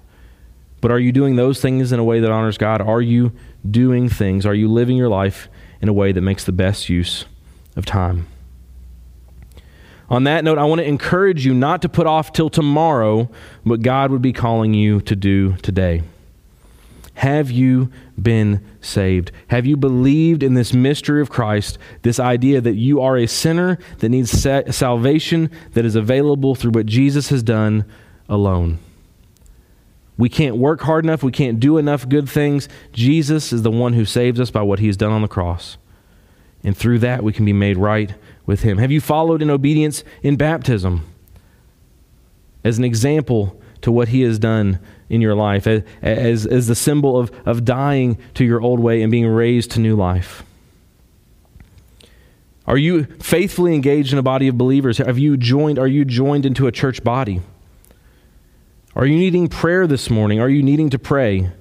But 0.82 0.92
are 0.92 1.00
you 1.00 1.12
doing 1.12 1.36
those 1.36 1.62
things 1.62 1.92
in 1.92 2.00
a 2.00 2.04
way 2.04 2.22
that 2.22 2.32
honors 2.32 2.58
God? 2.58 2.82
Are 2.82 3.02
you 3.02 3.34
doing 3.70 4.08
things? 4.08 4.46
Are 4.46 4.54
you 4.54 4.70
living 4.72 4.96
your 4.96 5.10
life 5.10 5.50
in 5.82 5.90
a 5.90 5.94
way 5.94 6.14
that 6.14 6.22
makes 6.22 6.46
the 6.46 6.54
best 6.54 6.88
use 6.88 7.26
of 7.76 7.86
time? 7.86 8.28
On 10.10 10.24
that 10.24 10.44
note, 10.44 10.58
I 10.58 10.64
want 10.64 10.80
to 10.80 10.88
encourage 10.88 11.46
you 11.46 11.54
not 11.54 11.82
to 11.84 11.90
put 11.90 12.08
off 12.08 12.32
till 12.32 12.50
tomorrow 12.50 13.30
what 13.64 13.82
God 13.82 14.10
would 14.10 14.22
be 14.22 14.34
calling 14.34 14.74
you 14.74 15.02
to 15.02 15.16
do 15.16 15.58
today. 15.58 16.02
Have 17.20 17.52
you 17.52 17.92
been 18.18 18.64
saved? 18.80 19.34
Have 19.50 19.66
you 19.66 19.76
believed 19.76 20.42
in 20.42 20.54
this 20.54 20.72
mystery 20.74 21.22
of 21.22 21.30
Christ, 21.30 21.78
this 22.02 22.18
idea 22.18 22.62
that 22.62 22.76
you 22.76 23.02
are 23.02 23.18
a 23.18 23.28
sinner 23.28 23.78
that 23.98 24.08
needs 24.08 24.32
salvation 24.32 25.52
that 25.74 25.84
is 25.84 25.98
available 25.98 26.56
through 26.56 26.72
what 26.72 26.86
Jesus 26.86 27.28
has 27.28 27.44
done 27.44 27.84
alone? 28.30 28.80
We 30.18 30.30
can't 30.30 30.56
work 30.56 30.80
hard 30.80 31.04
enough. 31.04 31.22
We 31.22 31.34
can't 31.34 31.60
do 31.60 31.78
enough 31.78 32.08
good 32.08 32.30
things. 32.30 32.70
Jesus 32.94 33.52
is 33.52 33.64
the 33.64 33.72
one 33.72 33.92
who 33.92 34.06
saves 34.06 34.40
us 34.40 34.50
by 34.50 34.62
what 34.62 34.80
he 34.80 34.88
has 34.88 34.96
done 34.96 35.12
on 35.12 35.22
the 35.22 35.28
cross. 35.28 35.76
And 36.64 36.76
through 36.76 37.00
that, 37.00 37.22
we 37.22 37.34
can 37.34 37.44
be 37.44 37.52
made 37.52 37.76
right 37.76 38.14
with 38.46 38.62
him? 38.62 38.78
Have 38.78 38.94
you 38.94 39.02
followed 39.02 39.42
in 39.42 39.50
obedience 39.50 40.06
in 40.24 40.38
baptism 40.38 41.06
as 42.64 42.78
an 42.78 42.86
example 42.86 43.62
to 43.82 43.92
what 43.92 44.08
he 44.08 44.22
has 44.22 44.40
done 44.40 44.80
in 45.10 45.22
your 45.22 45.36
life, 45.36 45.66
as, 45.68 46.46
as, 46.46 46.68
the 46.68 46.76
symbol 46.76 47.18
of, 47.18 47.32
of 47.46 47.66
dying 47.66 48.18
to 48.36 48.46
your 48.46 48.62
old 48.62 48.80
way 48.80 49.02
and 49.02 49.12
being 49.12 49.26
raised 49.28 49.72
to 49.72 49.80
new 49.80 49.96
life? 49.96 50.44
Are 52.68 52.78
you 52.78 53.06
faithfully 53.20 53.74
engaged 53.74 54.14
in 54.14 54.20
a 54.20 54.24
body 54.24 54.48
of 54.48 54.58
believers? 54.58 55.00
Have 55.00 55.18
you 55.18 55.36
joined, 55.38 55.80
are 55.80 55.88
you 55.88 56.06
joined 56.06 56.46
into 56.46 56.68
a 56.68 56.72
church 56.72 57.04
body? 57.04 57.42
Are 58.96 59.06
you 59.06 59.16
needing 59.16 59.48
prayer 59.48 59.88
this 59.88 60.10
morning? 60.10 60.40
Are 60.40 60.50
you 60.50 60.62
needing 60.62 60.90
to 60.92 61.00
pray? 61.00 61.52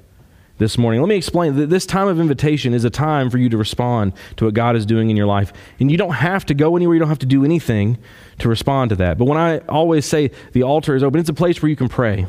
this 0.58 0.76
morning. 0.76 1.00
Let 1.00 1.08
me 1.08 1.16
explain 1.16 1.56
that 1.56 1.70
this 1.70 1.86
time 1.86 2.08
of 2.08 2.20
invitation 2.20 2.74
is 2.74 2.84
a 2.84 2.90
time 2.90 3.30
for 3.30 3.38
you 3.38 3.48
to 3.48 3.56
respond 3.56 4.12
to 4.36 4.44
what 4.44 4.54
God 4.54 4.76
is 4.76 4.84
doing 4.84 5.08
in 5.08 5.16
your 5.16 5.26
life. 5.26 5.52
And 5.80 5.90
you 5.90 5.96
don't 5.96 6.14
have 6.14 6.44
to 6.46 6.54
go 6.54 6.76
anywhere, 6.76 6.96
you 6.96 6.98
don't 6.98 7.08
have 7.08 7.20
to 7.20 7.26
do 7.26 7.44
anything 7.44 7.96
to 8.40 8.48
respond 8.48 8.90
to 8.90 8.96
that. 8.96 9.18
But 9.18 9.26
when 9.26 9.38
I 9.38 9.58
always 9.68 10.04
say 10.04 10.32
the 10.52 10.64
altar 10.64 10.94
is 10.94 11.02
open, 11.02 11.20
it's 11.20 11.28
a 11.28 11.34
place 11.34 11.62
where 11.62 11.70
you 11.70 11.76
can 11.76 11.88
pray. 11.88 12.26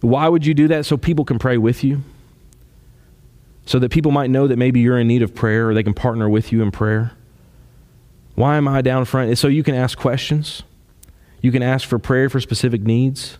Why 0.00 0.28
would 0.28 0.46
you 0.46 0.54
do 0.54 0.68
that? 0.68 0.86
So 0.86 0.96
people 0.96 1.24
can 1.24 1.38
pray 1.38 1.56
with 1.56 1.82
you? 1.82 2.02
So 3.64 3.78
that 3.78 3.90
people 3.90 4.12
might 4.12 4.30
know 4.30 4.46
that 4.46 4.56
maybe 4.56 4.80
you're 4.80 4.98
in 4.98 5.08
need 5.08 5.22
of 5.22 5.34
prayer 5.34 5.68
or 5.68 5.74
they 5.74 5.82
can 5.82 5.94
partner 5.94 6.28
with 6.28 6.52
you 6.52 6.62
in 6.62 6.70
prayer? 6.70 7.12
Why 8.34 8.56
am 8.56 8.68
I 8.68 8.82
down 8.82 9.04
front? 9.06 9.36
So 9.38 9.48
you 9.48 9.62
can 9.62 9.74
ask 9.74 9.98
questions. 9.98 10.62
You 11.40 11.50
can 11.50 11.62
ask 11.62 11.88
for 11.88 11.98
prayer 11.98 12.28
for 12.28 12.40
specific 12.40 12.82
needs. 12.82 13.38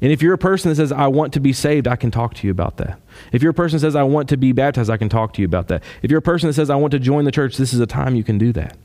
And 0.00 0.10
if 0.10 0.22
you're 0.22 0.32
a 0.32 0.38
person 0.38 0.70
that 0.70 0.76
says, 0.76 0.92
I 0.92 1.08
want 1.08 1.34
to 1.34 1.40
be 1.40 1.52
saved, 1.52 1.86
I 1.86 1.96
can 1.96 2.10
talk 2.10 2.34
to 2.34 2.46
you 2.46 2.50
about 2.50 2.78
that. 2.78 2.98
If 3.32 3.42
you're 3.42 3.50
a 3.50 3.54
person 3.54 3.76
that 3.76 3.80
says, 3.80 3.94
I 3.94 4.02
want 4.04 4.30
to 4.30 4.36
be 4.36 4.52
baptized, 4.52 4.88
I 4.88 4.96
can 4.96 5.10
talk 5.10 5.34
to 5.34 5.42
you 5.42 5.46
about 5.46 5.68
that. 5.68 5.82
If 6.02 6.10
you're 6.10 6.20
a 6.20 6.22
person 6.22 6.46
that 6.46 6.54
says, 6.54 6.70
I 6.70 6.76
want 6.76 6.92
to 6.92 6.98
join 6.98 7.24
the 7.24 7.32
church, 7.32 7.58
this 7.58 7.74
is 7.74 7.80
a 7.80 7.86
time 7.86 8.14
you 8.14 8.24
can 8.24 8.38
do 8.38 8.52
that. 8.54 8.78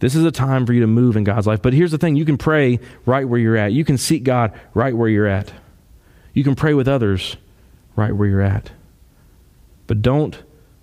This 0.00 0.14
is 0.14 0.24
a 0.24 0.30
time 0.30 0.64
for 0.64 0.72
you 0.72 0.80
to 0.80 0.86
move 0.86 1.16
in 1.16 1.24
God's 1.24 1.46
life. 1.46 1.60
But 1.60 1.72
here's 1.72 1.90
the 1.90 1.98
thing 1.98 2.16
you 2.16 2.24
can 2.24 2.38
pray 2.38 2.78
right 3.04 3.28
where 3.28 3.40
you're 3.40 3.56
at, 3.56 3.72
you 3.72 3.84
can 3.84 3.98
seek 3.98 4.24
God 4.24 4.58
right 4.74 4.96
where 4.96 5.08
you're 5.08 5.26
at. 5.26 5.52
You 6.34 6.44
can 6.44 6.54
pray 6.54 6.74
with 6.74 6.86
others 6.86 7.36
right 7.96 8.12
where 8.12 8.28
you're 8.28 8.42
at. 8.42 8.70
But 9.88 10.02
don't 10.02 10.40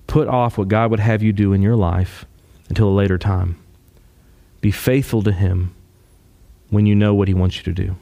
put 0.07 0.27
off 0.27 0.57
what 0.57 0.67
God 0.67 0.91
would 0.91 0.99
have 0.99 1.23
you 1.23 1.31
do 1.31 1.53
in 1.53 1.61
your 1.61 1.75
life 1.75 2.25
until 2.67 2.89
a 2.89 2.91
later 2.91 3.17
time. 3.17 3.57
Be 4.59 4.71
faithful 4.71 5.21
to 5.23 5.31
Him 5.31 5.73
when 6.69 6.85
you 6.85 6.95
know 6.95 7.13
what 7.13 7.27
He 7.27 7.33
wants 7.33 7.57
you 7.57 7.63
to 7.63 7.73
do. 7.73 7.95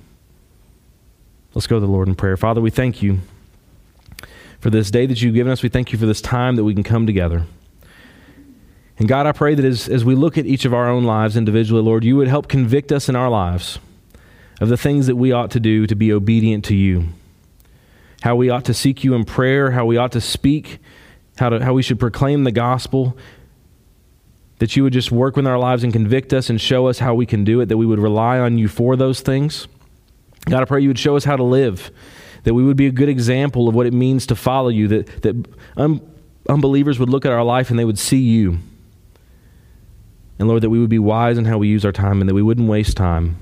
Let's 1.54 1.68
go 1.68 1.76
to 1.76 1.86
the 1.86 1.92
Lord 1.92 2.08
in 2.08 2.16
prayer. 2.16 2.38
Father, 2.38 2.62
we 2.62 2.72
thank 2.72 3.04
you 3.04 3.20
for 4.60 4.70
this 4.70 4.90
day 4.90 5.06
that 5.06 5.22
you've 5.22 5.36
given 5.36 5.52
us. 5.52 5.62
We 5.62 5.70
thank 5.70 5.92
you 5.92 6.00
for 6.00 6.06
this 6.06 6.22
time 6.22 6.56
that 6.56 6.64
we 6.64 6.74
can 6.74 6.84
come 6.84 7.06
together. 7.06 7.46
And 9.00 9.08
God, 9.08 9.26
I 9.26 9.32
pray 9.32 9.56
that 9.56 9.66
as, 9.66 9.90
as 9.90 10.06
we 10.06 10.16
look 10.16 10.38
at 10.38 10.46
each 10.46 10.66
of 10.66 10.74
our 10.74 10.88
own 10.88 11.04
lives 11.04 11.36
individually, 11.36 11.82
Lord, 11.82 12.04
you 12.04 12.16
would 12.16 12.28
help 12.28 12.48
convict 12.48 12.92
us 12.92 13.10
in 13.10 13.16
our 13.16 13.30
lives 13.30 13.80
of 14.62 14.70
the 14.70 14.78
things 14.78 15.08
that 15.08 15.16
we 15.16 15.32
ought 15.32 15.52
to 15.52 15.60
do 15.60 15.88
to 15.88 15.96
be 15.96 16.14
obedient 16.14 16.64
to 16.66 16.76
you. 16.76 17.10
How 18.22 18.36
we 18.36 18.50
ought 18.50 18.66
to 18.66 18.74
seek 18.74 19.04
you 19.04 19.16
in 19.16 19.26
prayer, 19.26 19.72
how 19.72 19.86
we 19.86 19.98
ought 19.98 20.12
to 20.14 20.22
speak, 20.22 20.80
how, 21.38 21.50
to, 21.50 21.64
how 21.64 21.74
we 21.74 21.82
should 21.82 22.00
proclaim 22.00 22.44
the 22.44 22.52
gospel. 22.52 23.18
That 24.60 24.76
you 24.76 24.84
would 24.84 24.94
just 24.94 25.12
work 25.12 25.36
with 25.36 25.48
our 25.48 25.58
lives 25.58 25.84
and 25.84 25.92
convict 25.92 26.32
us 26.32 26.50
and 26.50 26.62
show 26.62 26.88
us 26.88 27.00
how 27.00 27.16
we 27.16 27.26
can 27.26 27.44
do 27.44 27.60
it, 27.60 27.66
that 27.66 27.78
we 27.78 27.86
would 27.86 28.00
rely 28.00 28.38
on 28.40 28.58
you 28.58 28.68
for 28.68 28.96
those 28.96 29.20
things. 29.22 29.68
God, 30.46 30.62
I 30.62 30.66
pray 30.66 30.82
you 30.82 30.90
would 30.90 31.00
show 31.00 31.18
us 31.18 31.26
how 31.26 31.36
to 31.36 31.44
live, 31.44 31.92
that 32.44 32.54
we 32.54 32.64
would 32.64 32.78
be 32.78 32.88
a 32.88 32.92
good 32.92 33.10
example 33.10 33.68
of 33.68 33.76
what 33.76 33.88
it 33.88 33.94
means 33.94 34.28
to 34.28 34.36
follow 34.36 34.70
you, 34.70 34.88
that, 34.90 35.24
that 35.24 35.48
un- 35.76 36.00
unbelievers 36.48 37.00
would 37.00 37.10
look 37.10 37.26
at 37.26 37.32
our 37.32 37.44
life 37.44 37.72
and 37.72 37.80
they 37.80 37.86
would 37.86 38.00
see 38.00 38.22
you. 38.22 38.60
And 40.44 40.50
Lord, 40.50 40.62
that 40.64 40.70
we 40.70 40.80
would 40.80 40.90
be 40.90 41.00
wise 41.00 41.38
in 41.38 41.46
how 41.46 41.58
we 41.58 41.70
use 41.70 41.86
our 41.86 41.94
time 41.94 42.20
and 42.20 42.30
that 42.30 42.34
we 42.34 42.42
wouldn't 42.42 42.68
waste 42.68 42.98
time. 42.98 43.38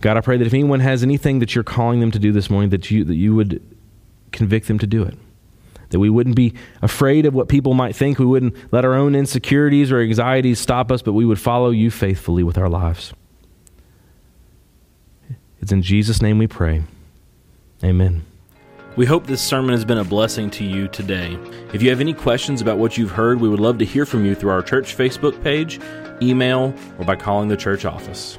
God, 0.00 0.16
I 0.16 0.20
pray 0.20 0.36
that 0.36 0.46
if 0.46 0.54
anyone 0.54 0.78
has 0.78 1.02
anything 1.02 1.40
that 1.40 1.56
you're 1.56 1.64
calling 1.64 1.98
them 1.98 2.12
to 2.12 2.20
do 2.20 2.30
this 2.30 2.48
morning, 2.48 2.70
that 2.70 2.88
you, 2.88 3.02
that 3.02 3.16
you 3.16 3.34
would 3.34 3.60
convict 4.30 4.68
them 4.68 4.78
to 4.78 4.86
do 4.86 5.02
it. 5.02 5.18
That 5.88 5.98
we 5.98 6.08
wouldn't 6.08 6.36
be 6.36 6.54
afraid 6.82 7.26
of 7.26 7.34
what 7.34 7.48
people 7.48 7.74
might 7.74 7.96
think. 7.96 8.20
We 8.20 8.24
wouldn't 8.24 8.54
let 8.72 8.84
our 8.84 8.94
own 8.94 9.16
insecurities 9.16 9.90
or 9.90 9.98
anxieties 9.98 10.60
stop 10.60 10.92
us, 10.92 11.02
but 11.02 11.14
we 11.14 11.24
would 11.24 11.40
follow 11.40 11.70
you 11.70 11.90
faithfully 11.90 12.44
with 12.44 12.56
our 12.56 12.68
lives. 12.68 13.12
It's 15.60 15.72
in 15.72 15.82
Jesus' 15.82 16.22
name 16.22 16.38
we 16.38 16.46
pray. 16.46 16.84
Amen. 17.82 18.24
We 18.94 19.06
hope 19.06 19.26
this 19.26 19.40
sermon 19.40 19.70
has 19.70 19.86
been 19.86 19.96
a 19.96 20.04
blessing 20.04 20.50
to 20.50 20.64
you 20.64 20.86
today. 20.86 21.38
If 21.72 21.80
you 21.82 21.88
have 21.88 22.00
any 22.00 22.12
questions 22.12 22.60
about 22.60 22.76
what 22.76 22.98
you've 22.98 23.10
heard, 23.10 23.40
we 23.40 23.48
would 23.48 23.58
love 23.58 23.78
to 23.78 23.86
hear 23.86 24.04
from 24.04 24.26
you 24.26 24.34
through 24.34 24.50
our 24.50 24.62
church 24.62 24.94
Facebook 24.94 25.42
page, 25.42 25.80
email, 26.20 26.74
or 26.98 27.06
by 27.06 27.16
calling 27.16 27.48
the 27.48 27.56
church 27.56 27.86
office. 27.86 28.38